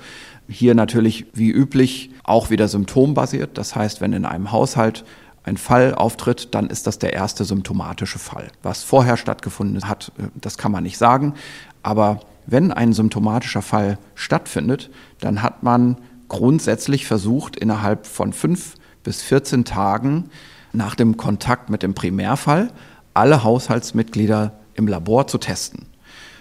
Hier 0.49 0.73
natürlich 0.73 1.27
wie 1.33 1.51
üblich 1.51 2.09
auch 2.23 2.49
wieder 2.49 2.67
symptombasiert. 2.67 3.59
Das 3.59 3.75
heißt, 3.75 4.01
wenn 4.01 4.11
in 4.11 4.25
einem 4.25 4.51
Haushalt 4.51 5.05
ein 5.43 5.57
Fall 5.57 5.93
auftritt, 5.93 6.55
dann 6.55 6.71
ist 6.71 6.87
das 6.87 6.97
der 6.97 7.13
erste 7.13 7.45
symptomatische 7.45 8.17
Fall. 8.17 8.47
Was 8.63 8.81
vorher 8.81 9.17
stattgefunden 9.17 9.87
hat, 9.87 10.11
das 10.33 10.57
kann 10.57 10.71
man 10.71 10.83
nicht 10.83 10.97
sagen. 10.97 11.35
Aber 11.83 12.21
wenn 12.47 12.71
ein 12.71 12.91
symptomatischer 12.91 13.61
Fall 13.61 13.99
stattfindet, 14.15 14.89
dann 15.19 15.43
hat 15.43 15.61
man 15.61 15.97
grundsätzlich 16.27 17.05
versucht, 17.05 17.55
innerhalb 17.55 18.05
von 18.05 18.33
fünf 18.33 18.75
bis 19.03 19.21
14 19.21 19.65
Tagen 19.65 20.29
nach 20.73 20.95
dem 20.95 21.17
Kontakt 21.17 21.69
mit 21.69 21.83
dem 21.83 21.93
Primärfall 21.93 22.71
alle 23.13 23.43
Haushaltsmitglieder 23.43 24.53
im 24.75 24.87
Labor 24.87 25.27
zu 25.27 25.37
testen. 25.37 25.87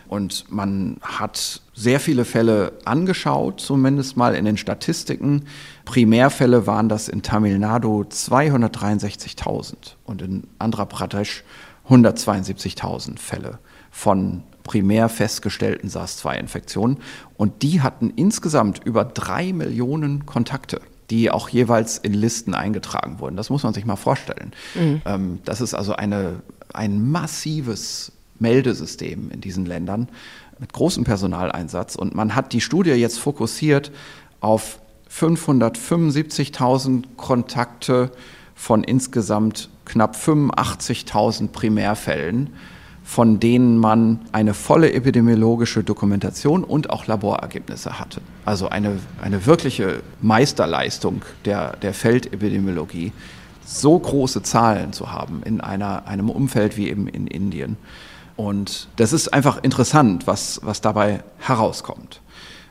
Und 0.09 0.51
man 0.53 0.99
hat 1.01 1.63
sehr 1.75 1.99
viele 1.99 2.25
Fälle 2.25 2.73
angeschaut, 2.85 3.61
zumindest 3.61 4.17
mal 4.17 4.35
in 4.35 4.45
den 4.45 4.57
Statistiken. 4.57 5.47
Primärfälle 5.85 6.67
waren 6.67 6.89
das 6.89 7.09
in 7.09 7.23
Tamil 7.23 7.59
Nadu 7.59 8.03
263.000 8.03 9.75
und 10.05 10.23
in 10.23 10.45
Andhra 10.59 10.85
Pradesh 10.85 11.43
172.000 11.89 13.19
Fälle 13.19 13.59
von 13.91 14.45
primär 14.67 15.09
festgestellten 15.09 15.89
SARS-2-Infektionen. 15.89 16.99
Und 17.37 17.63
die 17.63 17.81
hatten 17.81 18.13
insgesamt 18.17 18.83
über 18.85 19.05
drei 19.05 19.53
Millionen 19.53 20.27
Kontakte 20.27 20.81
die 21.11 21.31
auch 21.31 21.49
jeweils 21.49 21.99
in 21.99 22.15
Listen 22.15 22.55
eingetragen 22.55 23.21
wurden. 23.21 23.37
Das 23.37 23.49
muss 23.49 23.63
man 23.63 23.73
sich 23.73 23.85
mal 23.85 23.95
vorstellen. 23.95 24.53
Mhm. 24.75 25.03
Ähm, 25.05 25.39
das 25.45 25.61
ist 25.61 25.75
also 25.75 25.95
eine, 25.95 26.41
ein 26.73 27.09
massives 27.11 28.11
Meldesystem 28.39 29.31
in 29.31 29.41
diesen 29.41 29.67
Ländern 29.67 30.09
mit 30.59 30.73
großem 30.73 31.05
Personaleinsatz. 31.05 31.95
Und 31.97 32.15
man 32.15 32.35
hat 32.35 32.53
die 32.53 32.61
Studie 32.61 32.91
jetzt 32.91 33.19
fokussiert 33.19 33.93
auf 34.41 34.81
575.000 35.11 37.05
Kontakte 37.17 38.11
von 38.55 38.83
insgesamt 38.85 39.69
knapp 39.85 40.17
85.000 40.17 41.49
Primärfällen 41.49 42.51
von 43.07 43.39
denen 43.39 43.79
man 43.79 44.19
eine 44.33 44.53
volle 44.53 44.93
epidemiologische 44.93 45.85
Dokumentation 45.85 46.65
und 46.65 46.91
auch 46.91 47.07
Laborergebnisse 47.07 48.01
hatte. 48.01 48.21
Also 48.45 48.69
eine, 48.69 48.99
eine 49.23 49.47
wirkliche 49.47 50.03
Meisterleistung 50.21 51.23
der, 51.45 51.77
der 51.77 51.95
Feldepidemiologie, 51.95 53.13
so 53.65 53.97
große 53.97 54.43
Zahlen 54.43 54.93
zu 54.93 55.13
haben 55.13 55.43
in 55.45 55.61
einer, 55.61 56.09
einem 56.09 56.29
Umfeld 56.29 56.77
wie 56.77 56.91
eben 56.91 57.07
in 57.07 57.29
Indien. 57.29 57.77
Und 58.35 58.89
das 58.97 59.13
ist 59.13 59.33
einfach 59.33 59.63
interessant, 59.63 60.27
was, 60.27 60.61
was 60.65 60.81
dabei 60.81 61.23
herauskommt. 61.39 62.21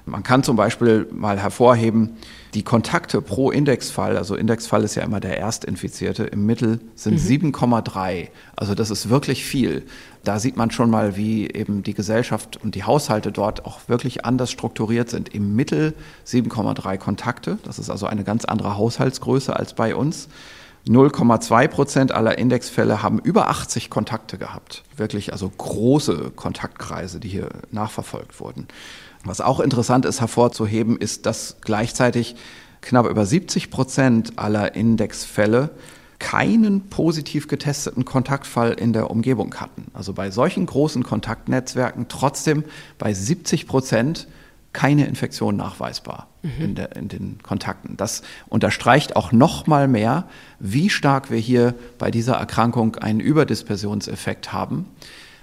Man 0.05 0.21
kann 0.21 0.43
zum 0.43 0.55
Beispiel 0.55 1.07
mal 1.11 1.39
hervorheben, 1.39 2.17
die 2.53 2.63
Kontakte 2.63 3.21
pro 3.21 3.49
Indexfall, 3.49 4.17
also 4.17 4.36
Indexfall 4.36 4.83
ist 4.83 4.95
ja 4.95 5.03
immer 5.03 5.19
der 5.19 5.39
Erstinfizierte, 5.39 6.23
im 6.25 6.45
Mittel 6.45 6.79
sind 6.93 7.15
mhm. 7.15 7.53
7,3. 7.53 8.29
Also 8.55 8.75
das 8.75 8.91
ist 8.91 9.09
wirklich 9.09 9.43
viel. 9.43 9.83
Da 10.26 10.39
sieht 10.39 10.57
man 10.57 10.71
schon 10.71 10.89
mal, 10.89 11.15
wie 11.15 11.47
eben 11.47 11.84
die 11.84 11.93
Gesellschaft 11.93 12.57
und 12.61 12.73
die 12.73 12.84
Haushalte 12.84 13.32
dort 13.32 13.65
auch 13.65 13.88
wirklich 13.88 14.26
anders 14.26 14.49
strukturiert 14.49 15.07
sind. 15.09 15.34
Im 15.34 15.55
Mittel 15.55 15.93
7,3 16.26 16.97
Kontakte. 16.97 17.59
Das 17.63 17.78
ist 17.78 17.91
also 17.91 18.07
eine 18.07 18.23
ganz 18.23 18.43
andere 18.43 18.76
Haushaltsgröße 18.76 19.55
als 19.55 19.76
bei 19.76 19.95
uns. 19.95 20.28
0,2 20.88 21.67
Prozent 21.67 22.11
aller 22.11 22.39
Indexfälle 22.39 23.03
haben 23.03 23.19
über 23.19 23.49
80 23.49 23.91
Kontakte 23.91 24.39
gehabt. 24.39 24.84
Wirklich 24.97 25.32
also 25.32 25.47
große 25.47 26.32
Kontaktkreise, 26.36 27.19
die 27.19 27.30
hier 27.30 27.49
nachverfolgt 27.71 28.39
wurden. 28.39 28.67
Was 29.23 29.41
auch 29.41 29.59
interessant 29.59 30.05
ist 30.05 30.21
hervorzuheben, 30.21 30.97
ist, 30.97 31.28
dass 31.28 31.57
gleichzeitig 31.61 32.36
knapp 32.82 33.07
über 33.07 33.26
70 33.26 33.69
Prozent 33.69 34.39
aller 34.39 34.76
Indexfälle 34.76 35.69
keinen 36.26 36.89
positiv 36.89 37.47
getesteten 37.47 38.03
Kontaktfall 38.03 38.71
in 38.73 38.93
der 38.93 39.11
Umgebung 39.11 39.53
hatten. 39.57 39.91
Also 39.93 40.11
bei 40.11 40.32
solchen 40.32 40.65
großen 40.65 41.03
Kontaktnetzwerken 41.03 42.07
trotzdem 42.09 42.63
bei 42.97 43.13
70 43.13 43.67
Prozent 43.67 44.28
keine 44.73 45.05
Infektion 45.05 45.55
nachweisbar 45.55 46.28
mhm. 46.41 46.51
in, 46.57 46.76
der, 46.76 46.95
in, 46.95 47.09
den 47.09 47.38
Kontakten. 47.43 47.95
Das 47.95 48.23
unterstreicht 48.47 49.15
auch 49.15 49.34
noch 49.34 49.67
mal 49.67 49.88
mehr, 49.88 50.28
wie 50.59 50.89
stark 50.89 51.30
wir 51.30 51.38
hier 51.38 51.76
bei 51.99 52.09
dieser 52.09 52.38
Erkrankung 52.38 52.95
einen 52.95 53.19
Überdispersionseffekt 53.19 54.51
haben. 54.51 54.88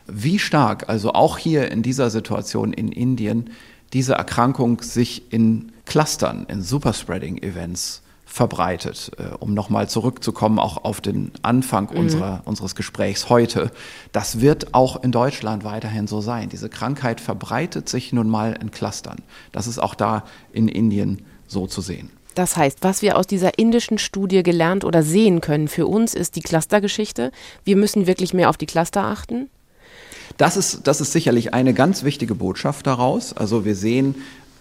Wie 0.08 0.40
stark 0.40 0.88
also 0.88 1.12
auch 1.12 1.38
hier 1.38 1.70
in 1.70 1.82
dieser 1.82 2.10
Situation 2.10 2.72
in 2.72 2.90
Indien 2.90 3.50
diese 3.92 4.14
Erkrankung 4.14 4.82
sich 4.82 5.32
in 5.32 5.70
Clustern, 5.86 6.44
in 6.48 6.60
Superspreading-Events 6.60 8.02
verbreitet. 8.32 9.10
Äh, 9.18 9.34
um 9.40 9.52
nochmal 9.52 9.90
zurückzukommen, 9.90 10.58
auch 10.58 10.84
auf 10.84 11.02
den 11.02 11.32
Anfang 11.42 11.90
mhm. 11.90 11.98
unserer, 11.98 12.42
unseres 12.46 12.74
Gesprächs 12.74 13.28
heute. 13.28 13.70
Das 14.12 14.40
wird 14.40 14.72
auch 14.72 15.02
in 15.02 15.12
Deutschland 15.12 15.64
weiterhin 15.64 16.06
so 16.06 16.22
sein. 16.22 16.48
Diese 16.48 16.70
Krankheit 16.70 17.20
verbreitet 17.20 17.90
sich 17.90 18.12
nun 18.12 18.30
mal 18.30 18.56
in 18.58 18.70
Clustern. 18.70 19.18
Das 19.52 19.66
ist 19.66 19.78
auch 19.78 19.94
da 19.94 20.24
in 20.52 20.68
Indien 20.68 21.26
so 21.46 21.66
zu 21.66 21.82
sehen. 21.82 22.10
Das 22.34 22.56
heißt, 22.56 22.78
was 22.80 23.02
wir 23.02 23.18
aus 23.18 23.26
dieser 23.26 23.58
indischen 23.58 23.98
Studie 23.98 24.42
gelernt 24.42 24.86
oder 24.86 25.02
sehen 25.02 25.42
können 25.42 25.68
für 25.68 25.86
uns, 25.86 26.14
ist 26.14 26.34
die 26.36 26.40
Clustergeschichte. 26.40 27.32
Wir 27.64 27.76
müssen 27.76 28.06
wirklich 28.06 28.32
mehr 28.32 28.48
auf 28.48 28.56
die 28.56 28.64
Cluster 28.64 29.04
achten. 29.04 29.50
Das 30.38 30.56
ist, 30.56 30.86
das 30.86 31.02
ist 31.02 31.12
sicherlich 31.12 31.52
eine 31.52 31.74
ganz 31.74 32.04
wichtige 32.04 32.34
Botschaft 32.34 32.86
daraus. 32.86 33.34
Also 33.34 33.66
wir 33.66 33.76
sehen 33.76 34.14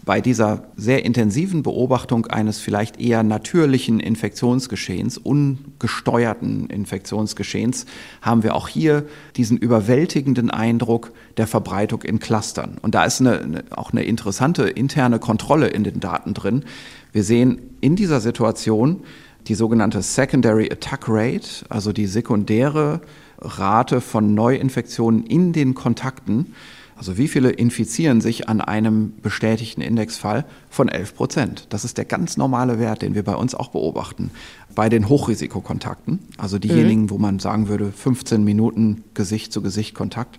bei 0.03 0.19
dieser 0.21 0.63
sehr 0.75 1.05
intensiven 1.05 1.63
Beobachtung 1.63 2.25
eines 2.25 2.59
vielleicht 2.59 2.99
eher 2.99 3.23
natürlichen 3.23 3.99
Infektionsgeschehens, 3.99 5.17
ungesteuerten 5.17 6.67
Infektionsgeschehens, 6.67 7.85
haben 8.21 8.43
wir 8.43 8.55
auch 8.55 8.67
hier 8.67 9.05
diesen 9.35 9.57
überwältigenden 9.57 10.49
Eindruck 10.49 11.11
der 11.37 11.47
Verbreitung 11.47 12.01
in 12.01 12.19
Clustern. 12.19 12.77
Und 12.81 12.95
da 12.95 13.05
ist 13.05 13.21
eine, 13.21 13.63
auch 13.71 13.91
eine 13.91 14.03
interessante 14.03 14.63
interne 14.63 15.19
Kontrolle 15.19 15.67
in 15.67 15.83
den 15.83 15.99
Daten 15.99 16.33
drin. 16.33 16.63
Wir 17.11 17.23
sehen 17.23 17.61
in 17.81 17.95
dieser 17.95 18.21
Situation 18.21 19.03
die 19.47 19.55
sogenannte 19.55 20.01
Secondary 20.01 20.71
Attack 20.71 21.05
Rate, 21.07 21.65
also 21.69 21.93
die 21.93 22.07
sekundäre 22.07 23.01
Rate 23.39 24.01
von 24.01 24.33
Neuinfektionen 24.33 25.25
in 25.25 25.51
den 25.53 25.73
Kontakten. 25.73 26.53
Also 27.01 27.17
wie 27.17 27.27
viele 27.27 27.49
infizieren 27.49 28.21
sich 28.21 28.47
an 28.47 28.61
einem 28.61 29.13
bestätigten 29.23 29.81
Indexfall 29.81 30.45
von 30.69 30.87
11 30.87 31.15
Prozent? 31.15 31.65
Das 31.71 31.83
ist 31.83 31.97
der 31.97 32.05
ganz 32.05 32.37
normale 32.37 32.77
Wert, 32.77 33.01
den 33.01 33.15
wir 33.15 33.23
bei 33.23 33.33
uns 33.33 33.55
auch 33.55 33.69
beobachten. 33.69 34.29
Bei 34.75 34.87
den 34.87 35.09
Hochrisikokontakten, 35.09 36.19
also 36.37 36.59
diejenigen, 36.59 37.01
mhm. 37.01 37.09
wo 37.09 37.17
man 37.17 37.39
sagen 37.39 37.69
würde, 37.69 37.91
15 37.91 38.43
Minuten 38.43 39.03
Gesicht 39.15 39.51
zu 39.51 39.63
Gesicht 39.63 39.95
Kontakt. 39.95 40.37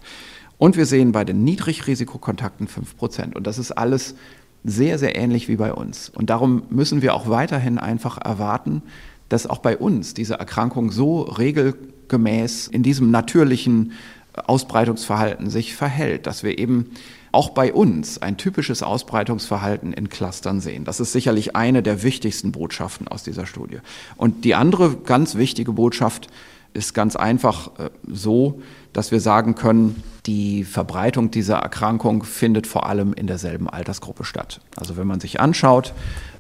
Und 0.57 0.77
wir 0.77 0.87
sehen 0.87 1.11
bei 1.11 1.25
den 1.25 1.43
Niedrigrisikokontakten 1.43 2.69
5 2.69 2.97
Prozent. 2.97 3.35
Und 3.35 3.49
das 3.49 3.59
ist 3.59 3.73
alles 3.73 4.15
sehr, 4.63 5.01
sehr 5.01 5.17
ähnlich 5.17 5.49
wie 5.49 5.57
bei 5.57 5.75
uns. 5.75 6.11
Und 6.11 6.31
darum 6.31 6.63
müssen 6.71 7.03
wir 7.03 7.15
auch 7.15 7.29
weiterhin 7.29 7.79
einfach 7.79 8.19
erwarten, 8.19 8.83
dass 9.29 9.49
auch 9.49 9.59
bei 9.59 9.77
uns 9.77 10.15
diese 10.15 10.35
Erkrankung 10.35 10.93
so 10.93 11.23
regelgemäß 11.23 12.69
in 12.69 12.85
diesem 12.85 13.11
natürlichen 13.11 13.95
Ausbreitungsverhalten 14.35 15.51
sich 15.51 15.75
verhält, 15.75 16.27
dass 16.27 16.43
wir 16.43 16.59
eben 16.59 16.91
auch 17.33 17.51
bei 17.51 17.73
uns 17.73 18.21
ein 18.21 18.37
typisches 18.37 18.83
Ausbreitungsverhalten 18.83 19.93
in 19.93 20.09
Clustern 20.11 20.61
sehen. 20.61 20.85
Das 20.85 21.01
ist 21.01 21.13
sicherlich 21.13 21.57
eine 21.57 21.83
der 21.83 22.03
wichtigsten 22.03 22.53
Botschaften 22.53 23.09
aus 23.09 23.23
dieser 23.23 23.47
Studie. 23.47 23.79
Und 24.17 24.45
die 24.45 24.55
andere 24.55 24.97
ganz 24.97 25.35
wichtige 25.35 25.73
Botschaft 25.73 26.29
ist 26.75 26.95
ganz 26.95 27.17
einfach 27.17 27.79
äh, 27.79 27.91
so, 28.07 28.63
dass 28.93 29.11
wir 29.11 29.21
sagen 29.21 29.55
können, 29.55 30.03
die 30.27 30.65
Verbreitung 30.65 31.31
dieser 31.31 31.57
Erkrankung 31.57 32.23
findet 32.23 32.67
vor 32.67 32.87
allem 32.87 33.13
in 33.13 33.27
derselben 33.27 33.69
Altersgruppe 33.69 34.25
statt. 34.25 34.61
Also 34.77 34.97
wenn 34.97 35.07
man 35.07 35.21
sich 35.21 35.41
anschaut, 35.41 35.93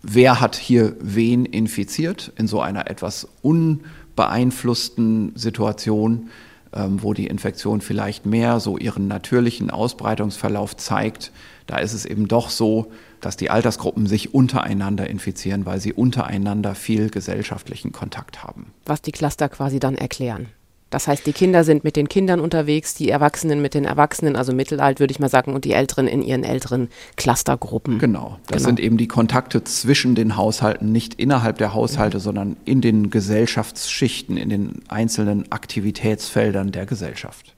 wer 0.02 0.40
hat 0.40 0.56
hier 0.56 0.96
wen 1.00 1.44
infiziert 1.44 2.32
in 2.36 2.46
so 2.46 2.60
einer 2.60 2.88
etwas 2.90 3.28
unbeeinflussten 3.42 5.32
Situation, 5.34 6.30
wo 6.72 7.12
die 7.12 7.26
Infektion 7.26 7.80
vielleicht 7.80 8.26
mehr 8.26 8.58
so 8.60 8.78
ihren 8.78 9.06
natürlichen 9.08 9.70
Ausbreitungsverlauf 9.70 10.76
zeigt, 10.76 11.32
da 11.66 11.78
ist 11.78 11.92
es 11.92 12.04
eben 12.04 12.28
doch 12.28 12.50
so, 12.50 12.90
dass 13.20 13.36
die 13.36 13.50
Altersgruppen 13.50 14.06
sich 14.06 14.34
untereinander 14.34 15.08
infizieren, 15.08 15.64
weil 15.66 15.80
sie 15.80 15.92
untereinander 15.92 16.74
viel 16.74 17.10
gesellschaftlichen 17.10 17.92
Kontakt 17.92 18.42
haben. 18.42 18.72
Was 18.84 19.02
die 19.02 19.12
Cluster 19.12 19.48
quasi 19.48 19.78
dann 19.78 19.94
erklären. 19.94 20.48
Das 20.92 21.08
heißt, 21.08 21.26
die 21.26 21.32
Kinder 21.32 21.64
sind 21.64 21.84
mit 21.84 21.96
den 21.96 22.06
Kindern 22.06 22.38
unterwegs, 22.38 22.94
die 22.94 23.08
Erwachsenen 23.08 23.62
mit 23.62 23.72
den 23.72 23.86
Erwachsenen, 23.86 24.36
also 24.36 24.52
mittelalt 24.52 25.00
würde 25.00 25.10
ich 25.10 25.18
mal 25.18 25.30
sagen, 25.30 25.54
und 25.54 25.64
die 25.64 25.72
Älteren 25.72 26.06
in 26.06 26.22
ihren 26.22 26.44
älteren 26.44 26.90
Clustergruppen. 27.16 27.98
Genau, 27.98 28.38
das 28.46 28.58
genau. 28.58 28.66
sind 28.66 28.80
eben 28.80 28.98
die 28.98 29.08
Kontakte 29.08 29.64
zwischen 29.64 30.14
den 30.14 30.36
Haushalten, 30.36 30.92
nicht 30.92 31.14
innerhalb 31.14 31.56
der 31.56 31.72
Haushalte, 31.72 32.18
mhm. 32.18 32.22
sondern 32.22 32.56
in 32.66 32.82
den 32.82 33.08
Gesellschaftsschichten, 33.08 34.36
in 34.36 34.50
den 34.50 34.82
einzelnen 34.88 35.50
Aktivitätsfeldern 35.50 36.72
der 36.72 36.84
Gesellschaft. 36.84 37.54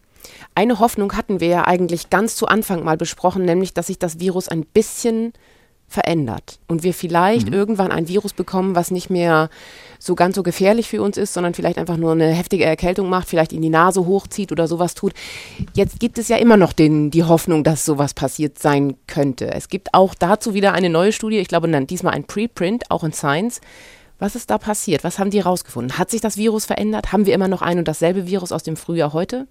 Eine 0.54 0.78
Hoffnung 0.78 1.14
hatten 1.14 1.40
wir 1.40 1.48
ja 1.48 1.66
eigentlich 1.66 2.10
ganz 2.10 2.36
zu 2.36 2.46
Anfang 2.46 2.84
mal 2.84 2.96
besprochen, 2.96 3.44
nämlich 3.44 3.74
dass 3.74 3.88
sich 3.88 3.98
das 3.98 4.20
Virus 4.20 4.46
ein 4.46 4.64
bisschen 4.64 5.32
verändert 5.94 6.58
und 6.66 6.82
wir 6.82 6.92
vielleicht 6.92 7.46
mhm. 7.46 7.54
irgendwann 7.54 7.92
ein 7.92 8.08
Virus 8.08 8.32
bekommen, 8.32 8.74
was 8.74 8.90
nicht 8.90 9.10
mehr 9.10 9.48
so 9.98 10.14
ganz 10.14 10.34
so 10.36 10.42
gefährlich 10.42 10.88
für 10.88 11.00
uns 11.00 11.16
ist, 11.16 11.32
sondern 11.32 11.54
vielleicht 11.54 11.78
einfach 11.78 11.96
nur 11.96 12.12
eine 12.12 12.28
heftige 12.32 12.64
Erkältung 12.64 13.08
macht, 13.08 13.28
vielleicht 13.28 13.52
in 13.52 13.62
die 13.62 13.70
Nase 13.70 14.04
hochzieht 14.04 14.52
oder 14.52 14.68
sowas 14.68 14.94
tut. 14.94 15.14
Jetzt 15.72 16.00
gibt 16.00 16.18
es 16.18 16.28
ja 16.28 16.36
immer 16.36 16.56
noch 16.56 16.72
den, 16.72 17.10
die 17.10 17.24
Hoffnung, 17.24 17.64
dass 17.64 17.86
sowas 17.86 18.12
passiert 18.12 18.58
sein 18.58 18.96
könnte. 19.06 19.50
Es 19.54 19.68
gibt 19.68 19.94
auch 19.94 20.14
dazu 20.14 20.52
wieder 20.52 20.72
eine 20.72 20.90
neue 20.90 21.12
Studie, 21.12 21.38
ich 21.38 21.48
glaube 21.48 21.70
dann 21.70 21.86
diesmal 21.86 22.12
ein 22.12 22.24
Preprint, 22.24 22.90
auch 22.90 23.04
in 23.04 23.12
Science. 23.12 23.60
Was 24.18 24.36
ist 24.36 24.50
da 24.50 24.58
passiert? 24.58 25.02
Was 25.02 25.18
haben 25.18 25.30
die 25.30 25.40
rausgefunden? 25.40 25.98
Hat 25.98 26.10
sich 26.10 26.20
das 26.20 26.36
Virus 26.36 26.64
verändert? 26.66 27.12
Haben 27.12 27.26
wir 27.26 27.34
immer 27.34 27.48
noch 27.48 27.62
ein 27.62 27.78
und 27.78 27.88
dasselbe 27.88 28.26
Virus 28.26 28.52
aus 28.52 28.62
dem 28.62 28.76
Frühjahr 28.76 29.12
heute? 29.12 29.48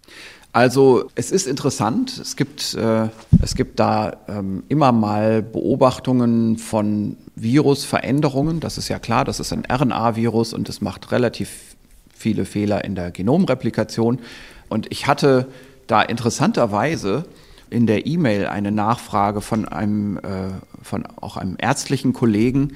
Also 0.53 1.09
es 1.15 1.31
ist 1.31 1.47
interessant. 1.47 2.17
Es 2.17 2.35
gibt, 2.35 2.73
äh, 2.75 3.09
es 3.41 3.55
gibt 3.55 3.79
da 3.79 4.17
ähm, 4.27 4.63
immer 4.69 4.91
mal 4.91 5.41
Beobachtungen 5.41 6.57
von 6.57 7.17
Virusveränderungen. 7.35 8.61
Das 8.61 8.77
ist 8.77 8.87
ja 8.87 8.99
klar, 8.99 9.25
das 9.25 9.39
ist 9.39 9.51
ein 9.51 9.65
RNA-Virus 9.69 10.53
und 10.53 10.69
es 10.69 10.79
macht 10.79 11.11
relativ 11.11 11.75
viele 12.15 12.45
Fehler 12.45 12.85
in 12.85 12.95
der 12.95 13.11
Genomreplikation. 13.11 14.19
Und 14.69 14.87
ich 14.91 15.07
hatte 15.07 15.47
da 15.87 16.01
interessanterweise 16.01 17.25
in 17.69 17.87
der 17.87 18.05
E-Mail 18.05 18.45
eine 18.47 18.71
Nachfrage 18.71 19.41
von 19.41 19.67
einem, 19.67 20.17
äh, 20.17 20.51
von 20.81 21.05
auch 21.19 21.35
einem 21.35 21.57
ärztlichen 21.59 22.13
Kollegen, 22.13 22.73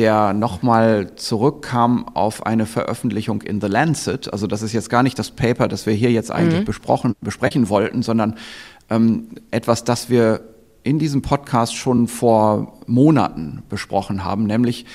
der 0.00 0.32
nochmal 0.32 1.14
zurückkam 1.16 2.08
auf 2.14 2.46
eine 2.46 2.64
Veröffentlichung 2.64 3.42
in 3.42 3.60
The 3.60 3.66
Lancet. 3.66 4.32
Also 4.32 4.46
das 4.46 4.62
ist 4.62 4.72
jetzt 4.72 4.88
gar 4.88 5.02
nicht 5.02 5.18
das 5.18 5.30
Paper, 5.30 5.68
das 5.68 5.84
wir 5.84 5.92
hier 5.92 6.10
jetzt 6.10 6.30
eigentlich 6.30 6.60
mhm. 6.60 6.64
besprochen, 6.64 7.14
besprechen 7.20 7.68
wollten, 7.68 8.02
sondern 8.02 8.36
ähm, 8.88 9.28
etwas, 9.50 9.84
das 9.84 10.08
wir 10.08 10.40
in 10.84 10.98
diesem 10.98 11.20
Podcast 11.20 11.76
schon 11.76 12.08
vor 12.08 12.78
Monaten 12.86 13.62
besprochen 13.68 14.24
haben, 14.24 14.46
nämlich 14.46 14.86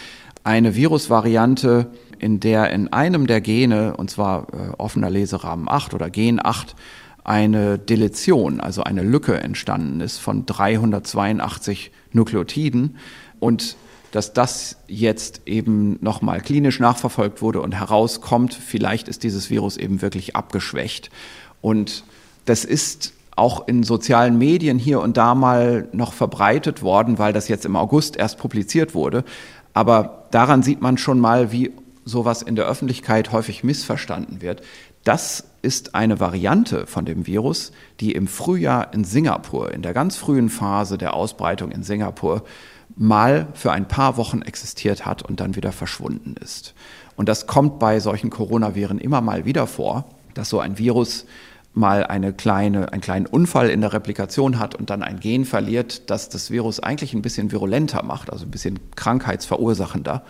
eine 0.43 0.73
Virusvariante, 0.73 1.91
in 2.17 2.39
der 2.39 2.71
in 2.71 2.91
einem 2.91 3.27
der 3.27 3.41
Gene, 3.41 3.95
und 3.97 4.09
zwar 4.09 4.47
äh, 4.53 4.71
offener 4.79 5.11
Leserahmen 5.11 5.69
8 5.69 5.93
oder 5.93 6.09
Gen 6.09 6.43
8, 6.43 6.75
eine 7.23 7.77
Deletion, 7.77 8.59
also 8.59 8.81
eine 8.83 9.03
Lücke 9.03 9.39
entstanden 9.39 10.01
ist 10.01 10.17
von 10.17 10.47
382 10.47 11.91
Nukleotiden. 12.11 12.97
Und 13.39 13.77
dass 14.11 14.33
das 14.33 14.77
jetzt 14.87 15.41
eben 15.45 15.97
nochmal 16.01 16.41
klinisch 16.41 16.79
nachverfolgt 16.79 17.41
wurde 17.41 17.61
und 17.61 17.73
herauskommt, 17.73 18.53
vielleicht 18.53 19.07
ist 19.07 19.23
dieses 19.23 19.49
Virus 19.49 19.77
eben 19.77 20.01
wirklich 20.01 20.35
abgeschwächt. 20.35 21.09
Und 21.61 22.03
das 22.45 22.63
ist 22.63 23.13
auch 23.35 23.67
in 23.67 23.83
sozialen 23.83 24.37
Medien 24.37 24.79
hier 24.79 25.01
und 25.01 25.17
da 25.17 25.35
mal 25.35 25.87
noch 25.91 26.13
verbreitet 26.13 26.81
worden, 26.81 27.19
weil 27.19 27.33
das 27.33 27.47
jetzt 27.47 27.65
im 27.65 27.75
August 27.75 28.15
erst 28.15 28.37
publiziert 28.37 28.95
wurde. 28.95 29.25
Aber 29.73 30.27
daran 30.31 30.63
sieht 30.63 30.81
man 30.81 30.97
schon 30.97 31.19
mal, 31.19 31.51
wie 31.51 31.71
sowas 32.05 32.41
in 32.41 32.55
der 32.55 32.65
Öffentlichkeit 32.65 33.31
häufig 33.31 33.63
missverstanden 33.63 34.41
wird. 34.41 34.61
Das 35.03 35.43
ist 35.61 35.95
eine 35.95 36.19
Variante 36.19 36.87
von 36.87 37.05
dem 37.05 37.27
Virus, 37.27 37.71
die 37.99 38.13
im 38.13 38.27
Frühjahr 38.27 38.93
in 38.93 39.03
Singapur, 39.03 39.71
in 39.71 39.81
der 39.81 39.93
ganz 39.93 40.15
frühen 40.15 40.49
Phase 40.49 40.97
der 40.97 41.13
Ausbreitung 41.13 41.71
in 41.71 41.83
Singapur, 41.83 42.43
mal 42.95 43.47
für 43.53 43.71
ein 43.71 43.87
paar 43.87 44.17
Wochen 44.17 44.41
existiert 44.41 45.05
hat 45.05 45.21
und 45.21 45.39
dann 45.39 45.55
wieder 45.55 45.71
verschwunden 45.71 46.35
ist. 46.41 46.73
Und 47.15 47.29
das 47.29 47.47
kommt 47.47 47.79
bei 47.79 47.99
solchen 47.99 48.29
Coronaviren 48.29 48.99
immer 48.99 49.21
mal 49.21 49.45
wieder 49.45 49.67
vor, 49.67 50.05
dass 50.33 50.49
so 50.49 50.59
ein 50.59 50.77
Virus 50.77 51.25
mal 51.73 52.05
eine 52.05 52.31
kleine, 52.31 52.93
einen 52.93 53.01
kleinen 53.01 53.25
Unfall 53.25 53.69
in 53.69 53.81
der 53.81 53.91
Replikation 53.91 54.59
hat 54.59 54.75
und 54.75 54.89
dann 54.89 55.03
ein 55.03 55.19
Gen 55.19 55.43
verliert, 55.45 56.09
das 56.09 56.29
das 56.29 56.49
Virus 56.49 56.79
eigentlich 56.79 57.13
ein 57.13 57.21
bisschen 57.21 57.51
virulenter 57.51 58.01
macht, 58.03 58.31
also 58.31 58.45
ein 58.45 58.51
bisschen 58.51 58.79
krankheitsverursachender. 58.95 60.23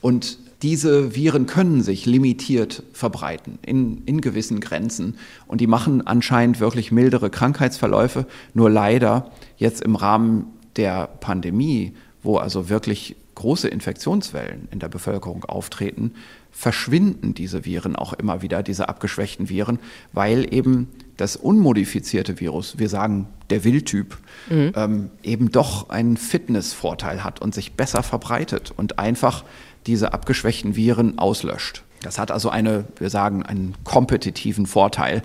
Und 0.00 0.38
diese 0.62 1.14
Viren 1.14 1.46
können 1.46 1.82
sich 1.82 2.06
limitiert 2.06 2.82
verbreiten 2.92 3.58
in, 3.64 4.02
in 4.06 4.20
gewissen 4.20 4.60
Grenzen. 4.60 5.16
Und 5.46 5.60
die 5.60 5.66
machen 5.66 6.06
anscheinend 6.06 6.58
wirklich 6.58 6.90
mildere 6.90 7.30
Krankheitsverläufe. 7.30 8.26
Nur 8.54 8.70
leider 8.70 9.30
jetzt 9.56 9.82
im 9.82 9.94
Rahmen 9.94 10.46
der 10.78 11.06
Pandemie, 11.20 11.92
wo 12.22 12.38
also 12.38 12.68
wirklich 12.68 13.16
große 13.34 13.68
Infektionswellen 13.68 14.66
in 14.72 14.80
der 14.80 14.88
Bevölkerung 14.88 15.44
auftreten, 15.44 16.14
verschwinden 16.50 17.34
diese 17.34 17.64
Viren 17.64 17.94
auch 17.94 18.12
immer 18.12 18.42
wieder, 18.42 18.64
diese 18.64 18.88
abgeschwächten 18.88 19.48
Viren, 19.48 19.78
weil 20.12 20.52
eben 20.52 20.88
das 21.16 21.36
unmodifizierte 21.36 22.40
Virus, 22.40 22.78
wir 22.78 22.88
sagen 22.88 23.28
der 23.50 23.62
Wildtyp, 23.62 24.18
mhm. 24.50 24.72
ähm, 24.74 25.10
eben 25.22 25.52
doch 25.52 25.90
einen 25.90 26.16
Fitnessvorteil 26.16 27.22
hat 27.22 27.40
und 27.40 27.54
sich 27.54 27.72
besser 27.74 28.02
verbreitet 28.02 28.72
und 28.76 28.98
einfach 28.98 29.44
diese 29.86 30.12
abgeschwächten 30.12 30.74
Viren 30.74 31.18
auslöscht. 31.18 31.82
Das 32.02 32.18
hat 32.18 32.30
also 32.30 32.50
eine, 32.50 32.84
wir 32.98 33.10
sagen, 33.10 33.44
einen 33.44 33.74
kompetitiven 33.84 34.66
Vorteil. 34.66 35.22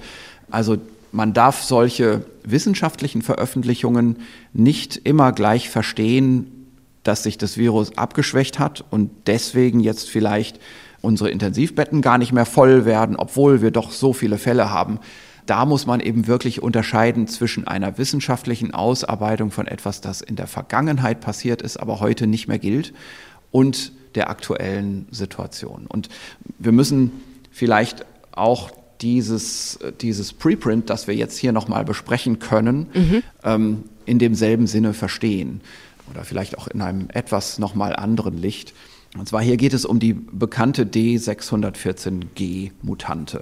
Also 0.51 0.77
man 1.13 1.33
darf 1.33 1.61
solche 1.61 2.25
wissenschaftlichen 2.43 3.21
Veröffentlichungen 3.21 4.17
nicht 4.51 4.97
immer 4.97 5.31
gleich 5.31 5.69
verstehen, 5.69 6.67
dass 7.03 7.23
sich 7.23 7.37
das 7.37 7.57
Virus 7.57 7.97
abgeschwächt 7.97 8.57
hat 8.57 8.83
und 8.89 9.11
deswegen 9.27 9.79
jetzt 9.79 10.09
vielleicht 10.09 10.59
unsere 11.01 11.29
Intensivbetten 11.29 12.01
gar 12.01 12.17
nicht 12.17 12.33
mehr 12.33 12.47
voll 12.47 12.85
werden, 12.85 13.15
obwohl 13.15 13.61
wir 13.61 13.69
doch 13.69 13.91
so 13.91 14.11
viele 14.11 14.39
Fälle 14.39 14.71
haben. 14.71 14.99
Da 15.45 15.65
muss 15.65 15.85
man 15.85 15.99
eben 15.99 16.25
wirklich 16.25 16.63
unterscheiden 16.63 17.27
zwischen 17.27 17.67
einer 17.67 17.97
wissenschaftlichen 17.97 18.73
Ausarbeitung 18.73 19.51
von 19.51 19.67
etwas, 19.67 20.01
das 20.01 20.21
in 20.21 20.35
der 20.35 20.47
Vergangenheit 20.47 21.21
passiert 21.21 21.61
ist, 21.61 21.77
aber 21.77 21.99
heute 21.99 22.25
nicht 22.25 22.47
mehr 22.47 22.59
gilt, 22.59 22.93
und 23.51 23.91
der 24.15 24.31
aktuellen 24.31 25.07
Situation. 25.11 25.85
Und 25.87 26.09
wir 26.57 26.71
müssen 26.71 27.11
vielleicht 27.51 28.05
auch 28.31 28.71
dieses, 29.03 29.77
dieses 30.01 30.33
Preprint, 30.33 30.89
das 30.89 31.05
wir 31.07 31.15
jetzt 31.15 31.37
hier 31.37 31.51
nochmal 31.51 31.85
besprechen 31.85 32.39
können, 32.39 32.87
mhm. 32.93 33.21
ähm, 33.43 33.83
in 34.05 34.17
demselben 34.17 34.65
Sinne 34.65 34.93
verstehen. 34.93 35.61
Oder 36.09 36.23
vielleicht 36.23 36.57
auch 36.57 36.67
in 36.67 36.81
einem 36.81 37.09
etwas 37.13 37.59
nochmal 37.59 37.95
anderen 37.95 38.35
Licht. 38.37 38.73
Und 39.17 39.27
zwar 39.27 39.41
hier 39.41 39.57
geht 39.57 39.73
es 39.73 39.83
um 39.85 39.99
die 39.99 40.13
bekannte 40.13 40.85
D614G-Mutante. 40.85 43.41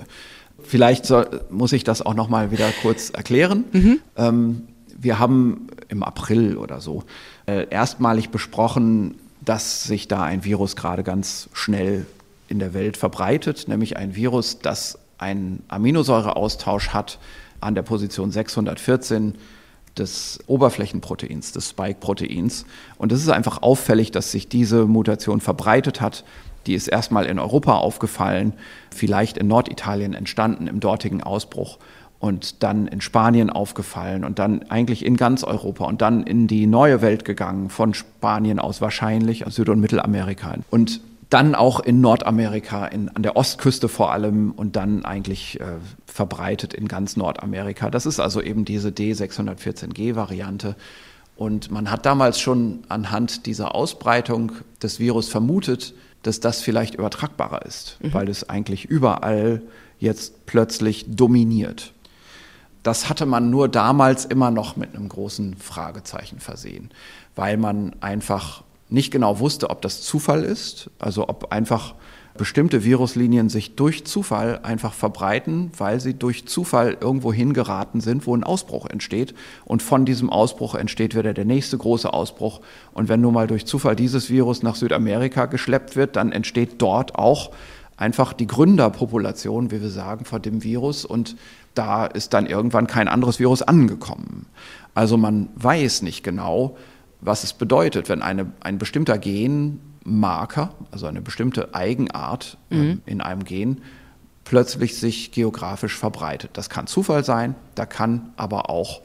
Vielleicht 0.63 1.05
soll, 1.05 1.41
muss 1.49 1.73
ich 1.73 1.83
das 1.83 2.01
auch 2.01 2.13
nochmal 2.13 2.51
wieder 2.51 2.71
kurz 2.81 3.09
erklären. 3.11 3.65
Mhm. 3.71 3.99
Ähm, 4.15 4.61
wir 4.97 5.19
haben 5.19 5.67
im 5.87 6.01
April 6.03 6.57
oder 6.57 6.81
so 6.81 7.03
äh, 7.47 7.67
erstmalig 7.69 8.29
besprochen, 8.29 9.15
dass 9.43 9.83
sich 9.83 10.07
da 10.07 10.21
ein 10.23 10.43
Virus 10.43 10.75
gerade 10.75 11.03
ganz 11.03 11.49
schnell 11.53 12.05
in 12.47 12.59
der 12.59 12.73
Welt 12.73 12.97
verbreitet, 12.97 13.67
nämlich 13.67 13.97
ein 13.97 14.15
Virus, 14.15 14.59
das 14.59 14.99
einen 15.21 15.63
Aminosäureaustausch 15.67 16.89
hat 16.89 17.19
an 17.59 17.75
der 17.75 17.83
Position 17.83 18.31
614 18.31 19.35
des 19.97 20.39
Oberflächenproteins, 20.47 21.51
des 21.51 21.69
Spike-Proteins. 21.69 22.65
Und 22.97 23.11
es 23.11 23.21
ist 23.21 23.29
einfach 23.29 23.61
auffällig, 23.61 24.11
dass 24.11 24.31
sich 24.31 24.47
diese 24.47 24.85
Mutation 24.85 25.41
verbreitet 25.41 26.01
hat. 26.01 26.23
Die 26.65 26.73
ist 26.73 26.87
erstmal 26.87 27.25
in 27.25 27.39
Europa 27.39 27.75
aufgefallen, 27.75 28.53
vielleicht 28.93 29.37
in 29.37 29.47
Norditalien 29.47 30.13
entstanden 30.13 30.67
im 30.67 30.79
dortigen 30.79 31.23
Ausbruch 31.23 31.79
und 32.19 32.61
dann 32.61 32.87
in 32.87 33.01
Spanien 33.01 33.49
aufgefallen 33.49 34.23
und 34.23 34.37
dann 34.37 34.63
eigentlich 34.69 35.03
in 35.03 35.17
ganz 35.17 35.43
Europa 35.43 35.85
und 35.85 36.01
dann 36.01 36.23
in 36.23 36.47
die 36.47 36.67
neue 36.67 37.01
Welt 37.01 37.25
gegangen, 37.25 37.69
von 37.69 37.95
Spanien 37.95 38.59
aus 38.59 38.79
wahrscheinlich, 38.79 39.47
aus 39.47 39.55
Süd- 39.55 39.69
und 39.69 39.79
Mittelamerika. 39.79 40.53
Und 40.69 41.01
dann 41.31 41.55
auch 41.55 41.79
in 41.79 42.01
Nordamerika, 42.01 42.85
in, 42.85 43.07
an 43.09 43.23
der 43.23 43.37
Ostküste 43.37 43.87
vor 43.87 44.11
allem 44.11 44.51
und 44.51 44.75
dann 44.75 45.05
eigentlich 45.05 45.59
äh, 45.61 45.77
verbreitet 46.05 46.73
in 46.73 46.89
ganz 46.89 47.15
Nordamerika. 47.15 47.89
Das 47.89 48.05
ist 48.05 48.19
also 48.19 48.41
eben 48.41 48.65
diese 48.65 48.89
D614G-Variante. 48.89 50.75
Und 51.37 51.71
man 51.71 51.89
hat 51.89 52.05
damals 52.05 52.39
schon 52.39 52.83
anhand 52.89 53.45
dieser 53.45 53.73
Ausbreitung 53.73 54.51
des 54.83 54.99
Virus 54.99 55.29
vermutet, 55.29 55.93
dass 56.21 56.41
das 56.41 56.61
vielleicht 56.61 56.95
übertragbarer 56.95 57.65
ist, 57.65 57.97
mhm. 58.01 58.13
weil 58.13 58.27
es 58.27 58.49
eigentlich 58.49 58.85
überall 58.85 59.61
jetzt 59.99 60.45
plötzlich 60.45 61.05
dominiert. 61.07 61.93
Das 62.83 63.07
hatte 63.07 63.25
man 63.25 63.49
nur 63.49 63.69
damals 63.69 64.25
immer 64.25 64.51
noch 64.51 64.75
mit 64.75 64.95
einem 64.95 65.07
großen 65.07 65.55
Fragezeichen 65.55 66.41
versehen, 66.41 66.89
weil 67.35 67.55
man 67.55 67.95
einfach 68.01 68.63
nicht 68.91 69.11
genau 69.11 69.39
wusste, 69.39 69.69
ob 69.69 69.81
das 69.81 70.01
Zufall 70.01 70.43
ist, 70.43 70.89
also 70.99 71.27
ob 71.27 71.51
einfach 71.51 71.95
bestimmte 72.37 72.83
Viruslinien 72.83 73.49
sich 73.49 73.75
durch 73.75 74.05
Zufall 74.05 74.59
einfach 74.63 74.93
verbreiten, 74.93 75.71
weil 75.77 75.99
sie 75.99 76.13
durch 76.13 76.47
Zufall 76.47 76.97
irgendwo 76.99 77.33
hingeraten 77.33 77.99
sind, 77.99 78.25
wo 78.25 78.35
ein 78.35 78.43
Ausbruch 78.43 78.85
entsteht. 78.85 79.33
Und 79.65 79.81
von 79.81 80.05
diesem 80.05 80.29
Ausbruch 80.29 80.75
entsteht 80.75 81.15
wieder 81.15 81.33
der 81.33 81.45
nächste 81.45 81.77
große 81.77 82.11
Ausbruch. 82.11 82.61
Und 82.93 83.09
wenn 83.09 83.21
nun 83.21 83.33
mal 83.33 83.47
durch 83.47 83.65
Zufall 83.65 83.95
dieses 83.95 84.29
Virus 84.29 84.63
nach 84.63 84.75
Südamerika 84.75 85.45
geschleppt 85.45 85.95
wird, 85.95 86.15
dann 86.15 86.31
entsteht 86.31 86.81
dort 86.81 87.15
auch 87.15 87.51
einfach 87.97 88.33
die 88.33 88.47
Gründerpopulation, 88.47 89.71
wie 89.71 89.81
wir 89.81 89.89
sagen, 89.89 90.25
von 90.25 90.41
dem 90.41 90.63
Virus. 90.63 91.05
Und 91.05 91.35
da 91.75 92.05
ist 92.05 92.33
dann 92.33 92.45
irgendwann 92.45 92.87
kein 92.87 93.07
anderes 93.07 93.39
Virus 93.39 93.61
angekommen. 93.61 94.47
Also 94.93 95.17
man 95.17 95.49
weiß 95.55 96.01
nicht 96.01 96.23
genau, 96.23 96.77
was 97.21 97.43
es 97.43 97.53
bedeutet, 97.53 98.09
wenn 98.09 98.21
eine, 98.21 98.51
ein 98.59 98.77
bestimmter 98.77 99.17
Gen 99.17 99.79
Marker, 100.03 100.73
also 100.91 101.05
eine 101.05 101.21
bestimmte 101.21 101.75
Eigenart 101.75 102.57
ähm, 102.71 102.79
mhm. 102.79 103.01
in 103.05 103.21
einem 103.21 103.43
Gen, 103.43 103.81
plötzlich 104.43 104.97
sich 104.97 105.31
geografisch 105.31 105.97
verbreitet. 105.97 106.51
Das 106.53 106.69
kann 106.69 106.87
Zufall 106.87 107.23
sein, 107.23 107.55
da 107.75 107.85
kann 107.85 108.33
aber 108.35 108.69
auch 108.69 109.01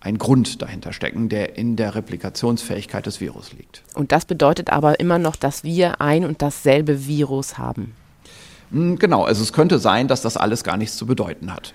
ein 0.00 0.18
Grund 0.18 0.62
dahinter 0.62 0.92
stecken, 0.92 1.28
der 1.28 1.58
in 1.58 1.74
der 1.74 1.96
Replikationsfähigkeit 1.96 3.06
des 3.06 3.20
Virus 3.20 3.52
liegt. 3.52 3.82
Und 3.94 4.12
das 4.12 4.24
bedeutet 4.24 4.70
aber 4.70 5.00
immer 5.00 5.18
noch, 5.18 5.34
dass 5.34 5.64
wir 5.64 6.00
ein 6.00 6.24
und 6.24 6.42
dasselbe 6.42 7.06
Virus 7.06 7.58
haben. 7.58 7.92
Hm, 8.70 8.98
genau, 8.98 9.24
also 9.24 9.42
es 9.42 9.52
könnte 9.52 9.80
sein, 9.80 10.06
dass 10.06 10.22
das 10.22 10.36
alles 10.36 10.62
gar 10.62 10.76
nichts 10.76 10.96
zu 10.96 11.06
bedeuten 11.06 11.52
hat. 11.52 11.74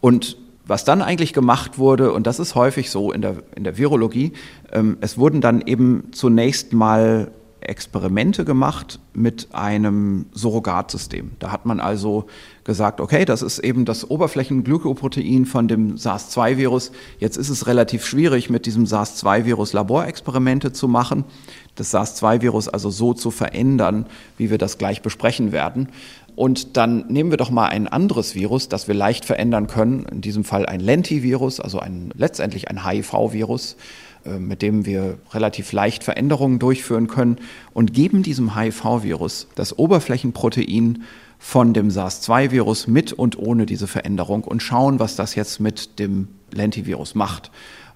Und 0.00 0.36
was 0.66 0.84
dann 0.84 1.02
eigentlich 1.02 1.32
gemacht 1.32 1.78
wurde, 1.78 2.12
und 2.12 2.26
das 2.26 2.38
ist 2.38 2.54
häufig 2.54 2.90
so 2.90 3.12
in 3.12 3.22
der, 3.22 3.36
in 3.56 3.64
der 3.64 3.76
Virologie, 3.76 4.32
ähm, 4.72 4.98
es 5.00 5.18
wurden 5.18 5.40
dann 5.40 5.60
eben 5.62 6.08
zunächst 6.12 6.72
mal 6.72 7.32
Experimente 7.60 8.44
gemacht 8.44 9.00
mit 9.12 9.48
einem 9.52 10.26
Surrogatsystem. 10.32 11.32
Da 11.38 11.52
hat 11.52 11.66
man 11.66 11.78
also 11.78 12.26
gesagt, 12.64 13.00
okay, 13.00 13.24
das 13.24 13.42
ist 13.42 13.58
eben 13.58 13.84
das 13.84 14.08
Oberflächenglykoprotein 14.10 15.44
von 15.44 15.68
dem 15.68 15.96
SARS-2-Virus. 15.96 16.92
Jetzt 17.18 17.36
ist 17.36 17.50
es 17.50 17.66
relativ 17.66 18.06
schwierig, 18.06 18.48
mit 18.48 18.66
diesem 18.66 18.86
SARS-2-Virus 18.86 19.72
Laborexperimente 19.72 20.72
zu 20.72 20.88
machen, 20.88 21.24
das 21.74 21.90
SARS-2-Virus 21.90 22.68
also 22.68 22.90
so 22.90 23.12
zu 23.12 23.30
verändern, 23.30 24.06
wie 24.36 24.50
wir 24.50 24.58
das 24.58 24.78
gleich 24.78 25.02
besprechen 25.02 25.52
werden. 25.52 25.88
Und 26.36 26.76
dann 26.76 27.06
nehmen 27.08 27.30
wir 27.30 27.36
doch 27.36 27.50
mal 27.50 27.66
ein 27.66 27.88
anderes 27.88 28.34
Virus, 28.34 28.68
das 28.68 28.88
wir 28.88 28.94
leicht 28.94 29.24
verändern 29.24 29.66
können, 29.66 30.06
in 30.10 30.20
diesem 30.20 30.44
Fall 30.44 30.66
ein 30.66 30.80
Lentivirus, 30.80 31.60
also 31.60 31.78
ein, 31.78 32.12
letztendlich 32.16 32.68
ein 32.68 32.86
HIV-Virus 32.86 33.76
äh, 34.24 34.38
mit 34.38 34.60
dem 34.60 34.84
wir 34.84 35.18
relativ 35.32 35.72
leicht 35.72 36.04
Veränderungen 36.04 36.58
durchführen 36.58 37.06
können 37.06 37.38
und 37.72 37.94
geben 37.94 38.22
diesem 38.22 38.54
HIV-Virus 38.54 39.48
das 39.54 39.78
Oberflächenprotein 39.78 41.04
von 41.38 41.72
dem 41.72 41.90
SARS-2-Virus 41.90 42.86
mit 42.86 43.14
und 43.14 43.38
ohne 43.38 43.64
diese 43.64 43.86
Veränderung 43.86 44.44
und 44.44 44.62
schauen, 44.62 44.98
was 44.98 45.16
das 45.16 45.34
jetzt 45.34 45.58
mit 45.58 45.98
dem 45.98 46.28
Lentivirus 46.52 47.14
macht. 47.14 47.50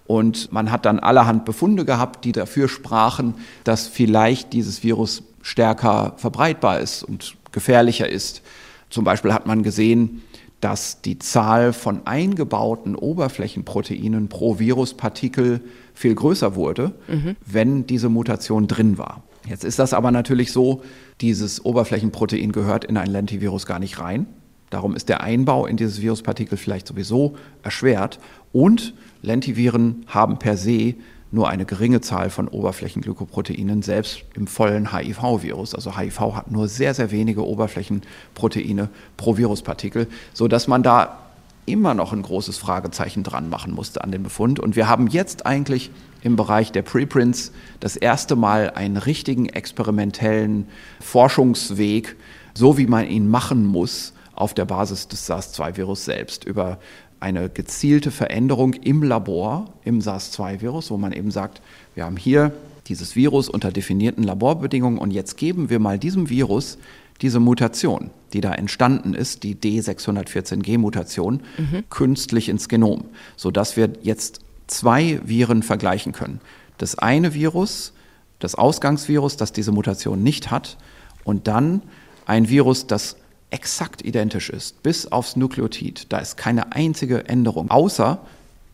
Und 0.07 0.51
man 0.51 0.70
hat 0.70 0.87
dann 0.87 0.99
allerhand 0.99 1.45
Befunde 1.45 1.85
gehabt, 1.85 2.24
die 2.24 2.32
dafür 2.32 2.68
sprachen, 2.68 3.35
dass 3.64 3.87
vielleicht 3.87 4.55
dieses 4.55 4.82
Virus 4.82 5.24
stärker 5.43 6.14
verbreitbar 6.16 6.80
ist 6.80 7.03
und 7.03 7.37
gefährlicher 7.55 8.09
ist. 8.09 8.43
Zum 8.91 9.05
Beispiel 9.05 9.33
hat 9.33 9.47
man 9.47 9.63
gesehen, 9.63 10.23
dass 10.61 11.01
die 11.03 11.19
Zahl 11.19 11.73
von 11.73 12.07
eingebauten 12.07 12.97
Oberflächenproteinen 12.97 14.29
pro 14.29 14.59
Viruspartikel 14.59 15.61
viel 15.95 16.15
größer 16.15 16.55
wurde, 16.55 16.93
mhm. 17.09 17.37
wenn 17.45 17.87
diese 17.87 18.09
Mutation 18.09 18.67
drin 18.67 18.99
war. 18.99 19.23
Jetzt 19.47 19.65
ist 19.65 19.79
das 19.79 19.93
aber 19.93 20.11
natürlich 20.11 20.53
so, 20.53 20.83
dieses 21.21 21.65
Oberflächenprotein 21.65 22.53
gehört 22.53 22.85
in 22.85 22.97
ein 22.97 23.11
Lentivirus 23.11 23.67
gar 23.67 23.79
nicht 23.79 24.01
rein. 24.01 24.27
Darum 24.71 24.97
ist 24.97 25.09
der 25.09 25.23
Einbau 25.23 25.67
in 25.67 25.77
dieses 25.77 26.01
Viruspartikel 26.01 26.57
vielleicht 26.57 26.87
sowieso 26.87 27.37
erschwert. 27.63 28.19
Und 28.53 28.95
Lentiviren 29.23 30.05
haben 30.07 30.39
per 30.39 30.57
se 30.57 30.95
nur 31.35 31.49
eine 31.49 31.64
geringe 31.64 32.01
Zahl 32.01 32.30
von 32.30 32.49
Oberflächenglykoproteinen, 32.49 33.82
selbst 33.82 34.22
im 34.35 34.47
vollen 34.47 34.93
HIV-Virus. 34.93 35.74
Also 35.74 35.99
HIV 35.99 36.20
hat 36.35 36.51
nur 36.51 36.68
sehr, 36.68 36.95
sehr 36.95 37.11
wenige 37.11 37.47
Oberflächenproteine 37.47 38.89
pro 39.16 39.37
Viruspartikel, 39.37 40.07
sodass 40.32 40.68
man 40.68 40.82
da 40.82 41.18
immer 41.66 41.95
noch 41.95 42.12
ein 42.12 42.22
großes 42.22 42.59
Fragezeichen 42.59 43.22
dran 43.22 43.49
machen 43.49 43.74
musste 43.74 44.05
an 44.05 44.12
den 44.12 44.22
Befund. 44.22 44.61
Und 44.61 44.76
wir 44.76 44.89
haben 44.89 45.09
jetzt 45.09 45.45
eigentlich 45.45 45.91
im 46.22 46.37
Bereich 46.37 46.72
der 46.72 46.82
Preprints 46.82 47.53
das 47.80 47.97
erste 47.97 48.37
Mal 48.37 48.70
einen 48.70 48.97
richtigen 48.97 49.47
experimentellen 49.47 50.68
Forschungsweg, 51.01 52.16
so 52.55 52.78
wie 52.78 52.87
man 52.87 53.09
ihn 53.09 53.28
machen 53.28 53.66
muss, 53.66 54.12
auf 54.35 54.55
der 54.55 54.64
Basis 54.64 55.09
des 55.09 55.26
SARS-2-Virus 55.26 56.05
selbst, 56.05 56.45
über 56.45 56.78
eine 57.25 57.49
gezielte 57.49 58.11
Veränderung 58.11 58.75
im 58.75 59.03
Labor 59.03 59.72
im 59.83 60.03
SARS-2-Virus, 60.03 60.91
wo 60.91 60.99
man 60.99 61.12
eben 61.12 61.31
sagt, 61.31 61.62
wir 61.95 62.05
haben 62.05 62.18
hier 62.18 62.53
dieses 62.87 63.16
Virus 63.16 63.49
unter 63.49 63.72
definierten 63.72 64.25
Laborbedingungen 64.25 64.99
und 64.99 65.11
jetzt 65.11 65.39
geben 65.39 65.70
wir 65.70 65.79
mal 65.79 65.99
diesem 65.99 66.29
Virus 66.29 66.77
diese 67.22 67.41
Mutation, 67.41 68.11
die 68.35 68.43
da 68.43 68.53
entstanden 68.53 69.14
ist, 69.14 69.43
die 69.43 69.55
D614G-Mutation, 69.55 71.41
mhm. 71.57 71.85
künstlich 71.89 72.51
ins 72.51 72.68
Genom, 72.68 73.05
sodass 73.37 73.79
wir 73.79 73.95
jetzt 74.03 74.41
zwei 74.66 75.18
Viren 75.25 75.62
vergleichen 75.62 76.12
können. 76.12 76.43
Das 76.77 76.99
eine 76.99 77.33
Virus, 77.33 77.95
das 78.39 78.55
Ausgangsvirus, 78.55 79.39
das 79.39 79.53
diese 79.53 79.72
Mutation 79.72 80.22
nicht 80.22 80.51
hat, 80.51 80.77
und 81.25 81.49
dann 81.49 81.81
ein 82.27 82.51
Virus, 82.51 82.87
das 82.87 83.16
exakt 83.55 84.05
identisch 84.05 84.51
ist, 84.51 84.83
bis 84.83 85.07
aufs 85.07 85.37
Nukleotid. 85.37 86.13
Da 86.13 86.19
ist 86.19 86.37
keine 86.37 86.73
einzige 86.73 87.29
Änderung, 87.29 87.71
außer 87.71 88.19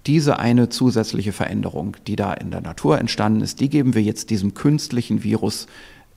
diese 0.07 0.39
eine 0.39 0.71
zusätzliche 0.71 1.33
Veränderung, 1.33 1.99
die 2.07 2.17
da 2.17 2.33
in 2.33 2.51
der 2.51 2.63
Natur 2.63 2.99
entstanden 2.99 3.43
ist, 3.43 3.61
die 3.61 3.69
geben 3.69 3.95
wir 3.95 4.03
jetzt 4.03 4.31
diesem 4.31 4.55
künstlichen 4.55 5.23
Virus 5.23 5.67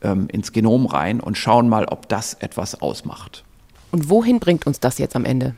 ähm, 0.01 0.29
ins 0.31 0.53
Genom 0.53 0.85
rein 0.85 1.19
und 1.19 1.37
schauen 1.37 1.67
mal, 1.67 1.85
ob 1.85 2.07
das 2.07 2.35
etwas 2.35 2.81
ausmacht. 2.81 3.43
Und 3.91 4.09
wohin 4.09 4.39
bringt 4.39 4.65
uns 4.65 4.79
das 4.79 4.97
jetzt 4.97 5.17
am 5.17 5.25
Ende? 5.25 5.55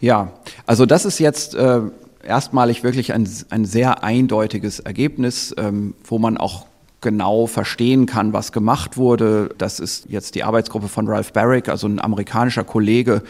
Ja, 0.00 0.32
also 0.66 0.84
das 0.84 1.04
ist 1.04 1.20
jetzt 1.20 1.54
äh, 1.54 1.80
erstmalig 2.24 2.82
wirklich 2.82 3.12
ein, 3.12 3.28
ein 3.50 3.64
sehr 3.64 4.02
eindeutiges 4.02 4.80
Ergebnis, 4.80 5.54
ähm, 5.56 5.94
wo 6.02 6.18
man 6.18 6.36
auch 6.38 6.66
genau 7.00 7.46
verstehen 7.46 8.06
kann, 8.06 8.32
was 8.32 8.52
gemacht 8.52 8.96
wurde. 8.96 9.54
Das 9.58 9.80
ist 9.80 10.06
jetzt 10.08 10.34
die 10.34 10.44
Arbeitsgruppe 10.44 10.88
von 10.88 11.08
Ralph 11.08 11.32
Barrick, 11.32 11.68
also 11.68 11.86
ein 11.86 12.00
amerikanischer 12.00 12.64
Kollege, 12.64 13.22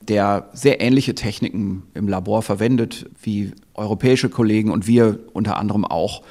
der 0.00 0.48
sehr 0.52 0.80
ähnliche 0.80 1.14
Techniken 1.14 1.82
im 1.94 2.08
Labor 2.08 2.42
verwendet 2.42 3.06
wie 3.22 3.52
europäische 3.74 4.28
Kollegen 4.28 4.70
und 4.70 4.86
wir 4.86 5.20
unter 5.32 5.58
anderem 5.58 5.84
auch, 5.84 6.22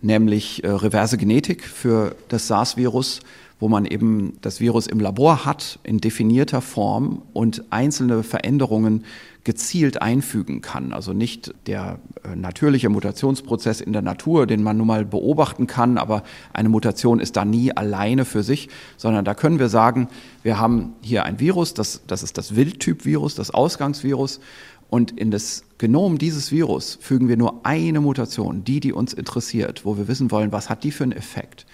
nämlich 0.00 0.62
äh, 0.64 0.70
reverse 0.70 1.18
Genetik 1.18 1.64
für 1.64 2.14
das 2.28 2.46
SARS-Virus 2.46 3.20
wo 3.58 3.68
man 3.68 3.86
eben 3.86 4.36
das 4.42 4.60
Virus 4.60 4.86
im 4.86 5.00
Labor 5.00 5.44
hat, 5.44 5.78
in 5.82 5.98
definierter 5.98 6.60
Form 6.60 7.22
und 7.32 7.64
einzelne 7.70 8.22
Veränderungen 8.22 9.04
gezielt 9.46 10.02
einfügen 10.02 10.60
kann. 10.60 10.92
Also 10.92 11.12
nicht 11.12 11.54
der 11.68 12.00
äh, 12.24 12.34
natürliche 12.34 12.88
Mutationsprozess 12.88 13.80
in 13.80 13.92
der 13.92 14.02
Natur, 14.02 14.44
den 14.48 14.60
man 14.60 14.76
nun 14.76 14.88
mal 14.88 15.04
beobachten 15.04 15.68
kann, 15.68 15.98
aber 15.98 16.24
eine 16.52 16.68
Mutation 16.68 17.20
ist 17.20 17.36
da 17.36 17.44
nie 17.44 17.70
alleine 17.70 18.24
für 18.24 18.42
sich, 18.42 18.68
sondern 18.96 19.24
da 19.24 19.34
können 19.34 19.60
wir 19.60 19.68
sagen, 19.68 20.08
wir 20.42 20.58
haben 20.58 20.94
hier 21.00 21.24
ein 21.24 21.38
Virus, 21.38 21.74
das, 21.74 22.02
das 22.08 22.24
ist 22.24 22.38
das 22.38 22.56
Wildtyp-Virus, 22.56 23.36
das 23.36 23.52
Ausgangsvirus, 23.52 24.40
und 24.88 25.12
in 25.12 25.30
das 25.30 25.62
Genom 25.78 26.18
dieses 26.18 26.50
Virus 26.50 26.98
fügen 27.00 27.28
wir 27.28 27.36
nur 27.36 27.64
eine 27.64 28.00
Mutation, 28.00 28.64
die, 28.64 28.80
die 28.80 28.92
uns 28.92 29.12
interessiert, 29.12 29.84
wo 29.84 29.96
wir 29.96 30.08
wissen 30.08 30.32
wollen, 30.32 30.50
was 30.50 30.70
hat 30.70 30.82
die 30.82 30.90
für 30.90 31.04
einen 31.04 31.12
Effekt. 31.12 31.66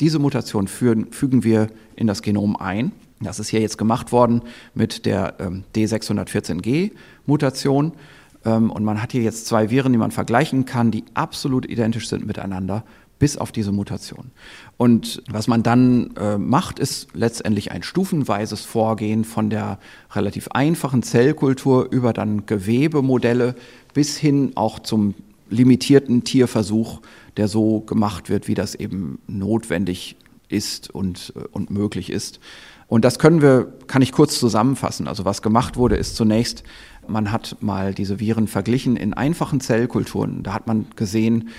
Diese 0.00 0.18
Mutation 0.18 0.66
fügen 0.66 1.44
wir 1.44 1.68
in 1.94 2.08
das 2.08 2.22
Genom 2.22 2.56
ein. 2.56 2.90
Das 3.20 3.38
ist 3.38 3.48
hier 3.48 3.60
jetzt 3.60 3.76
gemacht 3.76 4.12
worden 4.12 4.42
mit 4.74 5.04
der 5.04 5.34
ähm, 5.40 5.64
D614G-Mutation. 5.74 7.92
Ähm, 8.44 8.70
und 8.70 8.84
man 8.84 9.02
hat 9.02 9.12
hier 9.12 9.22
jetzt 9.22 9.46
zwei 9.46 9.70
Viren, 9.70 9.92
die 9.92 9.98
man 9.98 10.10
vergleichen 10.10 10.64
kann, 10.64 10.90
die 10.90 11.04
absolut 11.14 11.68
identisch 11.68 12.08
sind 12.08 12.26
miteinander, 12.26 12.84
bis 13.18 13.36
auf 13.36 13.52
diese 13.52 13.72
Mutation. 13.72 14.30
Und 14.78 15.22
was 15.30 15.46
man 15.46 15.62
dann 15.62 16.16
äh, 16.16 16.38
macht, 16.38 16.78
ist 16.78 17.08
letztendlich 17.12 17.70
ein 17.70 17.82
stufenweises 17.82 18.62
Vorgehen 18.62 19.24
von 19.24 19.50
der 19.50 19.78
relativ 20.12 20.48
einfachen 20.48 21.02
Zellkultur 21.02 21.92
über 21.92 22.14
dann 22.14 22.46
Gewebemodelle 22.46 23.54
bis 23.92 24.16
hin 24.16 24.52
auch 24.54 24.78
zum 24.78 25.14
limitierten 25.50 26.24
Tierversuch, 26.24 27.02
der 27.36 27.48
so 27.48 27.80
gemacht 27.80 28.30
wird, 28.30 28.48
wie 28.48 28.54
das 28.54 28.74
eben 28.74 29.18
notwendig 29.26 30.16
ist 30.48 30.88
und, 30.88 31.34
äh, 31.36 31.40
und 31.52 31.70
möglich 31.70 32.10
ist. 32.10 32.40
Und 32.90 33.04
das 33.04 33.20
können 33.20 33.40
wir, 33.40 33.72
kann 33.86 34.02
ich 34.02 34.10
kurz 34.10 34.40
zusammenfassen. 34.40 35.06
Also 35.06 35.24
was 35.24 35.42
gemacht 35.42 35.76
wurde, 35.76 35.94
ist 35.94 36.16
zunächst, 36.16 36.64
man 37.06 37.30
hat 37.30 37.56
mal 37.60 37.94
diese 37.94 38.18
Viren 38.18 38.48
verglichen 38.48 38.96
in 38.96 39.14
einfachen 39.14 39.60
Zellkulturen. 39.60 40.42
Da 40.42 40.52
hat 40.52 40.66
man 40.66 40.86
gesehen, 40.96 41.50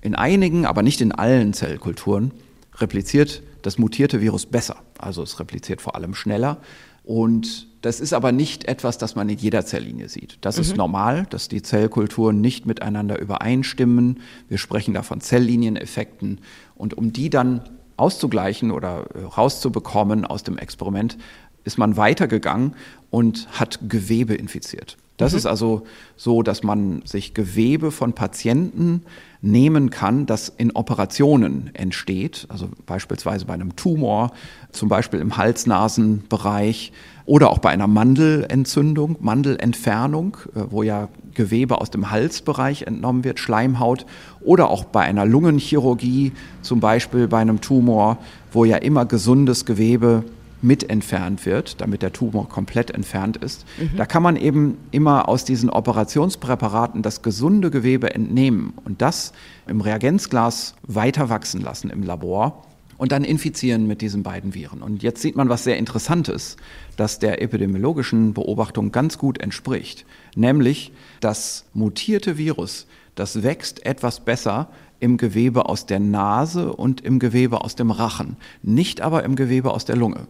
in 0.00 0.14
einigen, 0.14 0.64
aber 0.64 0.82
nicht 0.82 1.02
in 1.02 1.12
allen 1.12 1.52
Zellkulturen 1.52 2.32
repliziert 2.78 3.42
das 3.60 3.76
mutierte 3.76 4.22
Virus 4.22 4.46
besser. 4.46 4.76
Also 4.96 5.22
es 5.22 5.38
repliziert 5.38 5.82
vor 5.82 5.94
allem 5.94 6.14
schneller. 6.14 6.56
Und 7.04 7.68
das 7.82 8.00
ist 8.00 8.14
aber 8.14 8.32
nicht 8.32 8.64
etwas, 8.64 8.96
das 8.96 9.14
man 9.14 9.28
in 9.28 9.36
jeder 9.36 9.66
Zelllinie 9.66 10.08
sieht. 10.08 10.38
Das 10.40 10.56
mhm. 10.56 10.62
ist 10.62 10.76
normal, 10.78 11.26
dass 11.28 11.48
die 11.48 11.60
Zellkulturen 11.60 12.40
nicht 12.40 12.64
miteinander 12.64 13.20
übereinstimmen. 13.20 14.20
Wir 14.48 14.56
sprechen 14.56 14.94
da 14.94 15.02
von 15.02 15.20
Zelllinieneffekten. 15.20 16.40
Und 16.76 16.94
um 16.96 17.12
die 17.12 17.28
dann 17.28 17.60
auszugleichen 17.98 18.70
oder 18.70 19.06
äh, 19.14 19.24
rauszubekommen 19.24 20.24
aus 20.24 20.42
dem 20.42 20.58
Experiment, 20.58 21.18
ist 21.64 21.78
man 21.78 21.96
weitergegangen 21.96 22.74
und 23.10 23.48
hat 23.58 23.78
Gewebe 23.88 24.34
infiziert. 24.34 24.96
Das 25.18 25.32
mhm. 25.32 25.38
ist 25.38 25.46
also 25.46 25.82
so, 26.16 26.42
dass 26.42 26.62
man 26.62 27.02
sich 27.04 27.34
Gewebe 27.34 27.90
von 27.90 28.14
Patienten 28.14 29.02
nehmen 29.40 29.90
kann, 29.90 30.26
das 30.26 30.48
in 30.48 30.74
Operationen 30.74 31.70
entsteht, 31.74 32.46
also 32.48 32.68
beispielsweise 32.86 33.44
bei 33.44 33.54
einem 33.54 33.76
Tumor, 33.76 34.32
zum 34.72 34.88
Beispiel 34.88 35.20
im 35.20 35.36
Hals-Nasen-Bereich 35.36 36.92
oder 37.24 37.50
auch 37.50 37.58
bei 37.58 37.68
einer 37.70 37.86
Mandelentzündung, 37.86 39.16
Mandelentfernung, 39.20 40.38
äh, 40.54 40.62
wo 40.70 40.82
ja 40.82 41.08
Gewebe 41.34 41.80
aus 41.80 41.90
dem 41.90 42.10
Halsbereich 42.10 42.82
entnommen 42.82 43.22
wird, 43.22 43.38
Schleimhaut, 43.38 44.06
oder 44.40 44.70
auch 44.70 44.84
bei 44.84 45.02
einer 45.02 45.26
Lungenchirurgie, 45.26 46.32
zum 46.62 46.80
Beispiel 46.80 47.28
bei 47.28 47.38
einem 47.38 47.60
Tumor, 47.60 48.18
wo 48.50 48.64
ja 48.64 48.78
immer 48.78 49.04
gesundes 49.04 49.66
Gewebe 49.66 50.24
mit 50.62 50.88
entfernt 50.90 51.46
wird, 51.46 51.80
damit 51.80 52.02
der 52.02 52.12
Tumor 52.12 52.48
komplett 52.48 52.90
entfernt 52.90 53.36
ist. 53.36 53.64
Mhm. 53.78 53.96
Da 53.96 54.06
kann 54.06 54.22
man 54.22 54.36
eben 54.36 54.78
immer 54.90 55.28
aus 55.28 55.44
diesen 55.44 55.70
Operationspräparaten 55.70 57.02
das 57.02 57.22
gesunde 57.22 57.70
Gewebe 57.70 58.14
entnehmen 58.14 58.74
und 58.84 59.02
das 59.02 59.32
im 59.66 59.80
Reagenzglas 59.80 60.74
weiter 60.82 61.28
wachsen 61.28 61.60
lassen 61.60 61.90
im 61.90 62.02
Labor 62.02 62.64
und 62.98 63.12
dann 63.12 63.24
infizieren 63.24 63.86
mit 63.86 64.02
diesen 64.02 64.22
beiden 64.22 64.54
Viren. 64.54 64.82
Und 64.82 65.02
jetzt 65.02 65.22
sieht 65.22 65.36
man 65.36 65.48
was 65.48 65.64
sehr 65.64 65.78
Interessantes, 65.78 66.56
das 66.96 67.18
der 67.18 67.40
epidemiologischen 67.40 68.34
Beobachtung 68.34 68.92
ganz 68.92 69.16
gut 69.16 69.40
entspricht, 69.40 70.04
nämlich 70.34 70.92
das 71.20 71.64
mutierte 71.72 72.36
Virus, 72.36 72.86
das 73.14 73.42
wächst 73.42 73.86
etwas 73.86 74.20
besser 74.20 74.68
im 75.00 75.16
Gewebe 75.16 75.68
aus 75.68 75.86
der 75.86 76.00
Nase 76.00 76.72
und 76.72 77.00
im 77.00 77.18
Gewebe 77.18 77.62
aus 77.62 77.76
dem 77.76 77.90
Rachen, 77.90 78.36
nicht 78.62 79.00
aber 79.00 79.22
im 79.22 79.36
Gewebe 79.36 79.70
aus 79.70 79.84
der 79.84 79.96
Lunge. 79.96 80.26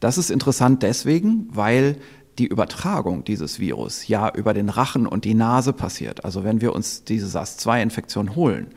Das 0.00 0.18
ist 0.18 0.30
interessant 0.30 0.82
deswegen, 0.82 1.46
weil 1.50 1.96
die 2.38 2.46
Übertragung 2.46 3.22
dieses 3.24 3.60
Virus 3.60 4.08
ja 4.08 4.32
über 4.34 4.54
den 4.54 4.70
Rachen 4.70 5.06
und 5.06 5.24
die 5.24 5.34
Nase 5.34 5.72
passiert. 5.72 6.24
Also 6.24 6.42
wenn 6.42 6.60
wir 6.60 6.74
uns 6.74 7.04
diese 7.04 7.26
SARS-2-Infektion 7.26 8.34
holen, 8.34 8.68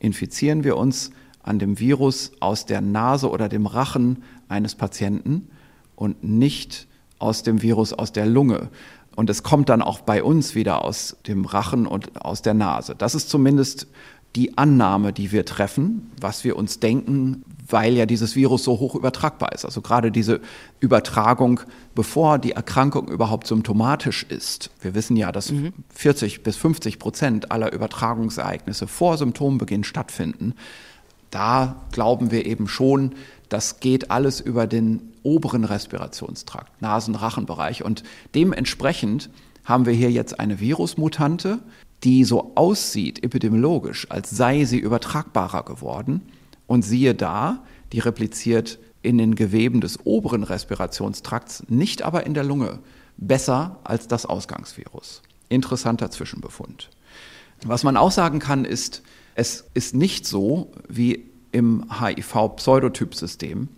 infizieren 0.00 0.64
wir 0.64 0.76
uns 0.76 1.12
an 1.42 1.58
dem 1.58 1.78
Virus 1.78 2.32
aus 2.40 2.66
der 2.66 2.80
Nase 2.80 3.30
oder 3.30 3.48
dem 3.48 3.66
Rachen 3.66 4.24
eines 4.48 4.74
Patienten 4.74 5.48
und 5.94 6.24
nicht 6.24 6.88
aus 7.18 7.44
dem 7.44 7.62
Virus 7.62 7.92
aus 7.92 8.12
der 8.12 8.26
Lunge. 8.26 8.70
Und 9.14 9.30
es 9.30 9.42
kommt 9.42 9.68
dann 9.68 9.82
auch 9.82 10.00
bei 10.00 10.22
uns 10.22 10.54
wieder 10.54 10.84
aus 10.84 11.16
dem 11.26 11.44
Rachen 11.44 11.86
und 11.86 12.24
aus 12.24 12.42
der 12.42 12.54
Nase. 12.54 12.94
Das 12.96 13.14
ist 13.14 13.28
zumindest 13.28 13.86
die 14.36 14.56
Annahme, 14.56 15.12
die 15.12 15.32
wir 15.32 15.44
treffen, 15.44 16.10
was 16.20 16.44
wir 16.44 16.56
uns 16.56 16.80
denken, 16.80 17.44
weil 17.68 17.94
ja 17.94 18.06
dieses 18.06 18.34
Virus 18.36 18.64
so 18.64 18.78
hoch 18.78 18.94
übertragbar 18.94 19.52
ist. 19.52 19.64
Also 19.64 19.80
gerade 19.80 20.10
diese 20.10 20.40
Übertragung, 20.80 21.60
bevor 21.94 22.38
die 22.38 22.52
Erkrankung 22.52 23.08
überhaupt 23.08 23.46
symptomatisch 23.46 24.24
ist. 24.24 24.70
Wir 24.80 24.94
wissen 24.94 25.16
ja, 25.16 25.32
dass 25.32 25.52
mhm. 25.52 25.72
40 25.94 26.42
bis 26.42 26.56
50 26.56 26.98
Prozent 26.98 27.50
aller 27.50 27.72
Übertragungsereignisse 27.72 28.86
vor 28.86 29.16
Symptombeginn 29.16 29.84
stattfinden. 29.84 30.54
Da 31.30 31.76
glauben 31.92 32.30
wir 32.30 32.46
eben 32.46 32.68
schon, 32.68 33.14
das 33.48 33.80
geht 33.80 34.10
alles 34.10 34.40
über 34.40 34.66
den 34.66 35.12
oberen 35.22 35.64
Respirationstrakt, 35.64 36.80
Nasen-Rachenbereich. 36.82 37.84
Und 37.84 38.02
dementsprechend 38.34 39.30
haben 39.64 39.86
wir 39.86 39.92
hier 39.92 40.10
jetzt 40.10 40.40
eine 40.40 40.60
Virusmutante, 40.60 41.60
die 42.04 42.24
so 42.24 42.52
aussieht 42.54 43.22
epidemiologisch, 43.22 44.10
als 44.10 44.30
sei 44.30 44.64
sie 44.64 44.78
übertragbarer 44.78 45.64
geworden. 45.64 46.22
Und 46.66 46.82
siehe 46.82 47.14
da, 47.14 47.64
die 47.92 47.98
repliziert 47.98 48.78
in 49.02 49.18
den 49.18 49.34
Geweben 49.34 49.80
des 49.80 50.06
oberen 50.06 50.42
Respirationstrakts, 50.42 51.64
nicht 51.68 52.02
aber 52.02 52.24
in 52.24 52.34
der 52.34 52.44
Lunge, 52.44 52.78
besser 53.16 53.78
als 53.84 54.08
das 54.08 54.26
Ausgangsvirus. 54.26 55.22
Interessanter 55.48 56.10
Zwischenbefund. 56.10 56.88
Was 57.64 57.84
man 57.84 57.96
auch 57.96 58.10
sagen 58.10 58.38
kann, 58.38 58.64
ist, 58.64 59.02
es 59.34 59.64
ist 59.74 59.94
nicht 59.94 60.26
so 60.26 60.72
wie 60.88 61.30
im 61.52 61.84
HIV-Pseudotypsystem, 62.00 63.68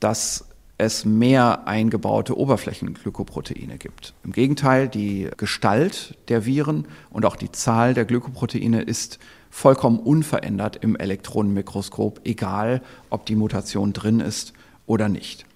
dass 0.00 0.48
es 0.78 1.04
mehr 1.04 1.66
eingebaute 1.66 2.36
Oberflächenglykoproteine 2.36 3.78
gibt. 3.78 4.12
Im 4.24 4.32
Gegenteil, 4.32 4.88
die 4.88 5.28
Gestalt 5.36 6.16
der 6.28 6.44
Viren 6.44 6.86
und 7.10 7.24
auch 7.24 7.36
die 7.36 7.50
Zahl 7.50 7.94
der 7.94 8.04
Glykoproteine 8.04 8.82
ist 8.82 9.18
vollkommen 9.50 9.98
unverändert 9.98 10.76
im 10.76 10.96
Elektronenmikroskop, 10.96 12.20
egal 12.24 12.82
ob 13.08 13.24
die 13.24 13.36
Mutation 13.36 13.94
drin 13.94 14.20
ist 14.20 14.52
oder 14.86 15.08
nicht. 15.08 15.46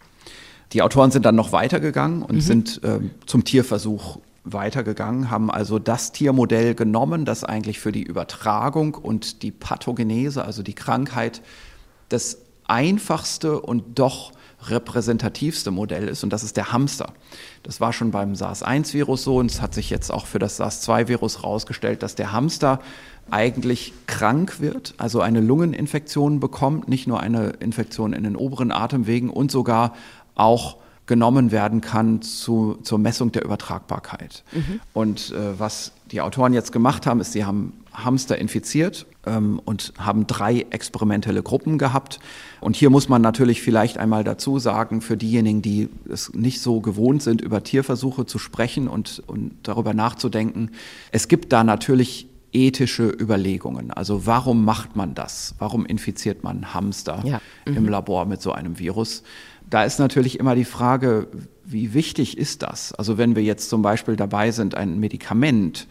Die 0.72 0.82
Autoren 0.82 1.10
sind 1.10 1.26
dann 1.26 1.34
noch 1.34 1.52
weitergegangen 1.52 2.22
und 2.22 2.36
mhm. 2.36 2.40
sind 2.40 2.82
äh, 2.82 3.00
zum 3.26 3.44
Tierversuch 3.44 4.20
weitergegangen, 4.44 5.30
haben 5.30 5.50
also 5.50 5.78
das 5.78 6.12
Tiermodell 6.12 6.74
genommen, 6.74 7.26
das 7.26 7.44
eigentlich 7.44 7.78
für 7.78 7.92
die 7.92 8.02
Übertragung 8.02 8.94
und 8.94 9.42
die 9.42 9.50
Pathogenese, 9.50 10.44
also 10.44 10.62
die 10.62 10.72
Krankheit, 10.72 11.42
das 12.08 12.38
einfachste 12.66 13.60
und 13.60 13.98
doch 13.98 14.32
repräsentativste 14.62 15.70
Modell 15.70 16.08
ist 16.08 16.22
und 16.24 16.32
das 16.32 16.42
ist 16.42 16.56
der 16.56 16.72
Hamster. 16.72 17.12
Das 17.62 17.80
war 17.80 17.92
schon 17.92 18.10
beim 18.10 18.34
SARS-1-Virus 18.34 19.24
so 19.24 19.36
und 19.36 19.50
es 19.50 19.60
hat 19.60 19.74
sich 19.74 19.90
jetzt 19.90 20.10
auch 20.10 20.26
für 20.26 20.38
das 20.38 20.56
SARS-2-Virus 20.58 21.38
herausgestellt, 21.38 22.02
dass 22.02 22.14
der 22.14 22.32
Hamster 22.32 22.80
eigentlich 23.30 23.92
krank 24.06 24.60
wird, 24.60 24.94
also 24.98 25.20
eine 25.20 25.40
Lungeninfektion 25.40 26.40
bekommt, 26.40 26.88
nicht 26.88 27.06
nur 27.06 27.20
eine 27.20 27.50
Infektion 27.60 28.12
in 28.12 28.24
den 28.24 28.36
oberen 28.36 28.72
Atemwegen 28.72 29.30
und 29.30 29.50
sogar 29.50 29.94
auch 30.34 30.76
genommen 31.06 31.50
werden 31.50 31.80
kann 31.80 32.22
zu, 32.22 32.78
zur 32.82 32.98
Messung 32.98 33.32
der 33.32 33.44
Übertragbarkeit. 33.44 34.44
Mhm. 34.52 34.80
Und 34.92 35.32
äh, 35.32 35.58
was 35.58 35.92
die 36.12 36.20
Autoren 36.20 36.52
jetzt 36.52 36.70
gemacht 36.70 37.06
haben, 37.06 37.20
ist, 37.20 37.32
sie 37.32 37.44
haben 37.44 37.72
Hamster 37.92 38.38
infiziert 38.38 39.06
und 39.26 39.92
haben 39.98 40.26
drei 40.26 40.66
experimentelle 40.70 41.42
Gruppen 41.42 41.76
gehabt. 41.76 42.20
Und 42.60 42.74
hier 42.74 42.88
muss 42.88 43.08
man 43.08 43.20
natürlich 43.20 43.60
vielleicht 43.60 43.98
einmal 43.98 44.24
dazu 44.24 44.58
sagen, 44.58 45.02
für 45.02 45.16
diejenigen, 45.16 45.60
die 45.60 45.90
es 46.08 46.32
nicht 46.32 46.60
so 46.62 46.80
gewohnt 46.80 47.22
sind, 47.22 47.42
über 47.42 47.62
Tierversuche 47.62 48.24
zu 48.24 48.38
sprechen 48.38 48.88
und, 48.88 49.22
und 49.26 49.52
darüber 49.62 49.92
nachzudenken, 49.92 50.70
es 51.12 51.28
gibt 51.28 51.52
da 51.52 51.64
natürlich 51.64 52.28
ethische 52.52 53.08
Überlegungen. 53.08 53.90
Also 53.90 54.26
warum 54.26 54.64
macht 54.64 54.96
man 54.96 55.14
das? 55.14 55.54
Warum 55.58 55.86
infiziert 55.86 56.42
man 56.42 56.74
Hamster 56.74 57.22
ja. 57.24 57.40
mhm. 57.66 57.76
im 57.76 57.88
Labor 57.88 58.24
mit 58.24 58.42
so 58.42 58.52
einem 58.52 58.78
Virus? 58.78 59.22
Da 59.68 59.84
ist 59.84 59.98
natürlich 59.98 60.40
immer 60.40 60.54
die 60.54 60.64
Frage, 60.64 61.28
wie 61.64 61.94
wichtig 61.94 62.36
ist 62.36 62.62
das? 62.62 62.92
Also 62.92 63.18
wenn 63.18 63.36
wir 63.36 63.42
jetzt 63.42 63.70
zum 63.70 63.82
Beispiel 63.82 64.16
dabei 64.16 64.50
sind, 64.50 64.74
ein 64.74 64.98
Medikament 64.98 65.86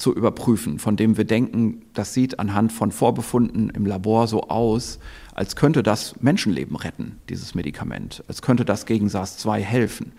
zu 0.00 0.14
überprüfen, 0.14 0.78
von 0.78 0.96
dem 0.96 1.18
wir 1.18 1.24
denken, 1.24 1.82
das 1.92 2.14
sieht 2.14 2.38
anhand 2.38 2.72
von 2.72 2.90
Vorbefunden 2.90 3.68
im 3.68 3.84
Labor 3.84 4.26
so 4.28 4.44
aus, 4.48 4.98
als 5.34 5.56
könnte 5.56 5.82
das 5.82 6.14
Menschenleben 6.22 6.74
retten, 6.74 7.18
dieses 7.28 7.54
Medikament, 7.54 8.24
als 8.26 8.40
könnte 8.40 8.64
das 8.64 8.86
gegen 8.86 9.08
SARS-2 9.08 9.58
helfen, 9.58 10.12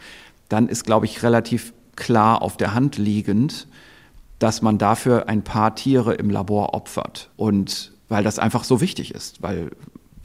dann 0.50 0.70
ist, 0.70 0.86
glaube 0.86 1.08
ich, 1.08 1.24
relativ 1.24 1.74
klar 1.96 2.44
auf 2.44 2.58
der 2.58 2.76
Hand 2.76 3.00
liegend, 3.00 3.68
dass 4.38 4.62
man 4.62 4.78
dafür 4.78 5.28
ein 5.28 5.44
paar 5.44 5.74
Tiere 5.74 6.14
im 6.14 6.30
Labor 6.30 6.76
opfert. 6.76 7.32
Und 7.36 7.92
weil 8.08 8.24
das 8.24 8.38
einfach 8.38 8.64
so 8.64 8.82
wichtig 8.82 9.16
ist, 9.16 9.42
weil 9.42 9.72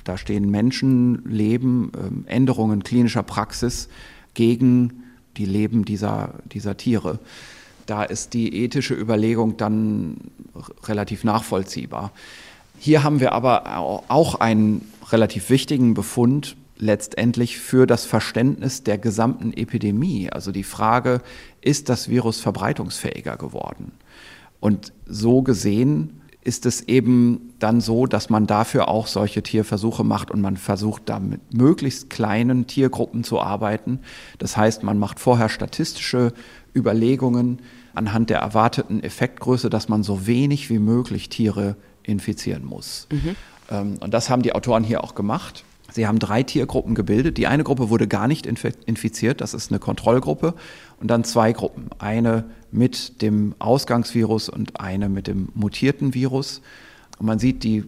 da 0.05 0.19
stehen 0.19 0.51
Menschenleben, 0.51 1.93
ähm, 1.97 2.25
Änderungen 2.27 2.83
klinischer 2.83 3.23
Praxis 3.23 3.89
gegen 4.35 5.05
die 5.39 5.47
Leben 5.47 5.87
dieser, 5.87 6.35
dieser 6.45 6.77
Tiere 6.77 7.21
da 7.87 8.03
ist 8.05 8.35
die 8.35 8.65
ethische 8.65 8.95
Überlegung 8.95 9.57
dann 9.57 10.17
relativ 10.85 11.25
nachvollziehbar. 11.25 12.13
Hier 12.79 13.03
haben 13.03 13.21
wir 13.21 13.33
aber 13.33 13.79
auch 14.09 14.35
einen 14.37 14.83
relativ 15.11 15.51
wichtigen 15.51 15.95
Befund 15.95 16.57
letztendlich 16.79 17.59
für 17.59 17.87
das 17.87 18.05
Verständnis 18.05 18.83
der 18.83 18.99
gesamten 18.99 19.53
Epidemie. 19.53 20.31
Also 20.31 20.53
die 20.53 20.65
Frage, 20.65 21.23
ist 21.61 21.89
das 21.89 22.09
Virus 22.09 22.41
verbreitungsfähiger 22.41 23.37
geworden? 23.37 23.93
Und 24.61 24.93
so 25.07 25.43
gesehen 25.43 26.21
ist 26.43 26.65
es 26.65 26.83
eben 26.83 27.55
dann 27.59 27.81
so, 27.81 28.07
dass 28.07 28.31
man 28.31 28.47
dafür 28.47 28.89
auch 28.89 29.09
solche 29.09 29.43
Tierversuche 29.43 30.05
macht 30.05 30.31
und 30.31 30.41
man 30.41 30.57
versucht 30.57 31.03
da 31.07 31.19
mit 31.19 31.55
möglichst 31.55 32.09
kleinen 32.09 32.67
Tiergruppen 32.67 33.25
zu 33.25 33.41
arbeiten. 33.41 33.99
Das 34.39 34.57
heißt, 34.57 34.85
man 34.85 34.99
macht 34.99 35.19
vorher 35.19 35.49
statistische 35.49 36.33
Überlegungen 36.75 37.59
anhand 37.97 38.31
der 38.31 38.39
erwarteten 38.39 39.03
Effektgröße, 39.03 39.71
dass 39.71 39.89
man 39.89 40.03
so 40.03 40.27
wenig 40.27 40.71
wie 40.71 40.79
möglich 40.79 41.29
Tiere 41.29 41.77
infizieren 42.03 42.65
muss. 42.65 43.09
Mhm. 43.11 43.37
Ähm, 43.71 43.99
und 44.01 44.15
das 44.15 44.31
haben 44.31 44.43
die 44.43 44.55
Autoren 44.55 44.85
hier 44.85 45.03
auch 45.03 45.15
gemacht. 45.15 45.65
Sie 45.91 46.07
haben 46.07 46.19
drei 46.19 46.43
Tiergruppen 46.43 46.95
gebildet. 46.95 47.39
Die 47.39 47.47
eine 47.47 47.65
Gruppe 47.65 47.89
wurde 47.91 48.07
gar 48.09 48.29
nicht 48.29 48.45
infiziert, 48.45 49.41
das 49.41 49.55
ist 49.55 49.71
eine 49.71 49.79
Kontrollgruppe. 49.79 50.55
Und 51.01 51.09
dann 51.09 51.25
zwei 51.25 51.53
Gruppen. 51.53 51.89
Eine 51.99 52.45
mit 52.71 53.23
dem 53.23 53.55
Ausgangsvirus 53.59 54.49
und 54.49 54.81
eine 54.81 55.09
mit 55.09 55.27
dem 55.27 55.49
mutierten 55.55 56.13
Virus. 56.13 56.61
Und 57.19 57.27
man 57.27 57.39
sieht, 57.39 57.65
die 57.65 57.85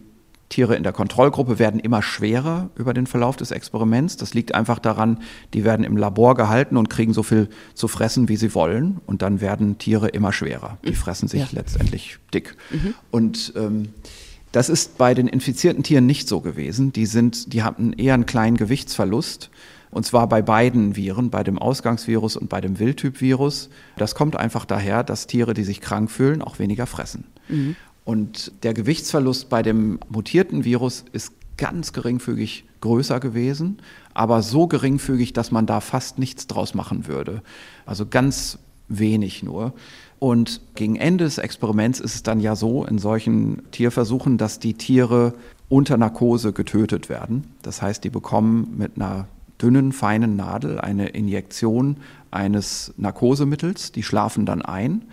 Tiere 0.49 0.75
in 0.75 0.83
der 0.83 0.93
Kontrollgruppe 0.93 1.59
werden 1.59 1.79
immer 1.79 2.01
schwerer 2.01 2.69
über 2.75 2.93
den 2.95 3.05
Verlauf 3.05 3.37
des 3.37 3.51
Experiments. 3.51 4.17
Das 4.17 4.33
liegt 4.33 4.55
einfach 4.55 4.79
daran, 4.79 5.19
die 5.53 5.63
werden 5.63 5.85
im 5.85 5.95
Labor 5.95 6.35
gehalten 6.35 6.75
und 6.75 6.89
kriegen 6.89 7.13
so 7.13 7.21
viel 7.21 7.49
zu 7.75 7.87
fressen, 7.87 8.27
wie 8.29 8.35
sie 8.35 8.55
wollen. 8.55 8.99
Und 9.05 9.21
dann 9.21 9.41
werden 9.41 9.77
Tiere 9.77 10.07
immer 10.07 10.33
schwerer. 10.33 10.79
Die 10.85 10.95
fressen 10.95 11.27
sich 11.27 11.41
ja. 11.41 11.47
letztendlich 11.51 12.17
dick. 12.33 12.57
Mhm. 12.71 12.95
Und 13.11 13.53
ähm, 13.55 13.89
das 14.51 14.69
ist 14.69 14.97
bei 14.97 15.13
den 15.13 15.27
infizierten 15.27 15.83
Tieren 15.83 16.07
nicht 16.07 16.27
so 16.27 16.41
gewesen. 16.41 16.91
Die, 16.93 17.05
sind, 17.05 17.53
die 17.53 17.61
hatten 17.61 17.93
eher 17.93 18.15
einen 18.15 18.25
kleinen 18.25 18.57
Gewichtsverlust. 18.57 19.51
Und 19.91 20.05
zwar 20.05 20.27
bei 20.27 20.41
beiden 20.41 20.95
Viren, 20.95 21.29
bei 21.29 21.43
dem 21.43 21.59
Ausgangsvirus 21.59 22.37
und 22.37 22.49
bei 22.49 22.61
dem 22.61 22.79
Wildtypvirus. 22.79 23.69
Das 23.97 24.15
kommt 24.15 24.35
einfach 24.35 24.65
daher, 24.65 25.03
dass 25.03 25.27
Tiere, 25.27 25.53
die 25.53 25.63
sich 25.63 25.81
krank 25.81 26.09
fühlen, 26.09 26.41
auch 26.41 26.57
weniger 26.57 26.87
fressen. 26.87 27.25
Mhm. 27.47 27.75
Und 28.05 28.51
der 28.63 28.73
Gewichtsverlust 28.73 29.49
bei 29.49 29.61
dem 29.61 29.99
mutierten 30.09 30.63
Virus 30.63 31.05
ist 31.11 31.33
ganz 31.57 31.93
geringfügig 31.93 32.65
größer 32.81 33.19
gewesen, 33.19 33.81
aber 34.13 34.41
so 34.41 34.67
geringfügig, 34.67 35.33
dass 35.33 35.51
man 35.51 35.65
da 35.65 35.81
fast 35.81 36.17
nichts 36.17 36.47
draus 36.47 36.73
machen 36.73 37.07
würde. 37.07 37.41
Also 37.85 38.05
ganz 38.05 38.57
wenig 38.87 39.43
nur. 39.43 39.73
Und 40.19 40.61
gegen 40.75 40.95
Ende 40.95 41.25
des 41.25 41.37
Experiments 41.37 41.99
ist 41.99 42.15
es 42.15 42.23
dann 42.23 42.39
ja 42.39 42.55
so 42.55 42.85
in 42.85 42.97
solchen 42.97 43.61
Tierversuchen, 43.71 44.37
dass 44.37 44.59
die 44.59 44.73
Tiere 44.73 45.33
unter 45.69 45.97
Narkose 45.97 46.51
getötet 46.51 47.09
werden. 47.09 47.45
Das 47.61 47.81
heißt, 47.81 48.03
die 48.03 48.09
bekommen 48.09 48.73
mit 48.77 48.95
einer 48.95 49.27
dünnen, 49.61 49.91
feinen 49.91 50.35
Nadel 50.35 50.79
eine 50.79 51.09
Injektion 51.09 51.97
eines 52.31 52.93
Narkosemittels. 52.97 53.91
Die 53.91 54.03
schlafen 54.03 54.45
dann 54.45 54.61
ein 54.61 55.03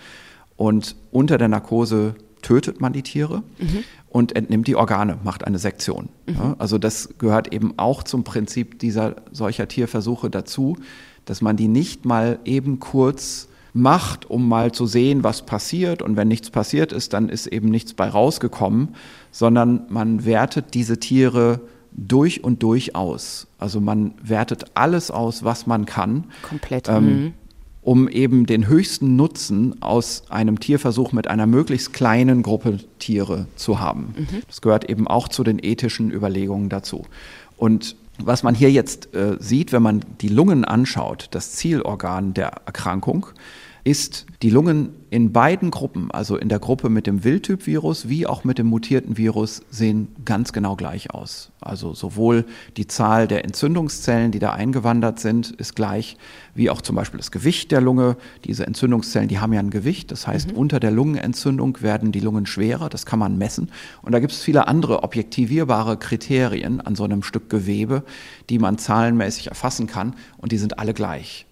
und 0.57 0.97
unter 1.11 1.39
der 1.39 1.49
Narkose 1.49 2.14
tötet 2.47 2.80
man 2.80 2.92
die 2.92 3.03
Tiere 3.03 3.42
mhm. 3.59 3.82
und 4.09 4.36
entnimmt 4.36 4.68
die 4.68 4.76
Organe, 4.76 5.18
macht 5.24 5.44
eine 5.44 5.59
Sektion. 5.59 6.11
Mhm. 6.26 6.34
Ja, 6.34 6.57
also 6.59 6.78
das 6.78 7.09
gehört 7.18 7.53
eben 7.53 7.74
auch 7.76 8.05
zum 8.05 8.22
Prinzip 8.22 8.78
dieser 8.78 9.16
solcher 9.32 9.66
Tierversuche 9.66 10.30
dazu, 10.30 10.76
dass 11.24 11.42
man 11.42 11.57
die 11.57 11.66
nicht 11.66 12.05
mal 12.05 12.38
eben 12.44 12.78
kurz 12.78 13.49
macht, 13.72 14.30
um 14.30 14.49
mal 14.49 14.70
zu 14.70 14.86
sehen, 14.86 15.24
was 15.24 15.44
passiert. 15.44 16.03
Und 16.03 16.16
wenn 16.16 16.28
nichts 16.28 16.51
passiert 16.51 16.92
ist, 16.92 17.14
dann 17.14 17.28
ist 17.28 17.49
eben 17.49 17.68
nichts 17.68 17.94
bei 17.94 18.09
rausgekommen, 18.09 18.90
sondern 19.32 19.86
man 19.88 20.24
wertet 20.24 20.74
diese 20.74 21.01
Tiere 21.01 21.62
durch 21.90 22.44
und 22.44 22.62
durch 22.62 22.94
aus. 22.94 23.49
Also 23.59 23.80
man 23.80 24.14
wertet 24.22 24.66
alles 24.74 25.11
aus, 25.11 25.42
was 25.42 25.66
man 25.66 25.84
kann. 25.84 26.26
Komplett. 26.42 26.88
Ähm, 26.88 27.05
mhm. 27.07 27.32
Um 27.87 28.09
eben 28.09 28.47
den 28.47 28.66
höchsten 28.66 29.14
Nutzen 29.14 29.80
aus 29.80 30.24
einem 30.28 30.59
Tierversuch 30.59 31.12
mit 31.12 31.28
einer 31.28 31.47
möglichst 31.47 31.93
kleinen 31.93 32.43
Gruppe 32.43 32.80
Tiere 32.99 33.47
zu 33.55 33.78
haben. 33.78 34.12
Mhm. 34.18 34.43
Das 34.49 34.61
gehört 34.61 34.91
eben 34.91 35.07
auch 35.07 35.28
zu 35.28 35.45
den 35.45 35.61
ethischen 35.62 36.11
Überlegungen 36.11 36.68
dazu. 36.68 37.05
Und 37.57 37.95
was 38.18 38.43
man 38.43 38.57
hier 38.57 38.72
jetzt 38.72 39.14
äh, 39.14 39.37
sieht, 39.39 39.70
wenn 39.70 39.82
man 39.82 40.05
die 40.20 40.28
Lungen 40.28 40.64
anschaut, 40.64 41.28
das 41.30 41.53
Zielorgan 41.53 42.34
der 42.34 42.49
Erkrankung, 42.66 43.26
ist 43.87 44.26
die 44.43 44.51
Lungen 44.51 44.89
in 45.11 45.30
beiden 45.30 45.70
Gruppen, 45.70 46.11
also 46.11 46.37
in 46.37 46.49
der 46.49 46.59
Gruppe 46.59 46.89
mit 46.89 47.07
dem 47.07 47.22
Wildtyp-Virus 47.22 48.09
wie 48.09 48.26
auch 48.26 48.43
mit 48.43 48.59
dem 48.59 48.66
mutierten 48.66 49.16
Virus, 49.16 49.62
sehen 49.70 50.09
ganz 50.24 50.53
genau 50.53 50.74
gleich 50.74 51.12
aus. 51.12 51.53
Also 51.61 51.95
sowohl 51.95 52.47
die 52.76 52.89
Zahl 52.89 53.28
der 53.28 53.45
Entzündungszellen, 53.45 54.32
die 54.32 54.41
da 54.41 54.51
eingewandert 54.51 55.20
sind, 55.20 55.53
ist 55.53 55.76
gleich, 55.76 56.16
wie 56.57 56.68
auch 56.68 56.82
zum 56.82 56.97
Beispiel 56.97 57.18
das 57.18 57.30
Gewicht 57.30 57.70
der 57.70 57.80
Lunge. 57.80 58.16
Diese 58.45 58.66
Entzündungszellen, 58.66 59.28
die 59.28 59.39
haben 59.39 59.53
ja 59.53 59.61
ein 59.61 59.70
Gewicht. 59.70 60.11
Das 60.11 60.26
heißt, 60.26 60.51
mhm. 60.51 60.59
unter 60.59 60.80
der 60.80 60.91
Lungenentzündung 60.91 61.80
werden 61.80 62.11
die 62.11 62.18
Lungen 62.18 62.47
schwerer. 62.47 62.89
Das 62.89 63.07
kann 63.07 63.20
man 63.20 63.39
messen. 63.39 63.70
Und 64.03 64.11
da 64.11 64.18
gibt 64.18 64.32
es 64.32 64.43
viele 64.43 64.66
andere 64.66 65.05
objektivierbare 65.05 65.97
Kriterien 65.97 66.80
an 66.80 66.97
so 66.97 67.05
einem 67.05 67.22
Stück 67.22 67.49
Gewebe, 67.51 68.03
die 68.51 68.59
man 68.59 68.78
zahlenmäßig 68.78 69.47
erfassen 69.47 69.87
kann. 69.87 70.16
Und 70.39 70.51
die 70.51 70.59
sind 70.59 70.80
alle 70.80 70.93
gleich 70.93 71.45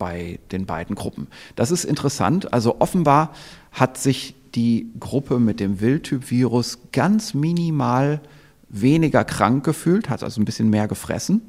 bei 0.00 0.40
den 0.50 0.66
beiden 0.66 0.96
Gruppen. 0.96 1.28
Das 1.54 1.70
ist 1.70 1.84
interessant. 1.84 2.52
Also 2.52 2.80
offenbar 2.80 3.32
hat 3.70 3.98
sich 3.98 4.34
die 4.56 4.90
Gruppe 4.98 5.38
mit 5.38 5.60
dem 5.60 5.80
Wildtyp-Virus 5.80 6.78
ganz 6.90 7.34
minimal 7.34 8.20
weniger 8.68 9.24
krank 9.24 9.64
gefühlt, 9.64 10.08
hat 10.08 10.24
also 10.24 10.40
ein 10.40 10.44
bisschen 10.44 10.70
mehr 10.70 10.88
gefressen, 10.88 11.42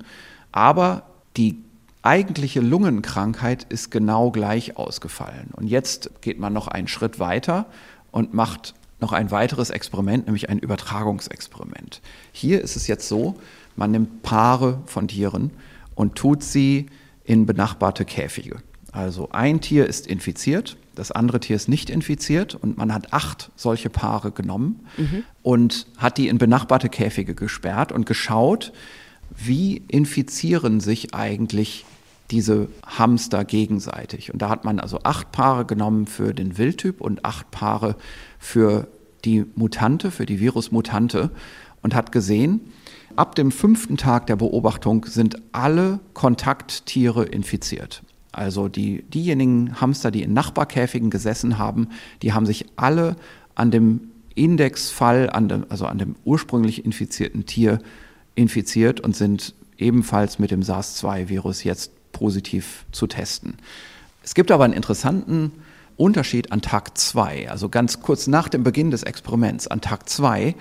aber 0.52 1.04
die 1.38 1.64
eigentliche 2.04 2.60
Lungenkrankheit 2.60 3.66
ist 3.70 3.90
genau 3.90 4.32
gleich 4.32 4.76
ausgefallen. 4.78 5.50
Und 5.54 5.68
jetzt 5.68 6.22
geht 6.22 6.40
man 6.40 6.52
noch 6.52 6.68
einen 6.68 6.88
Schritt 6.88 7.20
weiter 7.20 7.68
und 8.12 8.34
macht 8.34 8.74
noch 9.00 9.14
ein 9.14 9.32
weiteres 9.32 9.70
Experiment, 9.70 10.26
nämlich 10.26 10.50
ein 10.50 10.60
Übertragungsexperiment. 10.60 12.02
Hier 12.32 12.62
ist 12.62 12.76
es 12.76 12.88
jetzt 12.88 13.08
so, 13.08 13.36
man 13.76 13.92
nimmt 13.92 14.24
Paare 14.24 14.82
von 14.86 15.08
Tieren 15.08 15.52
und 15.96 16.16
tut 16.16 16.44
sie 16.44 16.88
in 17.32 17.46
benachbarte 17.46 18.04
Käfige. 18.04 18.58
Also 18.92 19.30
ein 19.32 19.62
Tier 19.62 19.88
ist 19.88 20.06
infiziert, 20.06 20.76
das 20.96 21.14
andere 21.14 21.40
Tier 21.40 21.56
ist 21.56 21.70
nicht 21.70 21.90
infiziert 21.90 22.56
und 22.56 22.78
man 22.78 22.94
hat 22.94 23.14
acht 23.14 23.52
solche 23.56 23.90
Paare 23.90 24.32
genommen 24.32 24.86
mhm. 24.98 25.24
und 25.42 25.88
hat 25.98 26.18
die 26.18 26.28
in 26.28 26.38
benachbarte 26.38 26.90
Käfige 26.90 27.34
gesperrt 27.34 27.94
und 27.94 28.06
geschaut, 28.06 28.74
wie 29.34 29.78
infizieren 29.88 30.82
sich 30.82 31.16
eigentlich 31.16 31.86
diese 32.32 32.68
Hamster 32.86 33.46
gegenseitig. 33.46 34.34
Und 34.34 34.42
da 34.42 34.50
hat 34.50 34.66
man 34.66 34.82
also 34.82 35.00
acht 35.04 35.32
Paare 35.32 35.64
genommen 35.64 36.08
für 36.08 36.34
den 36.34 36.58
Wildtyp 36.58 37.00
und 37.00 37.24
acht 37.24 37.50
Paare 37.50 37.96
für 38.40 38.90
die 39.24 39.46
Mutante, 39.56 40.12
für 40.12 40.26
die 40.26 40.42
Virusmutante 40.42 41.30
und 41.82 41.96
hat 41.96 42.12
gesehen, 42.12 42.60
Ab 43.16 43.36
dem 43.36 43.52
fünften 43.52 43.98
Tag 43.98 44.28
der 44.28 44.36
Beobachtung 44.36 45.06
sind 45.06 45.38
alle 45.52 46.00
Kontakttiere 46.14 47.26
infiziert. 47.26 48.04
Also 48.32 48.70
die, 48.70 49.04
diejenigen 49.04 49.82
Hamster, 49.82 50.12
die 50.12 50.24
in 50.24 50.34
Nachbarkäfigen 50.34 51.10
gesessen 51.10 51.58
haben, 51.58 51.90
die 52.22 52.34
haben 52.34 52.46
sich 52.46 52.66
alle 52.78 53.16
an 53.56 53.72
dem 53.72 54.12
Indexfall, 54.36 55.30
an 55.30 55.50
dem, 55.50 55.66
also 55.70 55.86
an 55.86 55.98
dem 55.98 56.16
ursprünglich 56.24 56.86
infizierten 56.86 57.46
Tier 57.46 57.80
infiziert 58.36 59.02
und 59.02 59.16
sind 59.16 59.54
ebenfalls 59.78 60.40
mit 60.40 60.52
dem 60.52 60.64
SARS-2-Virus 60.64 61.64
jetzt 61.64 61.92
positiv 62.14 62.86
zu 62.92 63.08
testen. 63.08 63.56
Es 64.24 64.34
gibt 64.34 64.52
aber 64.52 64.64
einen 64.64 64.74
interessanten 64.74 65.52
Unterschied 65.98 66.52
an 66.52 66.62
Tag 66.62 66.98
2, 66.98 67.50
also 67.50 67.68
ganz 67.68 68.02
kurz 68.02 68.28
nach 68.28 68.48
dem 68.48 68.64
Beginn 68.64 68.92
des 68.92 69.04
Experiments. 69.04 69.68
An 69.68 69.82
Tag 69.82 70.08
2 70.08 70.56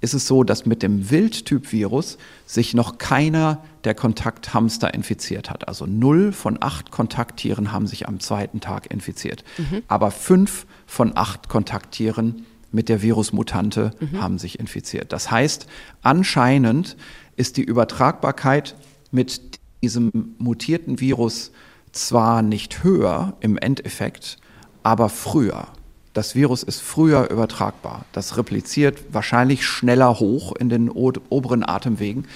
ist 0.00 0.14
es 0.14 0.26
so, 0.26 0.44
dass 0.44 0.66
mit 0.66 0.82
dem 0.82 1.10
Wildtyp-Virus 1.10 2.18
sich 2.46 2.74
noch 2.74 2.98
keiner 2.98 3.64
der 3.84 3.94
Kontakthamster 3.94 4.92
infiziert 4.92 5.50
hat. 5.50 5.66
Also 5.68 5.86
null 5.86 6.32
von 6.32 6.58
acht 6.60 6.90
Kontakttieren 6.90 7.72
haben 7.72 7.86
sich 7.86 8.06
am 8.06 8.20
zweiten 8.20 8.60
Tag 8.60 8.90
infiziert. 8.90 9.44
Mhm. 9.56 9.82
Aber 9.88 10.10
fünf 10.10 10.66
von 10.86 11.16
acht 11.16 11.48
Kontakttieren 11.48 12.44
mit 12.70 12.88
der 12.88 13.02
Virusmutante 13.02 13.92
mhm. 14.00 14.20
haben 14.20 14.38
sich 14.38 14.58
infiziert. 14.58 15.12
Das 15.12 15.30
heißt, 15.30 15.66
anscheinend 16.02 16.96
ist 17.36 17.56
die 17.56 17.62
Übertragbarkeit 17.62 18.74
mit 19.10 19.58
diesem 19.82 20.34
mutierten 20.38 21.00
Virus 21.00 21.52
zwar 21.92 22.42
nicht 22.42 22.82
höher 22.82 23.36
im 23.40 23.56
Endeffekt, 23.56 24.38
aber 24.82 25.08
früher. 25.08 25.68
Das 26.14 26.34
Virus 26.36 26.62
ist 26.62 26.80
früher 26.80 27.28
übertragbar. 27.28 28.04
Das 28.12 28.36
repliziert 28.36 29.00
wahrscheinlich 29.10 29.66
schneller 29.66 30.20
hoch 30.20 30.54
in 30.54 30.68
den 30.68 30.88
oberen 30.88 31.68
Atemwegen. 31.68 32.26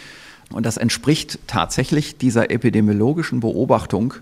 Und 0.51 0.66
das 0.66 0.76
entspricht 0.76 1.39
tatsächlich 1.47 2.18
dieser 2.18 2.51
epidemiologischen 2.51 3.39
Beobachtung, 3.39 4.14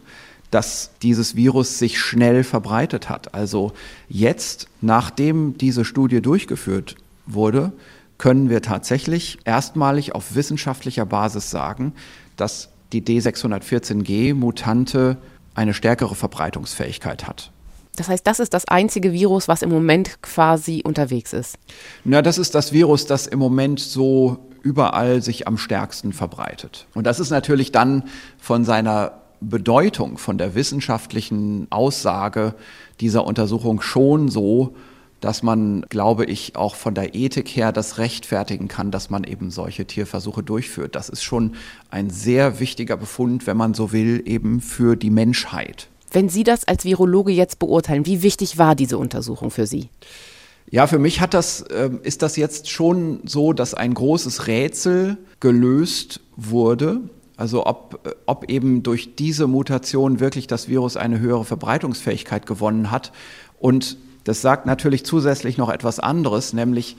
dass 0.51 0.91
dieses 1.03 1.37
Virus 1.37 1.79
sich 1.79 1.99
schnell 1.99 2.45
verbreitet 2.45 3.09
hat. 3.09 3.33
Also 3.35 3.73
jetzt, 4.09 4.69
nachdem 4.83 5.57
diese 5.57 5.87
Studie 5.87 6.21
durchgeführt 6.21 6.97
wurde, 7.27 7.73
können 8.19 8.51
wir 8.51 8.61
tatsächlich 8.63 9.39
erstmalig 9.45 10.15
auf 10.15 10.35
wissenschaftlicher 10.35 11.07
Basis 11.07 11.51
sagen, 11.51 11.95
dass 12.37 12.69
die 12.93 13.03
D614G-Mutante 13.03 15.17
eine 15.55 15.73
stärkere 15.73 16.15
Verbreitungsfähigkeit 16.15 17.27
hat. 17.27 17.53
Das 17.97 18.09
heißt, 18.09 18.27
das 18.27 18.41
ist 18.41 18.55
das 18.55 18.67
einzige 18.69 19.13
Virus, 19.13 19.49
was 19.49 19.63
im 19.63 19.71
Moment 19.71 20.23
quasi 20.23 20.83
unterwegs 20.85 21.33
ist. 21.33 21.59
Na, 22.05 22.23
das 22.23 22.39
ist 22.39 22.55
das 22.55 22.73
Virus, 22.73 23.07
das 23.07 23.27
im 23.27 23.39
Moment 23.39 23.81
so 23.81 24.39
überall 24.63 25.23
sich 25.23 25.47
am 25.47 25.59
stärksten 25.59 26.13
verbreitet. 26.13 26.87
Und 26.95 27.07
das 27.07 27.21
ist 27.21 27.31
natürlich 27.31 27.73
dann 27.73 28.05
von 28.39 28.65
seiner 28.65 29.23
Bedeutung, 29.41 30.19
von 30.19 30.39
der 30.39 30.55
wissenschaftlichen 30.55 31.67
Aussage 31.71 32.55
dieser 33.01 33.25
Untersuchung 33.27 33.81
schon 33.81 34.29
so, 34.29 34.75
dass 35.21 35.43
man, 35.43 35.83
glaube 35.89 36.25
ich, 36.25 36.57
auch 36.57 36.75
von 36.75 36.95
der 36.95 37.15
Ethik 37.15 37.49
her 37.49 37.73
das 37.73 37.99
rechtfertigen 37.99 38.69
kann, 38.69 38.91
dass 38.91 39.09
man 39.09 39.25
eben 39.25 39.51
solche 39.51 39.87
Tierversuche 39.87 40.43
durchführt. 40.43 40.95
Das 40.95 41.09
ist 41.09 41.23
schon 41.23 41.55
ein 41.91 42.11
sehr 42.11 42.61
wichtiger 42.61 42.97
Befund, 42.97 43.47
wenn 43.47 43.57
man 43.57 43.75
so 43.75 43.93
will, 43.93 44.23
eben 44.27 44.61
für 44.61 44.97
die 44.97 45.11
Menschheit. 45.11 45.89
Wenn 46.11 46.29
Sie 46.29 46.45
das 46.45 46.67
als 46.67 46.85
Virologe 46.85 47.33
jetzt 47.33 47.59
beurteilen, 47.59 48.07
wie 48.07 48.23
wichtig 48.23 48.59
war 48.59 48.75
diese 48.75 48.99
Untersuchung 48.99 49.51
für 49.51 49.67
Sie? 49.67 49.89
Ja, 50.71 50.87
für 50.87 50.99
mich 50.99 51.21
hat 51.21 51.35
das, 51.35 51.63
äh, 51.63 51.91
ist 52.03 52.23
das 52.23 52.37
jetzt 52.37 52.71
schon 52.71 53.21
so, 53.25 53.53
dass 53.53 53.75
ein 53.75 53.95
großes 53.95 54.49
Rätsel 54.49 55.17
gelöst 55.39 56.21
wurde. 56.37 57.01
Also 57.37 57.67
ob, 57.67 58.01
äh, 58.05 58.11
ob 58.27 58.51
eben 58.51 58.83
durch 58.83 59.15
diese 59.15 59.47
Mutation 59.47 60.19
wirklich 60.19 60.47
das 60.47 60.69
Virus 60.69 60.97
eine 60.97 61.21
höhere 61.21 61.45
Verbreitungsfähigkeit 61.45 62.47
gewonnen 62.47 62.91
hat. 62.91 63.13
Und 63.61 63.97
das 64.25 64.43
sagt 64.43 64.67
natürlich 64.67 65.05
zusätzlich 65.05 65.57
noch 65.57 65.69
etwas 65.69 66.01
anderes, 66.01 66.53
nämlich 66.53 66.97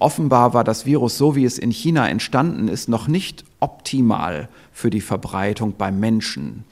offenbar 0.00 0.54
war 0.54 0.64
das 0.64 0.86
Virus, 0.86 1.16
so 1.16 1.36
wie 1.36 1.44
es 1.44 1.58
in 1.58 1.70
China 1.70 2.08
entstanden 2.08 2.66
ist, 2.66 2.88
noch 2.88 3.06
nicht 3.06 3.44
optimal 3.60 4.48
für 4.72 4.90
die 4.90 5.00
Verbreitung 5.00 5.74
beim 5.78 6.00
Menschen. 6.00 6.64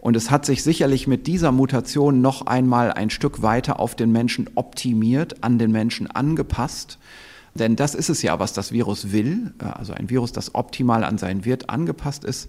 Und 0.00 0.16
es 0.16 0.30
hat 0.30 0.46
sich 0.46 0.62
sicherlich 0.62 1.06
mit 1.06 1.26
dieser 1.26 1.52
Mutation 1.52 2.20
noch 2.20 2.46
einmal 2.46 2.92
ein 2.92 3.10
Stück 3.10 3.42
weiter 3.42 3.80
auf 3.80 3.94
den 3.94 4.12
Menschen 4.12 4.48
optimiert, 4.54 5.42
an 5.42 5.58
den 5.58 5.72
Menschen 5.72 6.10
angepasst. 6.10 6.98
Denn 7.54 7.76
das 7.76 7.94
ist 7.94 8.08
es 8.08 8.22
ja, 8.22 8.38
was 8.38 8.52
das 8.52 8.72
Virus 8.72 9.12
will. 9.12 9.52
Also 9.58 9.92
ein 9.92 10.10
Virus, 10.10 10.32
das 10.32 10.54
optimal 10.54 11.02
an 11.04 11.18
seinen 11.18 11.44
Wirt 11.44 11.68
angepasst 11.70 12.24
ist, 12.24 12.48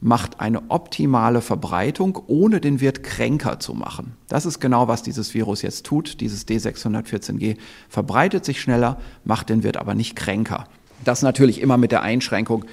macht 0.00 0.40
eine 0.40 0.70
optimale 0.70 1.40
Verbreitung, 1.40 2.18
ohne 2.26 2.60
den 2.60 2.80
Wirt 2.80 3.02
kränker 3.02 3.58
zu 3.58 3.74
machen. 3.74 4.14
Das 4.28 4.46
ist 4.46 4.60
genau, 4.60 4.86
was 4.88 5.02
dieses 5.02 5.34
Virus 5.34 5.62
jetzt 5.62 5.86
tut. 5.86 6.20
Dieses 6.20 6.46
D614G 6.46 7.56
verbreitet 7.88 8.44
sich 8.44 8.60
schneller, 8.60 8.98
macht 9.24 9.48
den 9.48 9.62
Wirt 9.62 9.76
aber 9.76 9.94
nicht 9.94 10.14
kränker. 10.14 10.66
Das 11.04 11.22
natürlich 11.22 11.60
immer 11.60 11.76
mit 11.76 11.92
der 11.92 12.02
Einschränkung, 12.02 12.64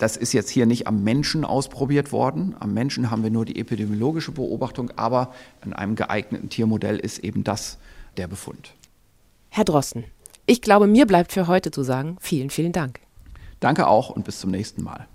das 0.00 0.16
ist 0.16 0.32
jetzt 0.32 0.48
hier 0.48 0.64
nicht 0.64 0.86
am 0.86 1.04
Menschen 1.04 1.44
ausprobiert 1.44 2.10
worden. 2.10 2.56
Am 2.58 2.72
Menschen 2.72 3.10
haben 3.10 3.22
wir 3.22 3.30
nur 3.30 3.44
die 3.44 3.60
epidemiologische 3.60 4.32
Beobachtung, 4.32 4.90
aber 4.96 5.34
in 5.62 5.74
einem 5.74 5.94
geeigneten 5.94 6.48
Tiermodell 6.48 6.98
ist 6.98 7.18
eben 7.18 7.44
das 7.44 7.76
der 8.16 8.26
Befund. 8.26 8.72
Herr 9.50 9.64
Drosten, 9.64 10.04
ich 10.46 10.62
glaube, 10.62 10.86
mir 10.86 11.06
bleibt 11.06 11.32
für 11.32 11.48
heute 11.48 11.70
zu 11.70 11.82
sagen, 11.82 12.16
vielen, 12.18 12.48
vielen 12.48 12.72
Dank. 12.72 13.00
Danke 13.60 13.88
auch 13.88 14.08
und 14.08 14.24
bis 14.24 14.40
zum 14.40 14.50
nächsten 14.50 14.82
Mal. 14.82 15.06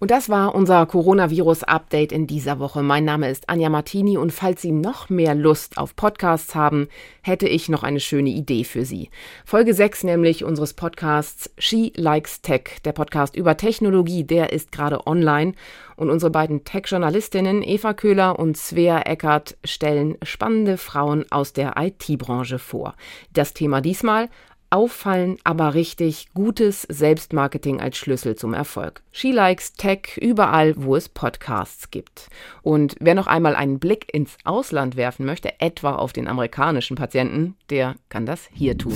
Und 0.00 0.10
das 0.10 0.30
war 0.30 0.54
unser 0.54 0.86
Coronavirus-Update 0.86 2.10
in 2.10 2.26
dieser 2.26 2.58
Woche. 2.58 2.82
Mein 2.82 3.04
Name 3.04 3.28
ist 3.28 3.50
Anja 3.50 3.68
Martini 3.68 4.16
und 4.16 4.32
falls 4.32 4.62
Sie 4.62 4.72
noch 4.72 5.10
mehr 5.10 5.34
Lust 5.34 5.76
auf 5.76 5.94
Podcasts 5.94 6.54
haben, 6.54 6.88
hätte 7.20 7.46
ich 7.46 7.68
noch 7.68 7.82
eine 7.82 8.00
schöne 8.00 8.30
Idee 8.30 8.64
für 8.64 8.86
Sie. 8.86 9.10
Folge 9.44 9.74
6 9.74 10.04
nämlich 10.04 10.42
unseres 10.42 10.72
Podcasts 10.72 11.50
She 11.58 11.92
Likes 11.96 12.40
Tech, 12.40 12.80
der 12.86 12.92
Podcast 12.92 13.36
über 13.36 13.58
Technologie, 13.58 14.24
der 14.24 14.54
ist 14.54 14.72
gerade 14.72 15.06
online 15.06 15.52
und 15.96 16.08
unsere 16.08 16.30
beiden 16.30 16.64
Tech-Journalistinnen 16.64 17.62
Eva 17.62 17.92
Köhler 17.92 18.38
und 18.38 18.56
Svea 18.56 19.02
Eckert 19.02 19.58
stellen 19.64 20.16
spannende 20.22 20.78
Frauen 20.78 21.26
aus 21.30 21.52
der 21.52 21.74
IT-Branche 21.76 22.58
vor. 22.58 22.94
Das 23.34 23.52
Thema 23.52 23.82
diesmal 23.82 24.30
Auffallen, 24.70 25.36
aber 25.42 25.74
richtig 25.74 26.28
gutes 26.32 26.82
Selbstmarketing 26.82 27.80
als 27.80 27.96
Schlüssel 27.96 28.36
zum 28.36 28.54
Erfolg. 28.54 29.02
She 29.10 29.32
likes 29.32 29.72
Tech 29.72 30.16
überall, 30.20 30.74
wo 30.76 30.94
es 30.94 31.08
Podcasts 31.08 31.90
gibt. 31.90 32.28
Und 32.62 32.94
wer 33.00 33.16
noch 33.16 33.26
einmal 33.26 33.56
einen 33.56 33.80
Blick 33.80 34.12
ins 34.14 34.36
Ausland 34.44 34.96
werfen 34.96 35.26
möchte, 35.26 35.60
etwa 35.60 35.96
auf 35.96 36.12
den 36.12 36.28
amerikanischen 36.28 36.96
Patienten, 36.96 37.56
der 37.68 37.96
kann 38.08 38.26
das 38.26 38.48
hier 38.52 38.78
tun. 38.78 38.94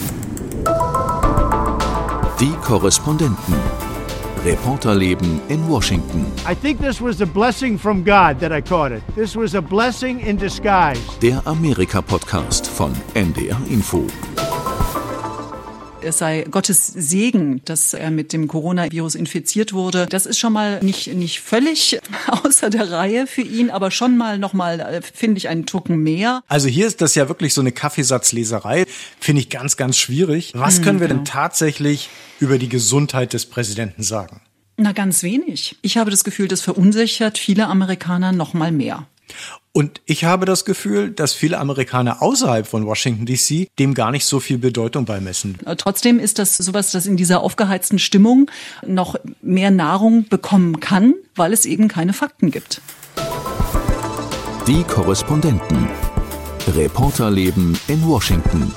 Die 2.38 2.52
Korrespondenten. 2.62 3.54
Reporterleben 4.44 5.40
in 5.48 5.66
Washington. 5.68 6.26
I 6.46 6.54
think 6.54 6.78
this 6.78 7.00
was 7.00 7.22
a 7.22 7.26
blessing 7.26 7.78
from 7.78 8.04
God 8.04 8.38
that 8.40 8.52
I 8.52 8.60
caught 8.60 8.92
it. 8.92 9.02
This 9.16 9.34
was 9.34 9.54
a 9.54 9.60
blessing 9.62 10.20
in 10.20 10.36
disguise. 10.36 11.00
Der 11.22 11.44
Amerika-Podcast 11.46 12.66
von 12.66 12.92
NDR 13.14 13.58
Info 13.70 14.06
es 16.04 16.18
sei 16.18 16.46
Gottes 16.50 16.86
Segen, 16.86 17.62
dass 17.64 17.94
er 17.94 18.10
mit 18.10 18.32
dem 18.32 18.48
Coronavirus 18.48 19.14
infiziert 19.14 19.72
wurde. 19.72 20.06
Das 20.06 20.26
ist 20.26 20.38
schon 20.38 20.52
mal 20.52 20.80
nicht, 20.82 21.12
nicht 21.14 21.40
völlig 21.40 21.98
außer 22.44 22.70
der 22.70 22.90
Reihe 22.90 23.26
für 23.26 23.42
ihn, 23.42 23.70
aber 23.70 23.90
schon 23.90 24.16
mal 24.16 24.38
nochmal, 24.38 24.80
äh, 24.80 25.02
finde 25.02 25.38
ich, 25.38 25.48
einen 25.48 25.66
Tucken 25.66 25.98
mehr. 26.02 26.42
Also 26.48 26.68
hier 26.68 26.86
ist 26.86 27.00
das 27.00 27.14
ja 27.14 27.28
wirklich 27.28 27.54
so 27.54 27.60
eine 27.60 27.72
Kaffeesatzleserei. 27.72 28.86
Finde 29.18 29.42
ich 29.42 29.50
ganz, 29.50 29.76
ganz 29.76 29.96
schwierig. 29.96 30.52
Was 30.54 30.82
können 30.82 31.00
wir 31.00 31.08
denn 31.08 31.24
tatsächlich 31.24 32.08
über 32.40 32.58
die 32.58 32.68
Gesundheit 32.68 33.32
des 33.32 33.46
Präsidenten 33.46 34.02
sagen? 34.02 34.40
Na, 34.76 34.92
ganz 34.92 35.22
wenig. 35.22 35.76
Ich 35.82 35.96
habe 35.96 36.10
das 36.10 36.24
Gefühl, 36.24 36.48
das 36.48 36.60
verunsichert 36.60 37.38
viele 37.38 37.68
Amerikaner 37.68 38.32
noch 38.32 38.54
mal 38.54 38.72
mehr. 38.72 39.06
Und 39.72 40.00
ich 40.06 40.24
habe 40.24 40.46
das 40.46 40.64
Gefühl, 40.64 41.10
dass 41.10 41.32
viele 41.32 41.58
Amerikaner 41.58 42.22
außerhalb 42.22 42.66
von 42.66 42.86
Washington 42.86 43.26
DC 43.26 43.66
dem 43.78 43.94
gar 43.94 44.12
nicht 44.12 44.24
so 44.24 44.38
viel 44.38 44.58
Bedeutung 44.58 45.04
beimessen. 45.04 45.58
Äh, 45.66 45.74
trotzdem 45.74 46.20
ist 46.20 46.38
das 46.38 46.56
sowas, 46.56 46.92
das 46.92 47.06
in 47.06 47.16
dieser 47.16 47.40
aufgeheizten 47.40 47.98
Stimmung 47.98 48.50
noch 48.86 49.16
mehr 49.42 49.72
Nahrung 49.72 50.28
bekommen 50.28 50.78
kann, 50.78 51.14
weil 51.34 51.52
es 51.52 51.66
eben 51.66 51.88
keine 51.88 52.12
Fakten 52.12 52.52
gibt. 52.52 52.80
Die 54.68 54.84
Korrespondenten. 54.84 55.88
Reporterleben 56.68 57.76
in 57.88 58.06
Washington. 58.06 58.72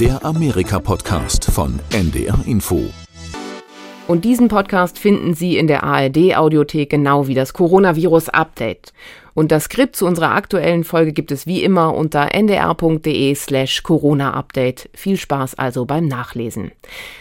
Der 0.00 0.24
Amerika-Podcast 0.24 1.44
von 1.44 1.78
NDR 1.90 2.40
Info. 2.46 2.90
Und 4.08 4.24
diesen 4.24 4.48
Podcast 4.48 4.98
finden 4.98 5.34
Sie 5.34 5.58
in 5.58 5.66
der 5.66 5.84
ARD-Audiothek 5.84 6.88
genau 6.88 7.28
wie 7.28 7.34
das 7.34 7.52
Coronavirus-Update. 7.52 8.94
Und 9.34 9.52
das 9.52 9.64
Skript 9.64 9.96
zu 9.96 10.06
unserer 10.06 10.34
aktuellen 10.34 10.82
Folge 10.82 11.12
gibt 11.12 11.30
es 11.30 11.46
wie 11.46 11.62
immer 11.62 11.94
unter 11.94 12.34
ndr.de 12.34 13.34
slash 13.34 13.82
Corona-Update. 13.82 14.88
Viel 14.94 15.18
Spaß 15.18 15.56
also 15.56 15.84
beim 15.84 16.06
Nachlesen. 16.06 16.72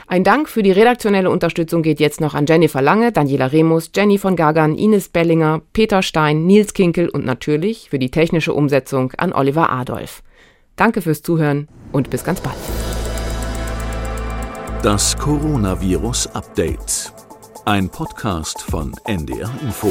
Ein 0.08 0.24
Dank 0.24 0.48
für 0.48 0.64
die 0.64 0.72
redaktionelle 0.72 1.30
Unterstützung 1.30 1.84
geht 1.84 2.00
jetzt 2.00 2.22
noch 2.22 2.34
an 2.34 2.46
Jennifer 2.48 2.82
Lange, 2.82 3.12
Daniela 3.12 3.48
Remus, 3.48 3.92
Jenny 3.94 4.18
von 4.18 4.38
Gagan, 4.38 4.74
Ines 4.74 5.10
Bellinger, 5.10 5.62
Peter 5.74 6.02
Stein, 6.02 6.46
Nils 6.46 6.74
Kinkel 6.74 7.10
und 7.10 7.26
natürlich 7.26 7.90
für 7.90 8.00
die 8.00 8.12
technische 8.12 8.54
Umsetzung 8.54 9.12
an 9.18 9.34
Oliver 9.34 9.70
Adolf. 9.74 10.24
Danke 10.78 11.02
fürs 11.02 11.22
Zuhören 11.22 11.68
und 11.92 12.10
bis 12.10 12.24
ganz 12.24 12.40
bald. 12.40 12.56
Das 14.84 15.18
Coronavirus 15.18 16.28
Update. 16.36 17.12
Ein 17.66 17.90
Podcast 17.90 18.62
von 18.62 18.94
NDR 19.06 19.50
Info. 19.64 19.90